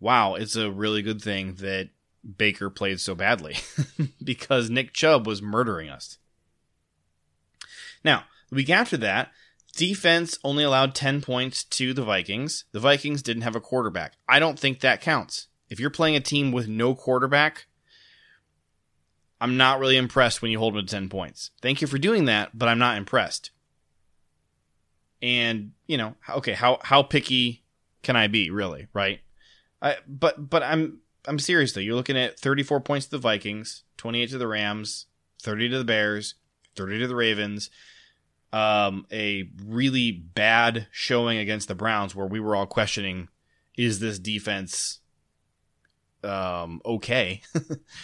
wow, 0.00 0.34
it's 0.34 0.56
a 0.56 0.70
really 0.70 1.02
good 1.02 1.22
thing 1.22 1.54
that 1.56 1.90
Baker 2.36 2.70
played 2.70 3.00
so 3.00 3.14
badly 3.14 3.56
because 4.24 4.70
Nick 4.70 4.92
Chubb 4.92 5.26
was 5.26 5.40
murdering 5.40 5.88
us. 5.88 6.18
Now, 8.04 8.24
the 8.50 8.56
week 8.56 8.70
after 8.70 8.96
that, 8.98 9.30
defense 9.76 10.38
only 10.44 10.64
allowed 10.64 10.94
10 10.94 11.22
points 11.22 11.64
to 11.64 11.94
the 11.94 12.04
Vikings. 12.04 12.64
The 12.72 12.80
Vikings 12.80 13.22
didn't 13.22 13.42
have 13.42 13.56
a 13.56 13.60
quarterback. 13.60 14.14
I 14.28 14.38
don't 14.38 14.58
think 14.58 14.80
that 14.80 15.00
counts. 15.00 15.48
If 15.68 15.78
you're 15.78 15.90
playing 15.90 16.16
a 16.16 16.20
team 16.20 16.52
with 16.52 16.68
no 16.68 16.94
quarterback, 16.94 17.66
I'm 19.40 19.56
not 19.56 19.78
really 19.78 19.96
impressed 19.96 20.42
when 20.42 20.50
you 20.50 20.58
hold 20.58 20.74
them 20.74 20.84
to 20.84 20.90
10 20.90 21.08
points. 21.08 21.50
Thank 21.62 21.80
you 21.80 21.86
for 21.86 21.98
doing 21.98 22.26
that, 22.26 22.50
but 22.58 22.68
I'm 22.68 22.78
not 22.78 22.98
impressed. 22.98 23.50
And, 25.22 25.72
you 25.86 25.96
know, 25.96 26.14
okay, 26.28 26.52
how 26.52 26.78
how 26.82 27.02
picky 27.02 27.62
can 28.02 28.16
I 28.16 28.26
be, 28.26 28.50
really, 28.50 28.88
right? 28.94 29.20
I, 29.82 29.96
but 30.06 30.48
but 30.48 30.62
I'm 30.62 31.00
I'm 31.30 31.38
serious 31.38 31.72
though. 31.72 31.80
You're 31.80 31.94
looking 31.94 32.18
at 32.18 32.40
34 32.40 32.80
points 32.80 33.06
to 33.06 33.12
the 33.12 33.18
Vikings, 33.18 33.84
28 33.98 34.30
to 34.30 34.38
the 34.38 34.48
Rams, 34.48 35.06
30 35.42 35.68
to 35.68 35.78
the 35.78 35.84
Bears, 35.84 36.34
30 36.74 36.98
to 36.98 37.06
the 37.06 37.14
Ravens. 37.14 37.70
Um, 38.52 39.06
a 39.12 39.48
really 39.64 40.10
bad 40.10 40.88
showing 40.90 41.38
against 41.38 41.68
the 41.68 41.76
Browns 41.76 42.16
where 42.16 42.26
we 42.26 42.40
were 42.40 42.56
all 42.56 42.66
questioning 42.66 43.28
is 43.78 44.00
this 44.00 44.18
defense 44.18 44.98
um 46.24 46.82
okay? 46.84 47.42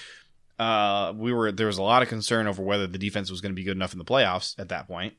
uh, 0.60 1.12
we 1.16 1.32
were 1.32 1.50
there 1.50 1.66
was 1.66 1.78
a 1.78 1.82
lot 1.82 2.02
of 2.02 2.08
concern 2.08 2.46
over 2.46 2.62
whether 2.62 2.86
the 2.86 2.96
defense 2.96 3.28
was 3.28 3.40
going 3.40 3.50
to 3.50 3.56
be 3.56 3.64
good 3.64 3.76
enough 3.76 3.92
in 3.92 3.98
the 3.98 4.04
playoffs 4.04 4.56
at 4.56 4.68
that 4.68 4.86
point. 4.86 5.14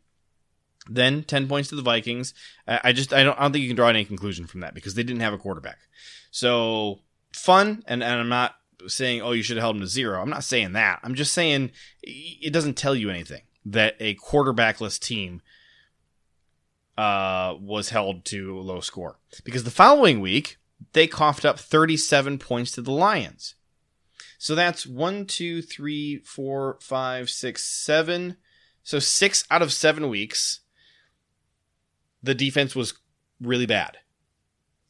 Then 0.90 1.24
ten 1.24 1.50
points 1.50 1.68
to 1.70 1.76
the 1.76 1.82
Vikings. 1.82 2.34
I, 2.66 2.94
just 2.94 3.12
I 3.12 3.26
don't 3.26 3.38
I 3.38 3.42
don't 3.42 3.52
think 3.52 3.64
you 3.64 3.70
can 3.70 3.76
draw 3.76 3.90
any 3.90 4.06
conclusion 4.06 4.48
from 4.48 4.62
that 4.62 4.74
because 4.74 4.96
they 4.96 5.04
didn't 5.04 5.24
have 5.24 5.34
a 5.34 5.38
quarterback. 5.38 5.80
So 6.32 7.02
fun, 7.38 7.84
and, 7.88 8.04
and 8.04 8.20
I'm 8.20 8.30
not 8.30 8.56
saying 8.88 9.22
oh 9.22 9.32
you 9.32 9.44
should 9.44 9.58
have 9.58 9.64
held 9.64 9.76
them 9.76 9.82
to 9.82 9.88
zero. 9.88 10.22
I'm 10.22 10.30
not 10.30 10.44
saying 10.44 10.74
that. 10.74 11.00
I'm 11.04 11.16
just 11.16 11.34
saying 11.34 11.72
it 12.04 12.54
doesn't 12.54 12.76
tell 12.76 12.96
you 12.96 13.10
anything 13.10 13.42
that 13.66 13.96
a 14.00 14.16
quarterbackless 14.16 15.00
team 15.00 15.42
uh, 16.98 17.56
was 17.60 17.90
held 17.90 18.26
to 18.26 18.58
a 18.58 18.62
low 18.62 18.80
score 18.80 19.20
because 19.44 19.64
the 19.64 19.72
following 19.72 20.20
week 20.20 20.58
they 20.94 21.08
coughed 21.08 21.46
up 21.46 21.60
37 21.60 22.38
points 22.38 22.72
to 22.72 22.82
the 22.82 22.92
Lions. 22.92 23.56
So 24.38 24.54
that's 24.54 24.86
one, 24.86 25.26
two, 25.26 25.64
three, 25.64 26.20
four, 26.20 26.78
five, 26.80 27.30
six, 27.30 27.66
seven. 27.66 28.38
So 28.84 29.00
six 29.00 29.44
out 29.50 29.64
of 29.64 29.74
seven 29.74 30.10
weeks, 30.10 30.60
the 32.22 32.36
defense 32.36 32.76
was 32.76 32.94
really 33.42 33.66
bad 33.66 33.98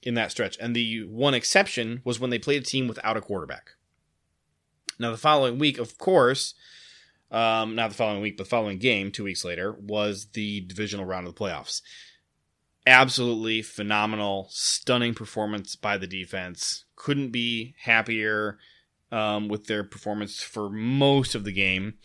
in 0.04 0.14
that 0.16 0.32
stretch. 0.32 0.58
And 0.60 0.76
the 0.76 1.06
one 1.06 1.34
exception 1.34 2.02
was 2.04 2.20
when 2.20 2.30
they 2.30 2.40
played 2.40 2.62
a 2.62 2.66
team 2.66 2.88
without 2.88 3.18
a 3.18 3.22
quarterback. 3.22 3.72
Now, 5.00 5.12
the 5.12 5.18
following 5.18 5.60
week, 5.60 5.78
of 5.78 5.98
course, 5.98 6.56
um, 7.30 7.76
not 7.76 7.90
the 7.90 7.96
following 7.96 8.22
week, 8.22 8.38
but 8.38 8.46
the 8.46 8.50
following 8.50 8.78
game, 8.78 9.12
two 9.12 9.24
weeks 9.24 9.44
later, 9.44 9.74
was 9.74 10.28
the 10.34 10.62
divisional 10.62 11.06
round 11.06 11.28
of 11.28 11.36
the 11.36 11.40
playoffs. 11.40 11.82
Absolutely 12.86 13.62
phenomenal, 13.62 14.48
stunning 14.50 15.14
performance 15.14 15.76
by 15.76 15.98
the 15.98 16.08
defense. 16.08 16.86
Couldn't 16.96 17.32
be 17.32 17.76
happier 17.82 18.58
um, 19.12 19.50
with 19.50 19.66
their 19.66 19.84
performance 19.84 20.42
for 20.42 20.70
most 20.70 21.36
of 21.36 21.44
the 21.44 21.52
game. 21.52 21.96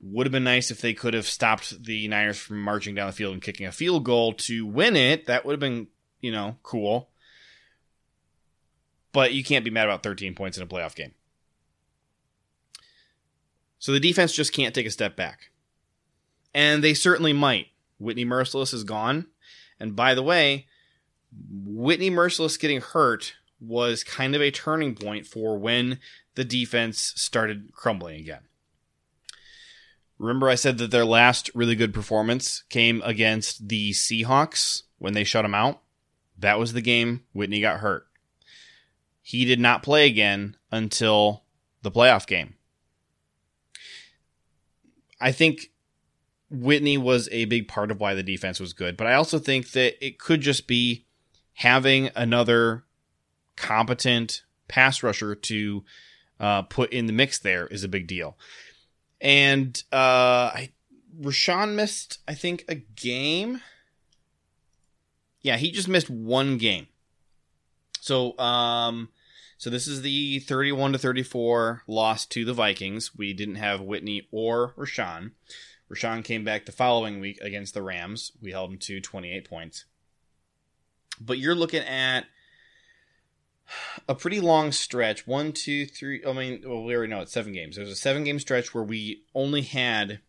Would 0.00 0.26
have 0.26 0.32
been 0.32 0.44
nice 0.44 0.70
if 0.70 0.80
they 0.80 0.94
could 0.94 1.12
have 1.14 1.26
stopped 1.26 1.84
the 1.84 2.06
Niners 2.06 2.38
from 2.38 2.62
marching 2.62 2.94
down 2.94 3.08
the 3.08 3.12
field 3.12 3.32
and 3.32 3.42
kicking 3.42 3.66
a 3.66 3.72
field 3.72 4.04
goal 4.04 4.32
to 4.34 4.64
win 4.64 4.94
it. 4.94 5.26
That 5.26 5.44
would 5.44 5.52
have 5.52 5.60
been, 5.60 5.88
you 6.20 6.30
know, 6.30 6.56
cool. 6.62 7.10
But 9.12 9.32
you 9.32 9.42
can't 9.42 9.64
be 9.64 9.70
mad 9.70 9.86
about 9.86 10.02
13 10.02 10.34
points 10.34 10.56
in 10.56 10.62
a 10.62 10.66
playoff 10.66 10.94
game. 10.94 11.14
So 13.78 13.92
the 13.92 14.00
defense 14.00 14.32
just 14.32 14.52
can't 14.52 14.74
take 14.74 14.86
a 14.86 14.90
step 14.90 15.16
back. 15.16 15.50
And 16.54 16.82
they 16.82 16.94
certainly 16.94 17.32
might. 17.32 17.68
Whitney 17.98 18.24
Mercilus 18.24 18.74
is 18.74 18.84
gone. 18.84 19.26
And 19.80 19.94
by 19.94 20.14
the 20.14 20.22
way, 20.22 20.66
Whitney 21.32 22.10
Mercilus 22.10 22.58
getting 22.58 22.80
hurt 22.80 23.34
was 23.60 24.04
kind 24.04 24.34
of 24.34 24.42
a 24.42 24.50
turning 24.50 24.94
point 24.94 25.26
for 25.26 25.58
when 25.58 25.98
the 26.34 26.44
defense 26.44 27.12
started 27.16 27.72
crumbling 27.72 28.20
again. 28.20 28.42
Remember, 30.18 30.48
I 30.48 30.56
said 30.56 30.78
that 30.78 30.90
their 30.90 31.04
last 31.04 31.50
really 31.54 31.76
good 31.76 31.94
performance 31.94 32.64
came 32.68 33.00
against 33.04 33.68
the 33.68 33.92
Seahawks 33.92 34.82
when 34.98 35.12
they 35.12 35.24
shut 35.24 35.44
them 35.44 35.54
out? 35.54 35.80
That 36.36 36.58
was 36.58 36.72
the 36.72 36.80
game 36.80 37.24
Whitney 37.32 37.60
got 37.60 37.80
hurt. 37.80 38.07
He 39.28 39.44
did 39.44 39.60
not 39.60 39.82
play 39.82 40.06
again 40.06 40.56
until 40.72 41.42
the 41.82 41.90
playoff 41.90 42.26
game. 42.26 42.54
I 45.20 45.32
think 45.32 45.70
Whitney 46.48 46.96
was 46.96 47.28
a 47.30 47.44
big 47.44 47.68
part 47.68 47.90
of 47.90 48.00
why 48.00 48.14
the 48.14 48.22
defense 48.22 48.58
was 48.58 48.72
good, 48.72 48.96
but 48.96 49.06
I 49.06 49.12
also 49.12 49.38
think 49.38 49.72
that 49.72 50.02
it 50.02 50.18
could 50.18 50.40
just 50.40 50.66
be 50.66 51.04
having 51.52 52.08
another 52.16 52.84
competent 53.54 54.44
pass 54.66 55.02
rusher 55.02 55.34
to 55.34 55.84
uh, 56.40 56.62
put 56.62 56.90
in 56.90 57.04
the 57.04 57.12
mix 57.12 57.38
there 57.38 57.66
is 57.66 57.84
a 57.84 57.88
big 57.88 58.06
deal. 58.06 58.38
And 59.20 59.82
uh, 59.92 60.56
I, 60.56 60.70
Rashan 61.20 61.74
missed, 61.74 62.20
I 62.26 62.32
think, 62.32 62.64
a 62.66 62.76
game. 62.76 63.60
Yeah, 65.42 65.58
he 65.58 65.70
just 65.70 65.86
missed 65.86 66.08
one 66.08 66.56
game. 66.56 66.86
So, 68.00 68.38
um, 68.38 69.10
so 69.58 69.70
this 69.70 69.88
is 69.88 70.02
the 70.02 70.38
31 70.38 70.92
to 70.92 70.98
34 70.98 71.82
loss 71.88 72.24
to 72.26 72.44
the 72.44 72.54
Vikings. 72.54 73.16
We 73.16 73.32
didn't 73.32 73.56
have 73.56 73.80
Whitney 73.80 74.28
or 74.30 74.72
Rashan. 74.78 75.32
Rashan 75.92 76.22
came 76.22 76.44
back 76.44 76.64
the 76.64 76.72
following 76.72 77.18
week 77.18 77.40
against 77.40 77.74
the 77.74 77.82
Rams. 77.82 78.30
We 78.40 78.52
held 78.52 78.70
him 78.70 78.78
to 78.78 79.00
28 79.00 79.48
points. 79.48 79.84
But 81.20 81.38
you're 81.38 81.56
looking 81.56 81.82
at 81.82 82.26
a 84.08 84.14
pretty 84.14 84.40
long 84.40 84.70
stretch. 84.70 85.26
One, 85.26 85.52
two, 85.52 85.86
three. 85.86 86.22
I 86.24 86.32
mean, 86.32 86.62
well, 86.64 86.84
we 86.84 86.94
already 86.94 87.10
know 87.10 87.20
it's 87.20 87.32
seven 87.32 87.52
games. 87.52 87.74
There's 87.74 87.90
a 87.90 87.96
seven 87.96 88.22
game 88.22 88.38
stretch 88.38 88.72
where 88.72 88.84
we 88.84 89.24
only 89.34 89.62
had 89.62 90.20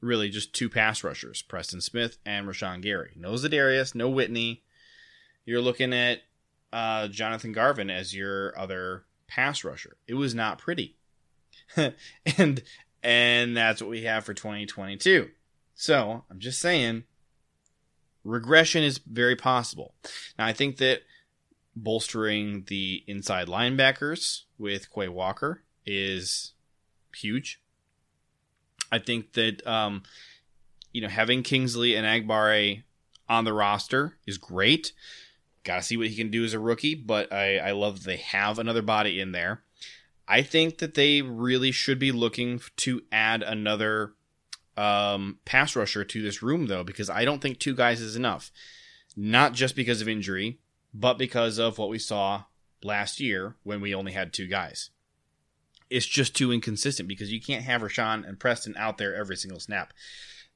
really 0.00 0.28
just 0.28 0.54
two 0.54 0.68
pass 0.68 1.02
rushers 1.02 1.42
Preston 1.42 1.80
Smith 1.80 2.18
and 2.24 2.46
Rashan 2.46 2.82
Gary. 2.82 3.12
No 3.16 3.32
Za'Darius, 3.32 3.94
no 3.94 4.08
Whitney. 4.08 4.62
You're 5.44 5.60
looking 5.60 5.92
at 5.92 6.20
uh, 6.74 7.06
Jonathan 7.06 7.52
Garvin 7.52 7.88
as 7.88 8.14
your 8.14 8.58
other 8.58 9.04
pass 9.28 9.62
rusher. 9.62 9.96
It 10.08 10.14
was 10.14 10.34
not 10.34 10.58
pretty. 10.58 10.96
and 11.76 12.62
and 13.02 13.56
that's 13.56 13.80
what 13.80 13.90
we 13.90 14.02
have 14.02 14.24
for 14.24 14.34
2022. 14.34 15.30
So, 15.76 16.24
I'm 16.28 16.40
just 16.40 16.60
saying 16.60 17.04
regression 18.24 18.82
is 18.82 18.98
very 18.98 19.36
possible. 19.36 19.94
Now, 20.36 20.46
I 20.46 20.52
think 20.52 20.78
that 20.78 21.02
bolstering 21.76 22.64
the 22.66 23.04
inside 23.06 23.46
linebackers 23.46 24.42
with 24.58 24.92
Quay 24.92 25.08
Walker 25.08 25.62
is 25.86 26.54
huge. 27.14 27.60
I 28.90 28.98
think 28.98 29.34
that 29.34 29.64
um, 29.64 30.02
you 30.92 31.00
know 31.00 31.08
having 31.08 31.44
Kingsley 31.44 31.94
and 31.94 32.04
Enagbare 32.04 32.82
on 33.28 33.44
the 33.44 33.52
roster 33.52 34.16
is 34.26 34.38
great. 34.38 34.92
Got 35.64 35.76
to 35.76 35.82
see 35.82 35.96
what 35.96 36.08
he 36.08 36.16
can 36.16 36.30
do 36.30 36.44
as 36.44 36.52
a 36.52 36.58
rookie, 36.58 36.94
but 36.94 37.32
I, 37.32 37.58
I 37.58 37.70
love 37.72 38.04
they 38.04 38.18
have 38.18 38.58
another 38.58 38.82
body 38.82 39.20
in 39.20 39.32
there. 39.32 39.62
I 40.28 40.42
think 40.42 40.78
that 40.78 40.94
they 40.94 41.22
really 41.22 41.72
should 41.72 41.98
be 41.98 42.12
looking 42.12 42.60
to 42.76 43.02
add 43.10 43.42
another 43.42 44.12
um, 44.76 45.38
pass 45.44 45.76
rusher 45.76 46.04
to 46.04 46.22
this 46.22 46.42
room, 46.42 46.66
though, 46.66 46.84
because 46.84 47.10
I 47.10 47.24
don't 47.24 47.40
think 47.40 47.58
two 47.58 47.74
guys 47.74 48.00
is 48.00 48.16
enough. 48.16 48.50
Not 49.16 49.52
just 49.52 49.76
because 49.76 50.00
of 50.00 50.08
injury, 50.08 50.60
but 50.92 51.18
because 51.18 51.58
of 51.58 51.78
what 51.78 51.88
we 51.88 51.98
saw 51.98 52.44
last 52.82 53.20
year 53.20 53.56
when 53.62 53.80
we 53.80 53.94
only 53.94 54.12
had 54.12 54.32
two 54.32 54.46
guys. 54.46 54.90
It's 55.90 56.06
just 56.06 56.34
too 56.34 56.52
inconsistent 56.52 57.08
because 57.08 57.32
you 57.32 57.40
can't 57.40 57.64
have 57.64 57.82
Rashan 57.82 58.26
and 58.26 58.40
Preston 58.40 58.74
out 58.76 58.98
there 58.98 59.14
every 59.14 59.36
single 59.36 59.60
snap. 59.60 59.92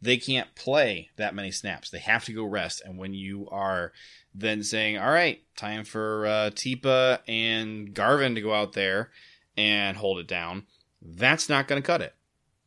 They 0.01 0.17
can't 0.17 0.55
play 0.55 1.11
that 1.17 1.35
many 1.35 1.51
snaps. 1.51 1.91
They 1.91 1.99
have 1.99 2.25
to 2.27 2.33
go 2.33 2.45
rest. 2.45 2.83
And 2.85 2.99
when 2.99 3.15
you 3.15 3.49
are 3.51 3.93
then 4.35 4.63
saying, 4.63 4.99
all 4.99 5.11
right, 5.11 5.43
time 5.57 5.85
for 5.85 6.27
uh, 6.27 6.51
Tipa 6.51 7.21
and 7.27 7.93
Garvin 7.95 8.35
to 8.37 8.41
go 8.41 8.55
out 8.55 8.75
there 8.75 9.11
and 9.57 9.97
hold 9.97 10.19
it 10.19 10.29
down, 10.29 10.67
that's 11.03 11.49
not 11.49 11.67
going 11.67 11.83
to 11.83 11.87
cut 11.87 12.01
it. 12.01 12.15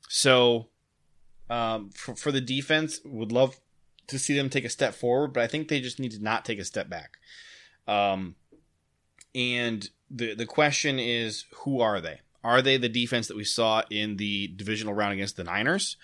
So 0.10 0.68
um, 1.50 1.92
for, 1.92 2.16
for 2.16 2.32
the 2.32 2.42
defense, 2.42 3.00
would 3.06 3.32
love 3.32 3.60
to 4.08 4.20
see 4.20 4.36
them 4.36 4.50
take 4.50 4.66
a 4.66 4.70
step 4.70 4.94
forward, 4.94 5.34
but 5.34 5.44
I 5.44 5.48
think 5.48 5.68
they 5.68 5.80
just 5.80 6.00
need 6.00 6.12
to 6.12 6.22
not 6.22 6.44
take 6.44 6.60
a 6.60 6.66
step 6.66 6.90
back. 6.90 7.18
Um, 7.88 8.36
and 9.34 9.90
the 10.10 10.36
the 10.36 10.46
question 10.46 11.00
is, 11.00 11.46
who 11.64 11.80
are 11.80 12.02
they? 12.02 12.20
Are 12.44 12.62
they 12.62 12.78
the 12.78 12.90
defense 12.90 13.28
that 13.28 13.38
we 13.38 13.44
saw 13.44 13.84
in 13.90 14.18
the 14.18 14.48
divisional 14.48 14.94
round 14.94 15.14
against 15.14 15.38
the 15.38 15.44
Niners? 15.44 15.96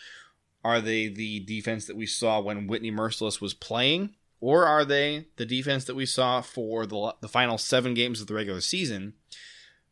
Are 0.67 0.81
they 0.81 1.07
the 1.07 1.39
defense 1.39 1.85
that 1.85 1.95
we 1.95 2.05
saw 2.05 2.41
when 2.41 2.67
Whitney 2.67 2.91
Mercilus 2.91 3.39
was 3.39 3.53
playing? 3.53 4.15
Or 4.41 4.65
are 4.65 4.83
they 4.83 5.27
the 5.37 5.45
defense 5.45 5.85
that 5.85 5.95
we 5.95 6.05
saw 6.05 6.41
for 6.41 6.85
the, 6.85 7.15
the 7.21 7.29
final 7.29 7.57
seven 7.57 7.93
games 7.93 8.19
of 8.19 8.27
the 8.27 8.33
regular 8.33 8.59
season 8.59 9.13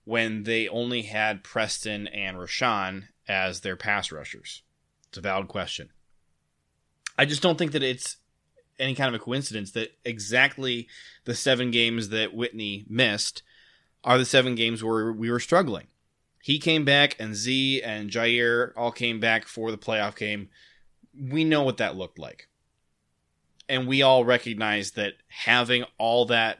when 0.04 0.44
they 0.44 0.68
only 0.68 1.04
had 1.04 1.46
Preston 1.46 2.08
and 2.08 2.36
Rashan 2.36 3.04
as 3.26 3.62
their 3.62 3.78
pass 3.78 4.12
rushers? 4.12 4.64
It's 5.08 5.18
a 5.18 5.22
valid 5.22 5.48
question. 5.48 5.92
I 7.18 7.24
just 7.24 7.42
don't 7.42 7.58
think 7.58 7.72
that 7.72 7.82
it's 7.82 8.18
any 8.78 8.96
kind 8.96 9.08
of 9.08 9.22
a 9.22 9.24
coincidence 9.24 9.72
that 9.72 9.98
exactly 10.04 10.90
the 11.24 11.36
seven 11.36 11.72
games 11.72 12.10
that 12.10 12.34
Whitney 12.34 12.84
missed 12.90 13.44
are 14.04 14.18
the 14.18 14.26
seven 14.26 14.56
games 14.56 14.84
where 14.84 15.14
we 15.14 15.32
were 15.32 15.40
struggling. 15.40 15.88
He 16.46 16.60
came 16.60 16.86
back, 16.86 17.16
and 17.18 17.34
Z 17.34 17.82
and 17.82 18.10
Jaire 18.10 18.72
all 18.76 18.92
came 18.92 19.20
back 19.20 19.48
for 19.48 19.72
the 19.72 19.78
playoff 19.78 20.16
game. 20.16 20.50
We 21.20 21.44
know 21.44 21.64
what 21.64 21.78
that 21.78 21.96
looked 21.96 22.20
like 22.20 22.50
and 23.68 23.88
we 23.88 24.02
all 24.02 24.26
recognize 24.26 24.92
that 24.92 25.14
having 25.28 25.86
all 25.98 26.26
that 26.26 26.60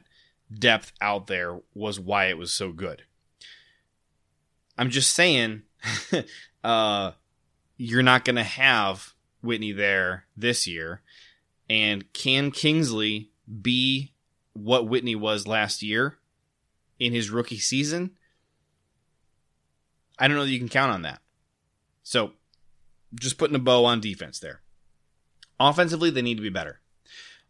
depth 0.52 0.92
out 1.00 1.26
there 1.26 1.60
was 1.74 2.00
why 2.00 2.26
it 2.26 2.38
was 2.38 2.52
so 2.52 2.72
good. 2.72 3.02
I'm 4.78 4.90
just 4.90 5.12
saying, 5.12 5.62
uh, 6.64 7.12
you're 7.76 8.02
not 8.02 8.24
going 8.24 8.36
to 8.36 8.42
have 8.42 9.14
Whitney 9.42 9.72
there 9.72 10.24
this 10.36 10.66
year. 10.66 11.02
And 11.68 12.12
can 12.12 12.50
Kingsley 12.50 13.30
be 13.62 14.12
what 14.52 14.88
Whitney 14.88 15.16
was 15.16 15.46
last 15.46 15.82
year 15.82 16.18
in 16.98 17.12
his 17.12 17.30
rookie 17.30 17.58
season? 17.58 18.15
I 20.18 20.28
don't 20.28 20.36
know 20.36 20.44
that 20.44 20.50
you 20.50 20.58
can 20.58 20.68
count 20.68 20.92
on 20.92 21.02
that. 21.02 21.20
So, 22.02 22.32
just 23.14 23.38
putting 23.38 23.56
a 23.56 23.60
bow 23.60 23.84
on 23.84 24.00
defense 24.00 24.38
there. 24.38 24.62
Offensively, 25.58 26.10
they 26.10 26.22
need 26.22 26.36
to 26.36 26.42
be 26.42 26.50
better 26.50 26.80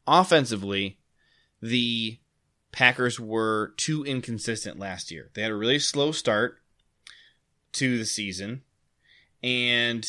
offensively, 0.07 0.99
the 1.61 2.19
Packers 2.73 3.19
were 3.19 3.73
too 3.77 4.05
inconsistent 4.05 4.79
last 4.79 5.11
year. 5.11 5.31
They 5.35 5.43
had 5.43 5.51
a 5.51 5.57
really 5.57 5.79
slow 5.79 6.13
start 6.13 6.59
to 7.73 7.99
the 7.99 8.05
season, 8.05 8.63
and 9.43 10.07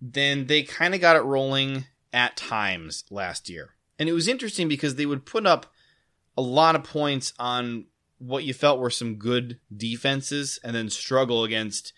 then 0.00 0.46
they 0.46 0.62
kind 0.62 0.94
of 0.94 1.00
got 1.00 1.16
it 1.16 1.20
rolling 1.20 1.86
at 2.12 2.36
times 2.36 3.04
last 3.10 3.48
year. 3.48 3.74
And 3.98 4.08
it 4.08 4.12
was 4.12 4.28
interesting 4.28 4.68
because 4.68 4.96
they 4.96 5.06
would 5.06 5.24
put 5.24 5.46
up 5.46 5.72
a 6.36 6.42
lot 6.42 6.76
of 6.76 6.84
points 6.84 7.32
on 7.38 7.86
what 8.22 8.44
you 8.44 8.54
felt 8.54 8.78
were 8.78 8.90
some 8.90 9.16
good 9.16 9.58
defenses 9.76 10.60
and 10.62 10.76
then 10.76 10.88
struggle 10.88 11.42
against 11.42 11.92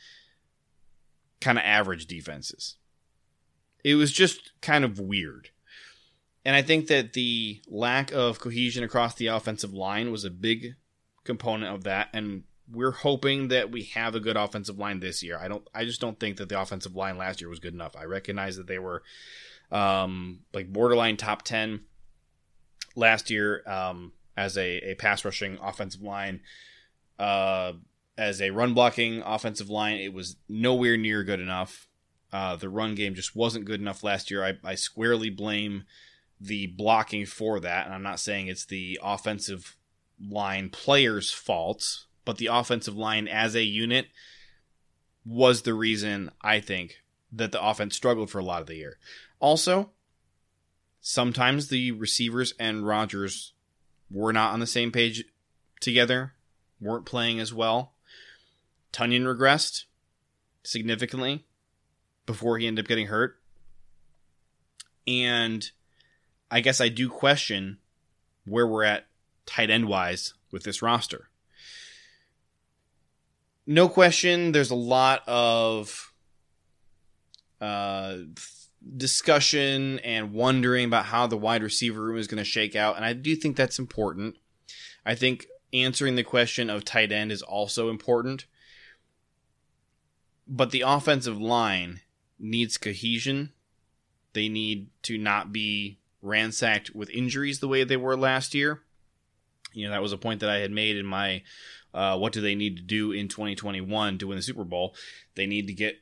kind 1.41 1.59
of 1.59 1.65
average 1.65 2.07
defenses. 2.07 2.77
It 3.85 3.97
was 3.97 4.11
just 4.11 4.53
kind 4.63 4.85
of 4.85 4.99
weird. 4.99 5.51
And 6.45 6.57
I 6.57 6.63
think 6.63 6.87
that 6.87 7.13
the 7.13 7.61
lack 7.69 8.11
of 8.13 8.41
cohesion 8.41 8.85
across 8.85 9.15
the 9.15 9.27
offensive 9.27 9.75
line 9.75 10.11
was 10.11 10.25
a 10.25 10.31
big 10.31 10.77
component 11.25 11.75
of 11.75 11.85
that. 11.85 12.09
And 12.15 12.45
we're 12.71 12.93
hoping 12.93 13.49
that 13.49 13.71
we 13.71 13.83
have 13.95 14.15
a 14.15 14.21
good 14.21 14.37
offensive 14.37 14.79
line 14.79 15.01
this 15.01 15.23
year. 15.23 15.39
I 15.39 15.49
don't 15.49 15.67
I 15.75 15.85
just 15.85 16.01
don't 16.01 16.19
think 16.19 16.39
that 16.39 16.49
the 16.49 16.61
offensive 16.61 16.97
line 16.97 17.19
last 17.19 17.43
year 17.43 17.51
was 17.51 17.61
good 17.61 17.75
enough. 17.75 17.97
I 17.97 18.05
recognize 18.05 18.57
that 18.57 18.67
they 18.67 18.79
were 18.79 19.03
um, 19.71 20.41
like 20.55 20.73
borderline 20.73 21.19
top 21.19 21.43
10 21.43 21.81
last 22.97 23.31
year 23.31 23.63
um, 23.67 24.13
as 24.37 24.57
a, 24.57 24.79
a 24.91 24.95
pass 24.95 25.25
rushing 25.25 25.59
offensive 25.63 26.03
line. 26.03 26.41
Uh, 27.19 27.73
as 28.17 28.41
a 28.41 28.51
run 28.51 28.75
blocking 28.75 29.23
offensive 29.23 29.71
line, 29.71 29.97
it 29.97 30.13
was 30.13 30.37
nowhere 30.49 30.97
near 30.97 31.25
good 31.25 31.41
enough. 31.41 31.89
Uh, 32.33 32.57
the 32.57 32.69
run 32.69 32.95
game 32.95 33.15
just 33.15 33.37
wasn't 33.37 33.65
good 33.65 33.81
enough 33.81 34.03
last 34.03 34.31
year. 34.31 34.45
I, 34.45 34.55
I 34.65 34.75
squarely 34.75 35.31
blame 35.31 35.85
the 36.41 36.67
blocking 36.67 37.27
for 37.27 37.61
that. 37.61 37.87
And 37.87 37.95
I'm 37.95 38.03
not 38.03 38.21
saying 38.21 38.49
it's 38.49 38.65
the 38.65 38.99
offensive 39.03 39.77
line 40.21 40.71
players' 40.71 41.33
fault, 41.33 42.05
but 42.25 42.39
the 42.39 42.47
offensive 42.47 42.97
line 42.97 43.29
as 43.29 43.55
a 43.55 43.63
unit 43.63 44.07
was 45.25 45.63
the 45.63 45.75
reason 45.75 46.31
I 46.43 46.61
think 46.61 47.03
that 47.33 47.53
the 47.53 47.65
offense 47.65 47.97
struggled 47.97 48.31
for 48.31 48.39
a 48.39 48.45
lot 48.45 48.61
of 48.61 48.67
the 48.67 48.77
year. 48.77 48.99
Also, 49.41 49.91
sometimes 51.01 51.69
the 51.69 51.93
receivers 51.93 52.53
and 52.59 52.87
Rodgers 52.87 53.53
were 54.15 54.33
not 54.33 54.53
on 54.53 54.61
the 54.61 54.67
same 54.67 54.93
page 54.93 55.25
together, 55.81 56.33
weren't 56.81 57.05
playing 57.05 57.41
as 57.41 57.53
well. 57.53 57.95
Tonyan 58.93 59.25
regressed 59.25 59.85
significantly 60.63 61.45
before 62.25 62.57
he 62.59 62.67
ended 62.67 62.85
up 62.85 62.89
getting 62.89 63.09
hurt. 63.09 63.37
And 65.07 65.69
I 66.51 66.61
guess 66.61 66.81
I 66.81 66.89
do 66.89 67.11
question 67.11 67.79
where 68.47 68.67
we're 68.67 68.85
at 68.85 69.07
tight 69.47 69.69
end 69.69 69.89
wise 69.89 70.35
with 70.53 70.63
this 70.63 70.81
roster. 70.81 71.29
No 73.67 73.89
question, 73.89 74.53
there's 74.53 74.71
a 74.71 74.77
lot 74.77 75.23
of 75.27 76.13
uh, 77.61 78.19
discussion 78.97 79.99
and 80.01 80.33
wondering 80.33 80.87
about 80.87 81.07
how 81.07 81.27
the 81.27 81.37
wide 81.37 81.63
receiver 81.63 82.03
room 82.03 82.19
is 82.19 82.27
going 82.27 82.39
to 82.39 82.45
shake 82.45 82.77
out. 82.77 82.97
And 82.97 83.05
I 83.05 83.13
do 83.13 83.35
think 83.35 83.57
that's 83.57 83.79
important. 83.79 84.37
I 85.05 85.15
think 85.15 85.47
answering 85.73 86.17
the 86.17 86.23
question 86.23 86.71
of 86.71 86.85
tight 86.85 87.13
end 87.13 87.33
is 87.33 87.43
also 87.43 87.89
important. 87.89 88.47
But 90.47 90.71
the 90.71 90.83
offensive 90.83 91.41
line 91.41 92.01
needs 92.39 92.77
cohesion. 92.77 93.53
They 94.35 94.49
need 94.49 94.89
to 95.03 95.17
not 95.17 95.53
be 95.53 95.99
ransacked 96.21 96.95
with 96.95 97.11
injuries 97.11 97.61
the 97.61 97.69
way 97.69 97.85
they 97.85 97.97
were 97.97 98.17
last 98.17 98.55
year. 98.55 98.83
You 99.73 99.87
know, 99.87 99.93
that 99.93 100.03
was 100.03 100.13
a 100.13 100.19
point 100.19 100.41
that 100.41 100.51
I 100.51 100.59
had 100.59 100.71
made 100.71 100.97
in 100.97 101.07
my 101.07 101.43
uh, 101.93 102.19
what 102.19 102.33
do 102.33 102.41
they 102.41 102.55
need 102.55 102.77
to 102.77 102.83
do 102.83 103.13
in 103.13 103.29
2021 103.29 104.19
to 104.19 104.27
win 104.27 104.37
the 104.37 104.43
Super 104.43 104.65
Bowl? 104.65 104.95
They 105.37 105.47
need 105.47 105.67
to 105.69 105.73
get 105.73 106.01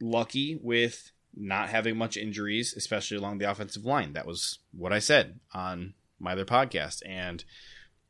lucky 0.00 0.58
with 0.62 1.12
not 1.38 1.68
having 1.68 1.96
much 1.96 2.16
injuries, 2.16 2.74
especially 2.76 3.16
along 3.16 3.38
the 3.38 3.50
offensive 3.50 3.84
line. 3.84 4.12
That 4.12 4.26
was 4.26 4.58
what 4.72 4.92
I 4.92 4.98
said 4.98 5.38
on 5.54 5.94
my 6.18 6.32
other 6.32 6.44
podcast, 6.44 7.02
and 7.06 7.44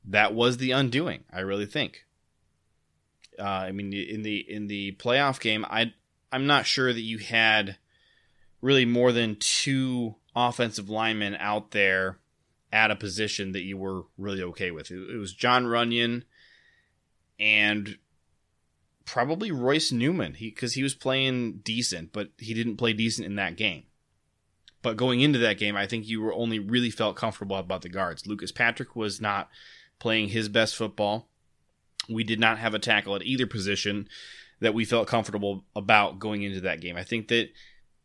that 0.04 0.34
was 0.34 0.56
the 0.56 0.70
undoing. 0.70 1.24
I 1.32 1.40
really 1.40 1.66
think. 1.66 2.04
Uh, 3.38 3.44
I 3.44 3.72
mean, 3.72 3.92
in 3.92 4.22
the 4.22 4.38
in 4.38 4.66
the 4.66 4.92
playoff 4.92 5.40
game, 5.40 5.64
I 5.68 5.92
I'm 6.32 6.46
not 6.46 6.66
sure 6.66 6.92
that 6.92 7.00
you 7.00 7.18
had 7.18 7.76
really 8.60 8.84
more 8.84 9.12
than 9.12 9.36
two 9.36 10.16
offensive 10.34 10.88
linemen 10.88 11.36
out 11.36 11.70
there 11.70 12.18
at 12.72 12.90
a 12.90 12.96
position 12.96 13.52
that 13.52 13.62
you 13.62 13.76
were 13.76 14.02
really 14.16 14.42
okay 14.42 14.70
with. 14.70 14.90
It, 14.90 15.18
was 15.18 15.32
Jon 15.32 15.64
Runyan 15.64 16.24
and 17.38 17.96
probably 19.08 19.50
Royce 19.50 19.90
Newman 19.90 20.36
because 20.38 20.74
he, 20.74 20.80
he 20.80 20.82
was 20.82 20.94
playing 20.94 21.60
decent, 21.64 22.12
but 22.12 22.28
he 22.36 22.52
didn't 22.52 22.76
play 22.76 22.92
decent 22.92 23.26
in 23.26 23.36
that 23.36 23.56
game. 23.56 23.84
But 24.82 24.98
going 24.98 25.22
into 25.22 25.38
that 25.38 25.58
game, 25.58 25.76
I 25.76 25.86
think 25.86 26.06
you 26.06 26.20
were 26.20 26.34
only 26.34 26.58
really 26.58 26.90
felt 26.90 27.16
comfortable 27.16 27.56
about 27.56 27.80
the 27.82 27.88
guards. 27.88 28.26
Lucas 28.26 28.52
Patrick 28.52 28.94
was 28.94 29.20
not 29.20 29.48
playing 29.98 30.28
his 30.28 30.48
best 30.48 30.76
football. 30.76 31.28
We 32.08 32.22
did 32.22 32.38
not 32.38 32.58
have 32.58 32.74
a 32.74 32.78
tackle 32.78 33.16
at 33.16 33.22
either 33.22 33.46
position 33.46 34.08
that 34.60 34.74
we 34.74 34.84
felt 34.84 35.08
comfortable 35.08 35.64
about 35.74 36.18
going 36.18 36.42
into 36.42 36.60
that 36.60 36.80
game. 36.80 36.96
I 36.96 37.02
think 37.02 37.28
that, 37.28 37.48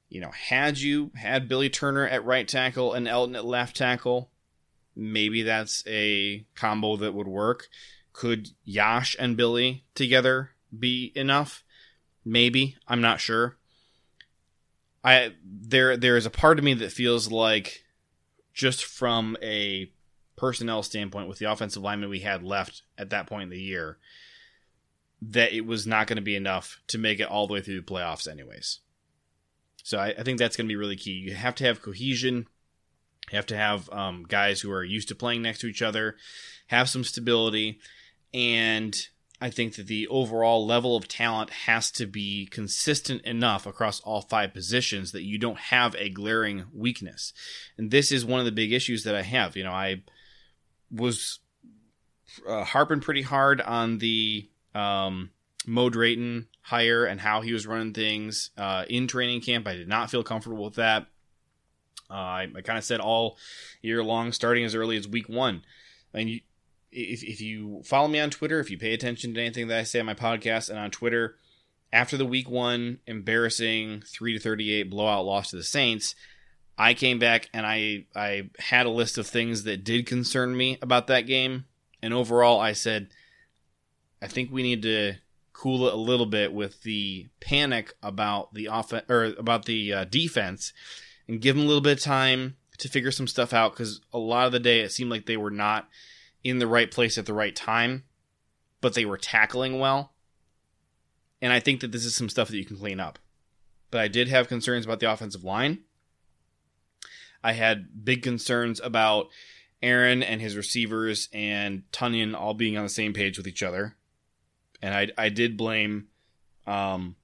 you 0.10 0.22
know, 0.22 0.32
had 0.32 0.80
you 0.80 1.12
had 1.16 1.50
Billy 1.50 1.70
Turner 1.70 2.08
at 2.08 2.26
right 2.26 2.48
tackle 2.48 2.94
and 2.94 3.08
Elgton 3.08 3.36
at 3.36 3.46
left 3.46 3.76
tackle, 3.76 4.32
maybe 4.96 5.44
that's 5.44 5.84
a 5.86 6.46
combo 6.56 6.96
that 6.98 7.14
would 7.14 7.28
work. 7.28 7.68
Could 8.14 8.50
Yosh 8.64 9.16
and 9.20 9.36
Billy 9.36 9.84
together 9.96 10.53
be 10.78 11.12
enough? 11.16 11.64
Maybe. 12.26 12.78
I'm 12.88 13.02
not 13.02 13.20
sure. 13.20 13.58
I 15.04 15.34
there 15.44 15.98
there 15.98 16.16
is 16.16 16.26
a 16.26 16.32
part 16.32 16.58
of 16.58 16.66
me 16.66 16.74
that 16.76 16.92
feels 16.92 17.32
like 17.32 17.84
just 18.54 18.86
from 18.86 19.36
a 19.42 19.92
personnel 20.36 20.84
standpoint 20.84 21.28
with 21.28 21.40
the 21.40 21.52
offensive 21.52 21.84
lineman 21.84 22.10
we 22.10 22.20
had 22.20 22.44
left 22.44 22.84
at 22.98 23.10
that 23.10 23.28
point 23.28 23.44
in 23.44 23.50
the 23.50 23.62
year 23.62 23.98
that 25.22 25.54
it 25.54 25.66
was 25.66 25.88
not 25.88 26.08
going 26.08 26.18
to 26.18 26.22
be 26.22 26.36
enough 26.36 26.80
to 26.88 26.98
make 26.98 27.20
it 27.20 27.28
all 27.28 27.48
the 27.48 27.54
way 27.54 27.62
through 27.62 27.80
the 27.80 27.86
playoffs 27.86 28.30
anyways. 28.30 28.80
So 29.84 29.98
I, 29.98 30.10
I 30.18 30.24
think 30.24 30.38
that's 30.38 30.58
going 30.58 30.68
to 30.68 30.72
be 30.72 30.76
really 30.78 30.96
key. 30.96 31.12
You 31.12 31.34
have 31.34 31.56
to 31.56 31.64
have 31.66 31.82
cohesion. 31.82 32.48
You 33.32 33.38
have 33.38 33.46
to 33.48 33.58
have 33.58 33.90
um, 33.92 34.26
guys 34.28 34.62
who 34.62 34.72
are 34.72 34.84
used 34.84 35.08
to 35.10 35.16
playing 35.16 35.42
next 35.42 35.60
to 35.60 35.68
each 35.68 35.82
other, 35.82 36.18
have 36.68 36.90
some 36.90 37.04
stability, 37.04 37.80
and 38.34 38.96
I 39.44 39.50
think 39.50 39.76
that 39.76 39.88
the 39.88 40.08
overall 40.08 40.66
level 40.66 40.96
of 40.96 41.10
talent 41.10 41.50
has 41.50 41.92
to 41.92 42.06
be 42.06 42.46
consistent 42.46 43.24
enough 43.24 43.66
across 43.66 44.00
all 44.00 44.22
five 44.22 44.54
positions 44.54 45.12
that 45.12 45.24
you 45.24 45.38
don't 45.38 45.60
have 45.60 45.98
a 45.98 46.08
glaring 46.08 46.64
weakness. 46.74 47.34
And 47.78 47.92
this 47.92 48.10
is 48.10 48.24
one 48.24 48.40
of 48.40 48.46
the 48.46 48.54
big 48.54 48.72
issues 48.72 49.04
that 49.04 49.16
I 49.16 49.22
have. 49.22 49.58
You 49.58 49.66
know, 49.66 49.74
I 49.74 50.04
was 50.90 51.40
uh, 52.48 52.64
harping 52.64 53.02
pretty 53.02 53.22
hard 53.22 53.60
on 53.60 53.98
the 53.98 54.50
um, 54.74 55.32
Mo 55.68 55.90
Drayton 55.90 56.48
hire 56.62 57.04
and 57.04 57.20
how 57.20 57.42
he 57.42 57.52
was 57.52 57.68
running 57.68 57.92
things 57.92 58.52
uh, 58.58 58.86
in 58.88 59.08
training 59.08 59.42
camp. 59.42 59.68
I 59.68 59.74
did 59.74 59.90
not 59.90 60.10
feel 60.10 60.24
comfortable 60.24 60.64
with 60.64 60.76
that. 60.76 61.08
Uh, 62.10 62.14
I, 62.14 62.48
I 62.56 62.62
kind 62.62 62.78
of 62.78 62.86
said 62.86 63.02
all 63.02 63.38
year 63.82 64.02
long, 64.06 64.32
starting 64.32 64.64
as 64.64 64.74
early 64.74 64.96
as 64.96 65.06
week 65.06 65.28
one. 65.28 65.64
I 66.14 66.20
mean, 66.20 66.28
you, 66.30 66.40
if, 66.94 67.24
if 67.24 67.42
you 67.42 67.82
follow 67.84 68.08
me 68.08 68.20
on 68.20 68.30
Twitter, 68.30 68.60
if 68.60 68.70
you 68.70 68.78
pay 68.78 68.94
attention 68.94 69.34
to 69.34 69.42
anything 69.42 69.68
that 69.68 69.80
I 69.80 69.84
say 69.84 70.00
on 70.00 70.06
my 70.06 70.14
podcast 70.14 70.70
and 70.70 70.80
on 70.80 70.92
Twitter, 70.92 71.38
after 71.92 72.18
the 72.18 72.26
week 72.26 72.50
one 72.50 73.00
embarrassing 73.06 74.04
3 74.08 74.34
to 74.34 74.40
38 74.40 74.90
blowout 74.90 75.26
loss 75.26 75.52
to 75.52 75.56
the 75.56 75.64
Saints, 75.64 76.16
I 76.78 76.94
came 76.94 77.20
back 77.20 77.50
and 77.54 77.66
I 77.66 78.06
I 78.16 78.50
had 78.58 78.86
a 78.86 78.92
list 78.92 79.18
of 79.18 79.28
things 79.28 79.64
that 79.64 79.84
did 79.84 80.08
concern 80.08 80.58
me 80.58 80.80
about 80.82 81.08
that 81.08 81.28
game. 81.28 81.66
And 82.02 82.14
overall, 82.14 82.60
I 82.60 82.74
said, 82.74 83.10
I 84.22 84.28
think 84.28 84.52
we 84.52 84.64
need 84.64 84.82
to 84.82 85.16
cool 85.54 85.88
it 85.88 85.94
a 85.94 85.98
little 85.98 86.26
bit 86.26 86.52
with 86.52 86.82
the 86.82 87.28
panic 87.40 87.94
about 88.02 88.54
the 88.54 88.68
offense 88.72 89.06
or 89.08 89.26
about 89.38 89.66
the 89.66 89.94
uh, 89.94 90.04
defense, 90.06 90.74
and 91.28 91.42
give 91.42 91.56
them 91.56 91.66
a 91.66 91.68
little 91.68 91.82
bit 91.82 92.00
of 92.00 92.04
time 92.04 92.58
to 92.80 92.90
figure 92.90 93.12
some 93.12 93.28
stuff 93.28 93.54
out. 93.54 93.74
Because 93.74 94.02
a 94.12 94.18
lot 94.18 94.48
of 94.48 94.52
the 94.52 94.60
day, 94.60 94.82
it 94.82 94.92
seemed 94.92 95.12
like 95.12 95.28
they 95.28 95.38
were 95.38 95.52
not 95.52 95.88
in 96.44 96.60
the 96.60 96.68
right 96.68 96.92
place 96.92 97.18
at 97.18 97.26
the 97.26 97.34
right 97.34 97.56
time, 97.56 98.04
but 98.82 98.94
they 98.94 99.06
were 99.06 99.18
tackling 99.18 99.80
well. 99.80 100.14
And 101.42 101.52
I 101.52 101.60
think 101.60 101.82
that 101.82 101.92
this 101.92 102.06
is 102.06 102.16
some 102.16 102.30
stuff 102.30 102.50
that 102.50 102.58
you 102.58 102.66
can 102.66 102.78
clean 102.78 103.00
up. 103.00 103.20
But 103.92 104.02
I 104.02 104.08
did 104.08 104.28
have 104.28 104.48
concerns 104.48 104.86
about 104.86 105.00
the 105.00 105.12
offensive 105.12 105.44
line. 105.44 105.80
I 107.44 107.54
had 107.54 108.06
big 108.06 108.24
concerns 108.24 108.80
about 108.80 109.28
Aaron 109.82 110.24
and 110.24 110.42
his 110.42 110.56
receivers 110.56 111.28
and 111.34 111.84
Tonyan 111.92 112.34
all 112.34 112.54
being 112.54 112.78
on 112.78 112.84
the 112.84 112.90
same 112.90 113.14
page 113.14 113.38
with 113.38 113.48
each 113.48 113.62
other. 113.62 113.96
And 114.82 114.94
I, 114.94 115.10
I 115.18 115.30
did 115.30 115.58
blame 115.58 116.08
um, 116.66 117.18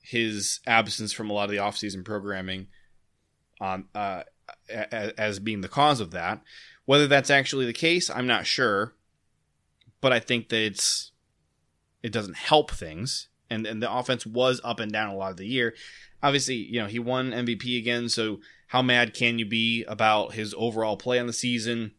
his 0.00 0.60
absence 0.66 1.12
from 1.12 1.30
a 1.30 1.32
lot 1.32 1.44
of 1.44 1.50
the 1.50 1.56
offseason 1.56 2.04
programming 2.04 2.68
on 3.60 3.86
uh, 3.94 4.22
as 4.68 5.38
being 5.40 5.60
the 5.60 5.68
cause 5.68 6.00
of 6.00 6.12
that. 6.12 6.42
Whether 6.86 7.06
that's 7.06 7.30
actually 7.30 7.66
the 7.66 7.72
case, 7.72 8.08
I'm 8.08 8.26
not 8.26 8.46
sure, 8.46 8.94
but 10.00 10.12
I 10.12 10.20
think 10.20 10.48
that 10.48 10.62
it's 10.62 11.12
it 12.02 12.12
doesn't 12.12 12.36
help 12.36 12.70
things. 12.70 13.28
And 13.50 13.66
and 13.66 13.82
the 13.82 13.92
offense 13.92 14.24
was 14.24 14.60
up 14.64 14.80
and 14.80 14.90
down 14.90 15.10
a 15.10 15.16
lot 15.16 15.32
of 15.32 15.36
the 15.36 15.46
year. 15.46 15.74
Obviously, 16.22 16.54
you 16.54 16.80
know 16.80 16.86
he 16.86 16.98
won 16.98 17.32
MVP 17.32 17.78
again, 17.78 18.08
so 18.08 18.40
how 18.68 18.82
mad 18.82 19.14
can 19.14 19.38
you 19.38 19.46
be 19.46 19.84
about 19.84 20.34
his 20.34 20.54
overall 20.56 20.96
play 20.96 21.18
on 21.18 21.26
the 21.26 21.32
season? 21.32 21.92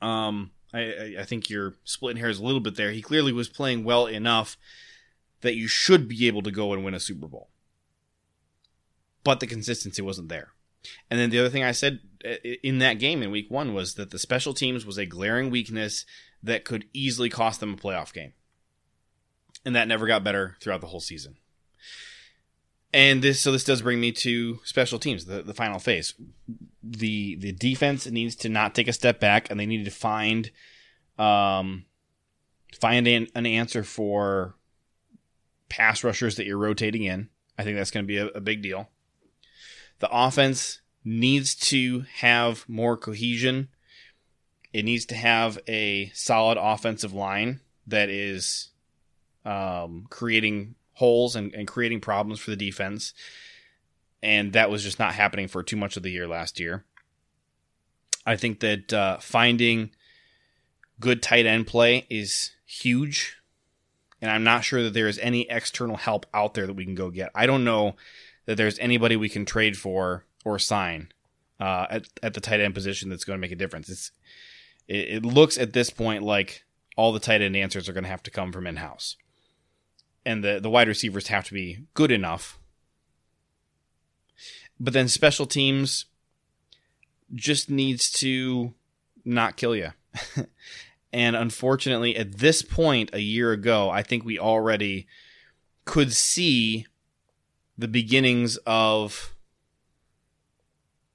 Um, 0.00 0.52
I, 0.72 1.16
I, 1.18 1.24
think 1.24 1.50
you're 1.50 1.74
splitting 1.82 2.20
hairs 2.20 2.38
a 2.38 2.44
little 2.44 2.60
bit 2.60 2.76
there. 2.76 2.92
He 2.92 3.02
clearly 3.02 3.32
was 3.32 3.48
playing 3.48 3.82
well 3.82 4.06
enough 4.06 4.56
that 5.40 5.56
you 5.56 5.66
should 5.66 6.08
be 6.08 6.28
able 6.28 6.42
to 6.42 6.52
go 6.52 6.72
and 6.72 6.84
win 6.84 6.94
a 6.94 7.00
Super 7.00 7.26
Bowl. 7.26 7.48
But 9.24 9.40
the 9.40 9.46
consistency 9.46 10.02
wasn't 10.02 10.28
there. 10.28 10.52
And 11.10 11.18
then 11.18 11.30
the 11.30 11.40
other 11.40 11.48
thing 11.48 11.64
I 11.64 11.72
said 11.72 12.00
in 12.62 12.78
that 12.78 12.98
game 12.98 13.22
in 13.22 13.30
week 13.30 13.50
one 13.50 13.74
was 13.74 13.94
that 13.94 14.10
the 14.10 14.18
special 14.18 14.54
teams 14.54 14.84
was 14.84 14.98
a 14.98 15.06
glaring 15.06 15.50
weakness 15.50 16.04
that 16.42 16.64
could 16.64 16.86
easily 16.92 17.28
cost 17.28 17.60
them 17.60 17.74
a 17.74 17.76
playoff 17.76 18.12
game. 18.12 18.32
And 19.64 19.74
that 19.74 19.88
never 19.88 20.06
got 20.06 20.24
better 20.24 20.56
throughout 20.60 20.80
the 20.80 20.86
whole 20.86 21.00
season. 21.00 21.36
And 22.92 23.20
this, 23.20 23.40
so 23.40 23.52
this 23.52 23.64
does 23.64 23.82
bring 23.82 24.00
me 24.00 24.12
to 24.12 24.60
special 24.64 24.98
teams, 24.98 25.26
the, 25.26 25.42
the 25.42 25.52
final 25.52 25.78
phase. 25.78 26.14
The 26.82 27.36
the 27.36 27.52
defense 27.52 28.06
needs 28.06 28.34
to 28.36 28.48
not 28.48 28.74
take 28.74 28.88
a 28.88 28.94
step 28.94 29.20
back, 29.20 29.50
and 29.50 29.60
they 29.60 29.66
need 29.66 29.84
to 29.84 29.90
find, 29.90 30.50
um, 31.18 31.84
find 32.80 33.06
an, 33.06 33.26
an 33.34 33.44
answer 33.44 33.84
for 33.84 34.54
pass 35.68 36.02
rushers 36.02 36.36
that 36.36 36.46
you're 36.46 36.56
rotating 36.56 37.02
in. 37.02 37.28
I 37.58 37.64
think 37.64 37.76
that's 37.76 37.90
going 37.90 38.04
to 38.04 38.08
be 38.08 38.18
a, 38.18 38.28
a 38.28 38.40
big 38.40 38.62
deal. 38.62 38.88
The 39.98 40.08
offense 40.10 40.80
needs 41.08 41.54
to 41.54 42.04
have 42.16 42.68
more 42.68 42.96
cohesion. 42.96 43.68
It 44.74 44.84
needs 44.84 45.06
to 45.06 45.14
have 45.14 45.58
a 45.66 46.10
solid 46.14 46.58
offensive 46.60 47.14
line 47.14 47.60
that 47.86 48.10
is 48.10 48.68
um, 49.46 50.06
creating 50.10 50.74
holes 50.92 51.34
and, 51.34 51.54
and 51.54 51.66
creating 51.66 52.00
problems 52.00 52.40
for 52.40 52.50
the 52.50 52.56
defense. 52.56 53.14
And 54.22 54.52
that 54.52 54.70
was 54.70 54.82
just 54.82 54.98
not 54.98 55.14
happening 55.14 55.48
for 55.48 55.62
too 55.62 55.76
much 55.76 55.96
of 55.96 56.02
the 56.02 56.10
year 56.10 56.26
last 56.26 56.60
year. 56.60 56.84
I 58.26 58.36
think 58.36 58.60
that 58.60 58.92
uh, 58.92 59.18
finding 59.18 59.90
good 61.00 61.22
tight 61.22 61.46
end 61.46 61.66
play 61.66 62.06
is 62.10 62.50
huge. 62.66 63.36
And 64.20 64.30
I'm 64.30 64.44
not 64.44 64.64
sure 64.64 64.82
that 64.82 64.92
there 64.92 65.08
is 65.08 65.18
any 65.20 65.48
external 65.48 65.96
help 65.96 66.26
out 66.34 66.52
there 66.52 66.66
that 66.66 66.74
we 66.74 66.84
can 66.84 66.96
go 66.96 67.08
get. 67.10 67.30
I 67.34 67.46
don't 67.46 67.64
know 67.64 67.96
that 68.44 68.56
there's 68.56 68.78
anybody 68.80 69.16
we 69.16 69.28
can 69.30 69.46
trade 69.46 69.78
for 69.78 70.24
or 70.48 70.58
sign 70.58 71.12
uh, 71.60 71.86
at, 71.90 72.06
at 72.22 72.34
the 72.34 72.40
tight 72.40 72.60
end 72.60 72.74
position 72.74 73.08
that's 73.08 73.24
going 73.24 73.36
to 73.36 73.40
make 73.40 73.52
a 73.52 73.56
difference. 73.56 73.88
It's 73.88 74.10
it, 74.86 75.08
it 75.08 75.24
looks 75.24 75.58
at 75.58 75.72
this 75.72 75.90
point 75.90 76.22
like 76.22 76.64
all 76.96 77.12
the 77.12 77.20
tight 77.20 77.42
end 77.42 77.56
answers 77.56 77.88
are 77.88 77.92
going 77.92 78.04
to 78.04 78.10
have 78.10 78.22
to 78.24 78.30
come 78.30 78.52
from 78.52 78.66
in 78.66 78.76
house 78.76 79.16
and 80.28 80.44
the, 80.44 80.60
the 80.60 80.68
wide 80.68 80.88
receivers 80.88 81.28
have 81.28 81.46
to 81.46 81.54
be 81.54 81.86
good 81.94 82.10
enough. 82.12 82.58
But 84.78 84.92
then 84.92 85.08
special 85.08 85.46
teams 85.46 86.04
just 87.34 87.70
needs 87.70 88.10
to 88.12 88.74
not 89.24 89.56
kill 89.56 89.74
you. 89.74 89.92
and 91.14 91.34
unfortunately, 91.34 92.14
at 92.14 92.38
this 92.38 92.60
point 92.60 93.08
a 93.14 93.20
year 93.20 93.52
ago, 93.52 93.88
I 93.88 94.02
think 94.02 94.22
we 94.22 94.38
already 94.38 95.06
could 95.86 96.12
see 96.12 96.86
the 97.78 97.88
beginnings 97.88 98.58
of 98.66 99.34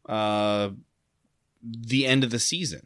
uh, 0.08 0.70
the 1.64 2.06
end 2.06 2.24
of 2.24 2.30
the 2.30 2.40
season. 2.40 2.86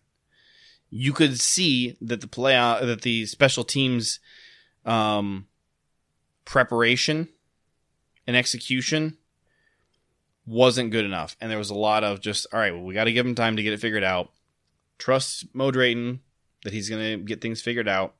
You 0.89 1.13
could 1.13 1.39
see 1.39 1.97
that 2.01 2.21
the 2.21 2.27
play 2.27 2.53
that 2.53 3.01
the 3.01 3.25
special 3.25 3.63
teams 3.63 4.19
um, 4.85 5.47
preparation 6.45 7.27
and 8.25 8.35
execution 8.35 9.17
wasn't 10.45 10.91
good 10.91 11.05
enough. 11.05 11.35
And 11.41 11.51
there 11.51 11.57
was 11.57 11.69
a 11.69 11.75
lot 11.75 12.03
of 12.03 12.21
just, 12.21 12.47
all 12.53 12.59
right, 12.59 12.73
well, 12.73 12.83
we 12.83 12.93
got 12.93 13.03
to 13.03 13.13
give 13.13 13.25
him 13.25 13.35
time 13.35 13.57
to 13.57 13.63
get 13.63 13.73
it 13.73 13.81
figured 13.81 14.03
out. 14.03 14.31
Trust 14.97 15.53
Mo 15.53 15.71
Drayton 15.71 16.21
that 16.63 16.73
he's 16.73 16.89
going 16.89 17.19
to 17.19 17.23
get 17.23 17.41
things 17.41 17.61
figured 17.61 17.87
out. 17.87 18.15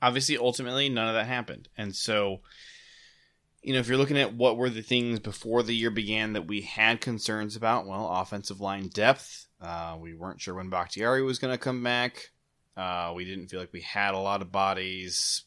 Obviously, 0.00 0.36
ultimately, 0.36 0.88
none 0.88 1.08
of 1.08 1.14
that 1.14 1.26
happened. 1.26 1.68
And 1.76 1.94
so, 1.94 2.40
you 3.66 3.72
know, 3.72 3.80
if 3.80 3.88
you're 3.88 3.98
looking 3.98 4.16
at 4.16 4.32
what 4.32 4.56
were 4.56 4.70
the 4.70 4.80
things 4.80 5.18
before 5.18 5.64
the 5.64 5.74
year 5.74 5.90
began 5.90 6.34
that 6.34 6.46
we 6.46 6.60
had 6.60 7.00
concerns 7.00 7.56
about, 7.56 7.84
well, 7.84 8.08
offensive 8.08 8.60
line 8.60 8.86
depth. 8.86 9.48
Uh, 9.60 9.96
we 10.00 10.14
weren't 10.14 10.40
sure 10.40 10.54
when 10.54 10.70
Bakhtiari 10.70 11.20
was 11.20 11.40
going 11.40 11.52
to 11.52 11.58
come 11.58 11.82
back. 11.82 12.30
Uh, 12.76 13.12
we 13.16 13.24
didn't 13.24 13.48
feel 13.48 13.58
like 13.58 13.72
we 13.72 13.80
had 13.80 14.14
a 14.14 14.20
lot 14.20 14.40
of 14.40 14.52
bodies 14.52 15.42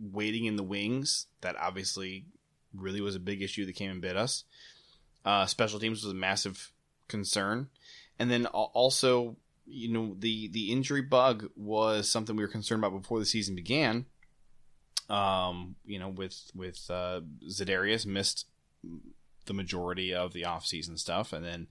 waiting 0.00 0.46
in 0.46 0.56
the 0.56 0.62
wings. 0.62 1.26
That 1.42 1.54
obviously 1.60 2.24
really 2.72 3.02
was 3.02 3.14
a 3.14 3.20
big 3.20 3.42
issue 3.42 3.66
that 3.66 3.76
came 3.76 3.90
and 3.90 4.00
bit 4.00 4.16
us. 4.16 4.44
Uh, 5.26 5.44
special 5.44 5.78
teams 5.78 6.02
was 6.02 6.12
a 6.12 6.16
massive 6.16 6.72
concern, 7.08 7.68
and 8.18 8.30
then 8.30 8.46
also, 8.46 9.36
you 9.66 9.92
know, 9.92 10.16
the 10.18 10.48
the 10.48 10.72
injury 10.72 11.02
bug 11.02 11.50
was 11.56 12.08
something 12.08 12.36
we 12.36 12.42
were 12.42 12.48
concerned 12.48 12.82
about 12.82 12.98
before 12.98 13.18
the 13.18 13.26
season 13.26 13.54
began. 13.54 14.06
Um, 15.10 15.74
you 15.84 15.98
know, 15.98 16.08
with 16.08 16.50
with 16.54 16.86
uh, 16.88 17.20
Za'Darius 17.48 18.06
missed 18.06 18.46
the 19.46 19.54
majority 19.54 20.14
of 20.14 20.32
the 20.32 20.42
offseason 20.42 20.98
stuff, 20.98 21.32
and 21.32 21.44
then 21.44 21.66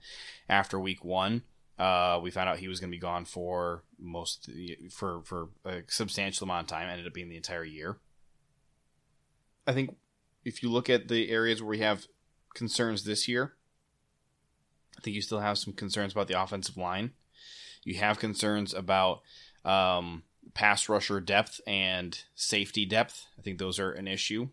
after 0.48 0.78
week 0.78 1.04
one, 1.04 1.42
uh, 1.78 2.20
we 2.22 2.30
found 2.30 2.48
out 2.50 2.58
he 2.58 2.68
was 2.68 2.78
going 2.78 2.90
to 2.90 2.96
be 2.96 3.00
gone 3.00 3.24
for 3.24 3.82
most 3.98 4.50
for 4.90 5.22
for 5.24 5.48
a 5.64 5.82
substantial 5.88 6.44
amount 6.44 6.64
of 6.64 6.68
time. 6.68 6.88
Ended 6.88 7.06
up 7.06 7.14
being 7.14 7.30
the 7.30 7.36
entire 7.36 7.64
year. 7.64 7.96
I 9.66 9.72
think 9.72 9.96
if 10.44 10.62
you 10.62 10.70
look 10.70 10.90
at 10.90 11.08
the 11.08 11.30
areas 11.30 11.62
where 11.62 11.70
we 11.70 11.78
have 11.78 12.06
concerns 12.54 13.04
this 13.04 13.26
year, 13.26 13.54
I 14.98 15.00
think 15.00 15.14
you 15.14 15.22
still 15.22 15.40
have 15.40 15.56
some 15.56 15.72
concerns 15.72 16.12
about 16.12 16.28
the 16.28 16.40
offensive 16.40 16.76
line. 16.76 17.12
You 17.84 17.94
have 17.94 18.18
concerns 18.18 18.74
about 18.74 19.22
um, 19.64 20.24
pass 20.54 20.88
rusher 20.88 21.20
depth 21.20 21.60
and 21.66 22.22
safety 22.34 22.84
depth. 22.84 23.26
I 23.38 23.42
think 23.42 23.58
those 23.58 23.78
are 23.78 23.92
an 23.92 24.08
issue. 24.08 24.48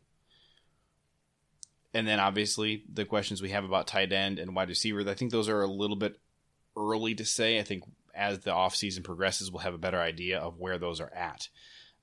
And 1.93 2.07
then 2.07 2.19
obviously 2.19 2.83
the 2.91 3.05
questions 3.05 3.41
we 3.41 3.49
have 3.49 3.63
about 3.63 3.87
tight 3.87 4.11
end 4.11 4.39
and 4.39 4.55
wide 4.55 4.69
receiver, 4.69 5.07
I 5.09 5.13
think 5.13 5.31
those 5.31 5.49
are 5.49 5.61
a 5.61 5.67
little 5.67 5.95
bit 5.95 6.19
early 6.75 7.15
to 7.15 7.25
say. 7.25 7.59
I 7.59 7.63
think 7.63 7.83
as 8.13 8.39
the 8.39 8.51
offseason 8.51 9.03
progresses, 9.03 9.51
we'll 9.51 9.61
have 9.61 9.73
a 9.73 9.79
better 9.79 9.99
idea 9.99 10.39
of 10.39 10.59
where 10.59 10.77
those 10.77 10.99
are 10.99 11.13
at 11.13 11.49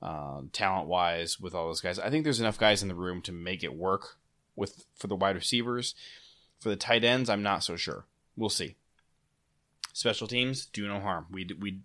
uh, 0.02 0.42
talent 0.52 0.88
wise 0.88 1.40
with 1.40 1.54
all 1.54 1.66
those 1.66 1.80
guys. 1.80 1.98
I 1.98 2.10
think 2.10 2.24
there's 2.24 2.40
enough 2.40 2.58
guys 2.58 2.82
in 2.82 2.88
the 2.88 2.94
room 2.94 3.22
to 3.22 3.32
make 3.32 3.64
it 3.64 3.74
work 3.74 4.16
with 4.56 4.84
for 4.96 5.06
the 5.06 5.16
wide 5.16 5.36
receivers. 5.36 5.94
For 6.60 6.68
the 6.68 6.76
tight 6.76 7.04
ends, 7.04 7.28
I'm 7.28 7.42
not 7.42 7.64
so 7.64 7.76
sure. 7.76 8.06
We'll 8.36 8.48
see. 8.48 8.76
Special 9.92 10.26
teams 10.26 10.66
do 10.66 10.86
no 10.88 11.00
harm. 11.00 11.26
We 11.30 11.48
we 11.58 11.80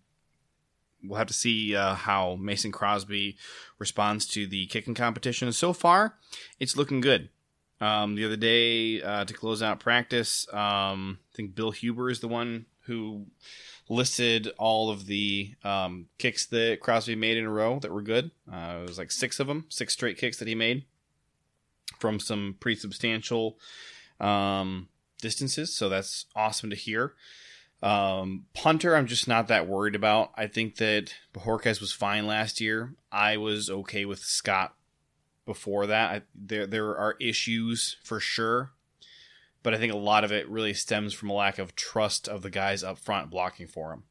we'll 1.04 1.18
have 1.18 1.28
to 1.28 1.34
see 1.34 1.76
uh, 1.76 1.96
how 1.96 2.36
Mason 2.36 2.72
Crosby 2.72 3.38
responds 3.78 4.26
to 4.28 4.48
the 4.48 4.66
kicking 4.68 4.96
competition. 4.96 5.52
So 5.52 5.74
far, 5.74 6.16
it's 6.60 6.78
looking 6.78 7.02
good. 7.02 7.30
Um, 7.82 8.16
the 8.16 8.26
other 8.26 8.36
day 8.36 9.02
uh, 9.02 9.24
to 9.26 9.34
close 9.34 9.64
out 9.64 9.80
practice, 9.80 10.46
um, 10.52 11.20
I 11.34 11.36
think 11.36 11.56
Bill 11.56 11.72
Huber 11.72 12.10
is 12.10 12.20
the 12.20 12.28
one 12.28 12.66
who 12.82 13.28
listed 13.88 14.52
all 14.58 14.90
of 14.90 15.06
the 15.06 15.54
um, 15.64 16.08
kicks 16.18 16.46
that 16.48 16.80
Crosby 16.82 17.16
made 17.16 17.38
in 17.38 17.46
a 17.46 17.50
row 17.50 17.80
that 17.80 17.92
were 17.92 18.02
good. 18.02 18.32
Uh, 18.52 18.80
it 18.82 18.88
was 18.88 18.98
like 18.98 19.12
six 19.12 19.40
of 19.40 19.48
them, 19.48 19.66
six 19.70 19.94
straight 19.94 20.18
kicks 20.18 20.38
that 20.38 20.48
he 20.48 20.56
made 20.56 20.86
from 22.00 22.20
some 22.20 22.56
pretty 22.60 22.80
substantial 22.80 23.58
um, 24.20 24.90
distances. 25.22 25.74
So 25.74 25.90
that's 25.90 26.26
awesome 26.36 26.70
to 26.70 26.76
hear. 26.76 27.14
Um, 27.82 28.46
punter, 28.54 28.96
I'm 28.96 29.08
just 29.08 29.28
not 29.28 29.48
that 29.48 29.68
worried 29.68 29.96
about. 29.96 30.32
I 30.36 30.48
think 30.48 30.76
that 30.78 31.14
Bojorquez 31.34 31.80
was 31.80 31.94
fine 31.94 32.28
last 32.28 32.60
year. 32.60 32.96
I 33.12 33.38
was 33.38 33.70
okay 33.70 34.06
with 34.06 34.20
Scott 34.20 34.76
before 35.46 35.88
that. 35.88 36.12
I, 36.12 36.22
there 36.36 36.68
there 36.68 36.98
are 36.98 37.16
issues 37.20 37.98
for 38.04 38.20
sure 38.20 38.72
but 39.64 39.74
I 39.74 39.78
think 39.78 39.94
a 39.94 39.98
lot 39.98 40.24
of 40.24 40.32
it 40.32 40.50
really 40.50 40.74
stems 40.74 41.14
from 41.14 41.30
a 41.30 41.34
lack 41.34 41.60
of 41.60 41.76
trust 41.76 42.28
of 42.28 42.42
the 42.42 42.50
guys 42.50 42.84
up 42.84 42.98
front 42.98 43.30
blocking 43.30 43.68
for 43.68 43.94
him. 43.94 44.04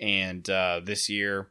And 0.00 0.48
uh, 0.48 0.80
this 0.82 1.08
year 1.08 1.48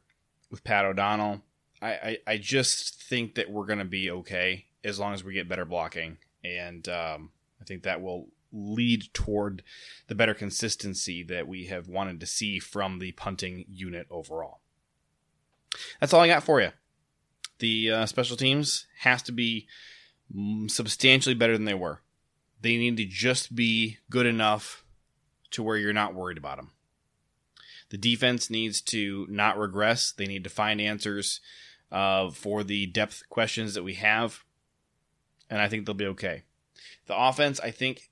with 0.52 0.64
Pat 0.64 0.86
O'Donnell, 0.86 1.42
I, 1.82 1.92
I, 1.92 2.18
I 2.28 2.38
just 2.38 3.02
think 3.02 3.36
that 3.36 3.50
we're 3.50 3.66
going 3.66 3.80
to 3.80 3.86
be 3.86 4.12
okay 4.12 4.66
as 4.84 5.00
long 5.00 5.14
as 5.14 5.24
we 5.24 5.34
get 5.34 5.50
better 5.50 5.66
blocking. 5.66 6.18
And 6.44 6.88
um, 6.90 7.32
I 7.62 7.66
think 7.66 7.84
that 7.84 8.02
will 8.02 8.28
lead 8.52 9.14
toward 9.14 9.64
the 10.08 10.16
better 10.16 10.34
consistency 10.34 11.24
that 11.24 11.48
we 11.48 11.66
have 11.66 11.88
wanted 11.88 12.20
to 12.20 12.26
see 12.26 12.60
from 12.60 13.00
the 13.00 13.12
punting 13.14 13.66
unit 13.70 14.08
overall. 14.10 14.62
That's 16.00 16.14
all 16.14 16.22
I 16.22 16.28
got 16.28 16.44
for 16.44 16.62
you. 16.62 16.72
The 17.60 17.92
uh, 17.92 18.06
special 18.06 18.38
teams 18.38 18.88
has 19.00 19.22
to 19.24 19.32
be 19.32 19.68
mm, 20.34 20.70
substantially 20.70 21.36
better 21.36 21.54
than 21.54 21.66
they 21.66 21.74
were. 21.74 22.02
They 22.62 22.78
need 22.78 22.98
to 22.98 23.06
just 23.06 23.56
be 23.56 23.98
good 24.10 24.26
enough 24.26 24.84
to 25.52 25.64
where 25.64 25.78
you're 25.78 25.94
not 25.94 26.14
worried 26.14 26.38
about 26.38 26.58
them. 26.58 26.72
The 27.90 27.98
defense 27.98 28.50
needs 28.50 28.82
to 28.82 29.26
not 29.30 29.58
regress. 29.58 30.12
They 30.12 30.26
need 30.26 30.44
to 30.44 30.50
find 30.50 30.82
answers 30.82 31.40
uh, 31.92 32.32
for 32.32 32.64
the 32.64 32.86
depth 32.88 33.24
questions 33.30 33.74
that 33.74 33.84
we 33.84 33.94
have, 33.96 34.44
and 35.50 35.62
I 35.62 35.70
think 35.70 35.86
they'll 35.86 35.96
be 35.96 36.08
okay. 36.08 36.44
The 37.06 37.18
offense, 37.18 37.60
I 37.62 37.72
think, 37.72 38.10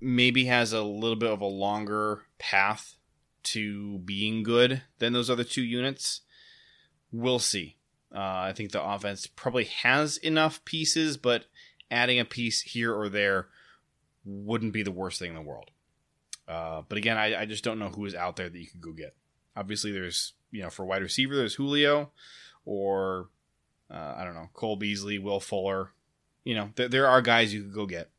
maybe 0.00 0.46
has 0.46 0.72
a 0.72 0.82
little 0.82 1.16
bit 1.16 1.30
of 1.30 1.40
a 1.40 1.46
longer 1.46 2.22
path 2.38 2.96
to 3.42 3.98
being 3.98 4.42
good 4.42 4.82
than 4.98 5.12
those 5.12 5.30
other 5.30 5.44
two 5.44 5.62
units. 5.62 6.22
We'll 7.12 7.38
see. 7.38 7.76
Uh, 8.14 8.18
I 8.18 8.52
think 8.54 8.72
the 8.72 8.82
offense 8.82 9.26
probably 9.26 9.64
has 9.64 10.16
enough 10.16 10.64
pieces, 10.64 11.16
but 11.16 11.44
adding 11.90 12.18
a 12.18 12.24
piece 12.24 12.60
here 12.62 12.94
or 12.94 13.08
there 13.08 13.48
wouldn't 14.24 14.72
be 14.72 14.82
the 14.82 14.90
worst 14.90 15.18
thing 15.18 15.30
in 15.30 15.34
the 15.34 15.42
world. 15.42 15.70
Uh, 16.48 16.82
but 16.88 16.98
again, 16.98 17.16
I, 17.16 17.42
I, 17.42 17.46
just 17.46 17.62
don't 17.62 17.78
know 17.78 17.90
who 17.90 18.04
is 18.06 18.14
out 18.14 18.34
there 18.34 18.48
that 18.48 18.58
you 18.58 18.66
could 18.66 18.80
go 18.80 18.92
get. 18.92 19.14
Obviously, 19.56 19.92
there's 19.92 20.32
you 20.50 20.62
know 20.62 20.70
for 20.70 20.84
wide 20.84 21.02
receiver, 21.02 21.36
there's 21.36 21.54
Julio, 21.54 22.10
or 22.64 23.28
uh, 23.88 24.14
I 24.16 24.24
don't 24.24 24.34
know 24.34 24.50
Cole 24.52 24.74
Beasley, 24.74 25.18
Will 25.20 25.38
Fuller. 25.38 25.90
You 26.42 26.56
know, 26.56 26.70
th- 26.74 26.90
there 26.90 27.06
are 27.06 27.22
guys 27.22 27.54
you 27.54 27.62
could 27.62 27.74
go 27.74 27.86
get. 27.86 28.10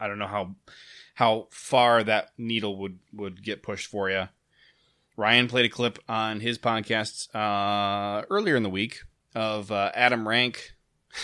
I 0.00 0.08
don't 0.08 0.18
know 0.18 0.26
how 0.26 0.54
how 1.14 1.48
far 1.50 2.02
that 2.04 2.30
needle 2.38 2.76
would 2.78 2.98
would 3.12 3.42
get 3.42 3.62
pushed 3.62 3.86
for 3.86 4.10
you. 4.10 4.28
Ryan 5.16 5.48
played 5.48 5.66
a 5.66 5.68
clip 5.68 5.98
on 6.08 6.40
his 6.40 6.58
podcast 6.58 7.34
uh, 7.34 8.24
earlier 8.30 8.54
in 8.54 8.62
the 8.62 8.70
week 8.70 9.00
of 9.34 9.72
uh, 9.72 9.90
Adam 9.94 10.28
Rank 10.28 10.74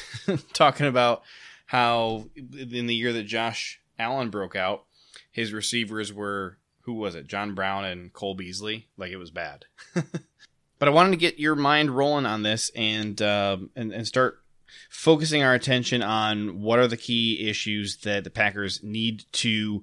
talking 0.53 0.87
about 0.87 1.23
how 1.67 2.29
in 2.37 2.87
the 2.87 2.95
year 2.95 3.13
that 3.13 3.23
Josh 3.25 3.81
Allen 3.99 4.31
broke 4.31 4.57
out, 4.57 4.85
his 5.31 5.53
receivers 5.53 6.13
were 6.13 6.59
who 6.83 6.95
was 6.95 7.15
it? 7.15 7.27
John 7.27 7.55
Brown 7.55 7.85
and 7.85 8.13
Cole 8.13 8.35
Beasley. 8.35 8.89
Like 8.97 9.11
it 9.11 9.17
was 9.17 9.31
bad. 9.31 9.65
but 9.95 10.89
I 10.89 10.91
wanted 10.91 11.11
to 11.11 11.17
get 11.17 11.39
your 11.39 11.55
mind 11.55 11.91
rolling 11.91 12.27
on 12.27 12.43
this 12.43 12.71
and 12.75 13.21
uh, 13.23 13.59
and 13.75 13.93
and 13.93 14.07
start 14.07 14.44
focusing 14.89 15.43
our 15.43 15.55
attention 15.55 16.03
on 16.03 16.61
what 16.61 16.79
are 16.79 16.89
the 16.89 16.97
key 16.97 17.49
issues 17.49 17.99
that 17.99 18.25
the 18.25 18.31
Packers 18.31 18.83
need 18.83 19.25
to 19.33 19.83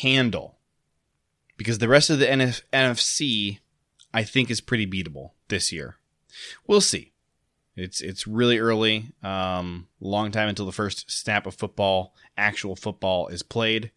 handle. 0.00 0.58
Because 1.56 1.78
the 1.78 1.88
rest 1.88 2.10
of 2.10 2.18
the 2.18 2.26
NF- 2.26 2.62
NFC, 2.72 3.58
I 4.12 4.24
think, 4.24 4.50
is 4.50 4.60
pretty 4.60 4.86
beatable 4.86 5.30
this 5.48 5.72
year. 5.72 5.96
We'll 6.66 6.80
see. 6.80 7.12
It's 7.74 8.00
it's 8.02 8.26
really 8.26 8.58
early, 8.58 9.12
um, 9.22 9.88
long 9.98 10.30
time 10.30 10.48
until 10.48 10.66
the 10.66 10.72
first 10.72 11.10
snap 11.10 11.46
of 11.46 11.54
football, 11.54 12.14
actual 12.36 12.76
football, 12.76 13.28
is 13.28 13.42
played. 13.42 13.92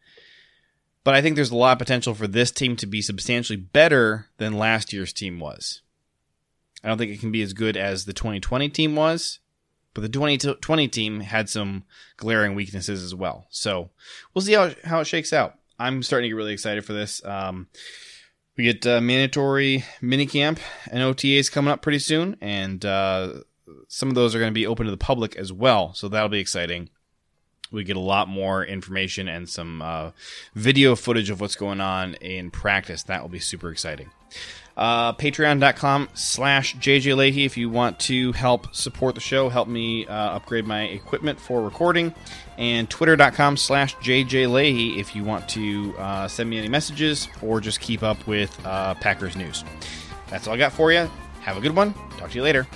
But 1.04 1.14
I 1.14 1.22
think 1.22 1.36
there's 1.36 1.52
a 1.52 1.56
lot 1.56 1.74
of 1.74 1.80
potential 1.80 2.16
for 2.16 2.26
this 2.26 2.52
team 2.52 2.76
to 2.78 2.88
be 2.88 3.02
substantially 3.02 3.58
better 3.58 4.28
than 4.38 4.58
last 4.58 4.94
year's 4.94 5.14
team 5.14 5.40
was. 5.40 5.82
I 6.84 6.88
don't 6.88 6.98
think 6.98 7.12
it 7.12 7.20
can 7.20 7.32
be 7.32 7.42
as 7.42 7.54
good 7.54 7.76
as 7.76 8.06
the 8.06 8.14
2020 8.14 8.70
team 8.70 8.96
was, 8.96 9.40
but 9.96 10.02
the 10.02 10.10
2020 10.10 10.88
team 10.90 11.22
had 11.22 11.50
some 11.50 11.86
glaring 12.18 12.54
weaknesses 12.54 13.02
as 13.02 13.16
well. 13.16 13.48
So 13.50 13.90
we'll 14.34 14.44
see 14.44 14.54
how, 14.54 14.72
how 14.84 15.00
it 15.00 15.08
shakes 15.08 15.34
out. 15.34 15.56
I'm 15.80 16.04
starting 16.04 16.26
to 16.26 16.30
get 16.30 16.38
really 16.38 16.54
excited 16.54 16.86
for 16.86 16.94
this. 16.94 17.26
Um, 17.26 17.68
we 18.58 18.66
get 18.66 18.86
uh, 18.86 19.02
mandatory 19.02 19.84
minicamp 20.02 20.60
and 20.92 21.02
OTAs 21.02 21.52
coming 21.52 21.72
up 21.72 21.82
pretty 21.82 22.00
soon, 22.00 22.38
and 22.42 22.86
uh, 22.86 23.42
some 23.88 24.10
of 24.10 24.16
those 24.16 24.36
are 24.36 24.40
going 24.40 24.52
to 24.52 24.54
be 24.54 24.68
open 24.68 24.86
to 24.86 24.92
the 24.92 24.98
public 24.98 25.36
as 25.36 25.52
well, 25.52 25.94
so 25.94 26.08
that'll 26.08 26.30
be 26.30 26.40
exciting. 26.40 26.90
We 27.72 27.84
get 27.84 27.96
a 27.96 28.02
lot 28.02 28.28
more 28.28 28.64
information 28.64 29.28
and 29.28 29.50
some 29.50 29.82
uh, 29.82 30.12
video 30.54 30.96
footage 30.96 31.30
of 31.30 31.42
what's 31.42 31.56
going 31.56 31.82
on 31.82 32.16
in 32.16 32.52
practice. 32.52 33.04
That 33.04 33.22
will 33.22 33.30
be 33.30 33.40
super 33.40 33.72
exciting. 33.72 34.12
Uh, 34.78 35.14
Patreon.com 35.14 36.10
slash 36.14 36.76
JJ 36.76 37.16
Leahy 37.16 37.46
if 37.46 37.56
you 37.56 37.70
want 37.70 37.98
to 38.02 38.34
help 38.34 38.76
support 38.76 39.16
the 39.16 39.22
show, 39.22 39.48
help 39.48 39.70
me 39.70 40.06
uh, 40.06 40.14
upgrade 40.14 40.66
my 40.66 40.84
equipment 40.84 41.40
for 41.40 41.62
recording. 41.62 42.14
And 42.58 42.90
Twitter.com 42.90 43.58
slash 43.58 43.96
JJ 43.98 44.52
Leahy 44.52 45.00
if 45.00 45.16
you 45.16 45.24
want 45.24 45.48
to 45.50 45.96
uh, 45.98 46.28
send 46.28 46.50
me 46.50 46.58
any 46.58 46.70
messages 46.70 47.30
or 47.42 47.62
just 47.62 47.80
keep 47.80 48.04
up 48.04 48.28
with 48.28 48.58
uh, 48.66 48.96
Packers 48.96 49.36
news. 49.36 49.64
That's 50.30 50.48
all 50.48 50.56
I 50.56 50.58
got 50.58 50.74
for 50.74 50.92
you. 50.92 51.10
Have 51.42 51.58
a 51.58 51.62
good 51.62 51.76
one. 51.76 51.94
Talk 52.18 52.32
to 52.32 52.36
you 52.36 52.44
later. 52.44 52.68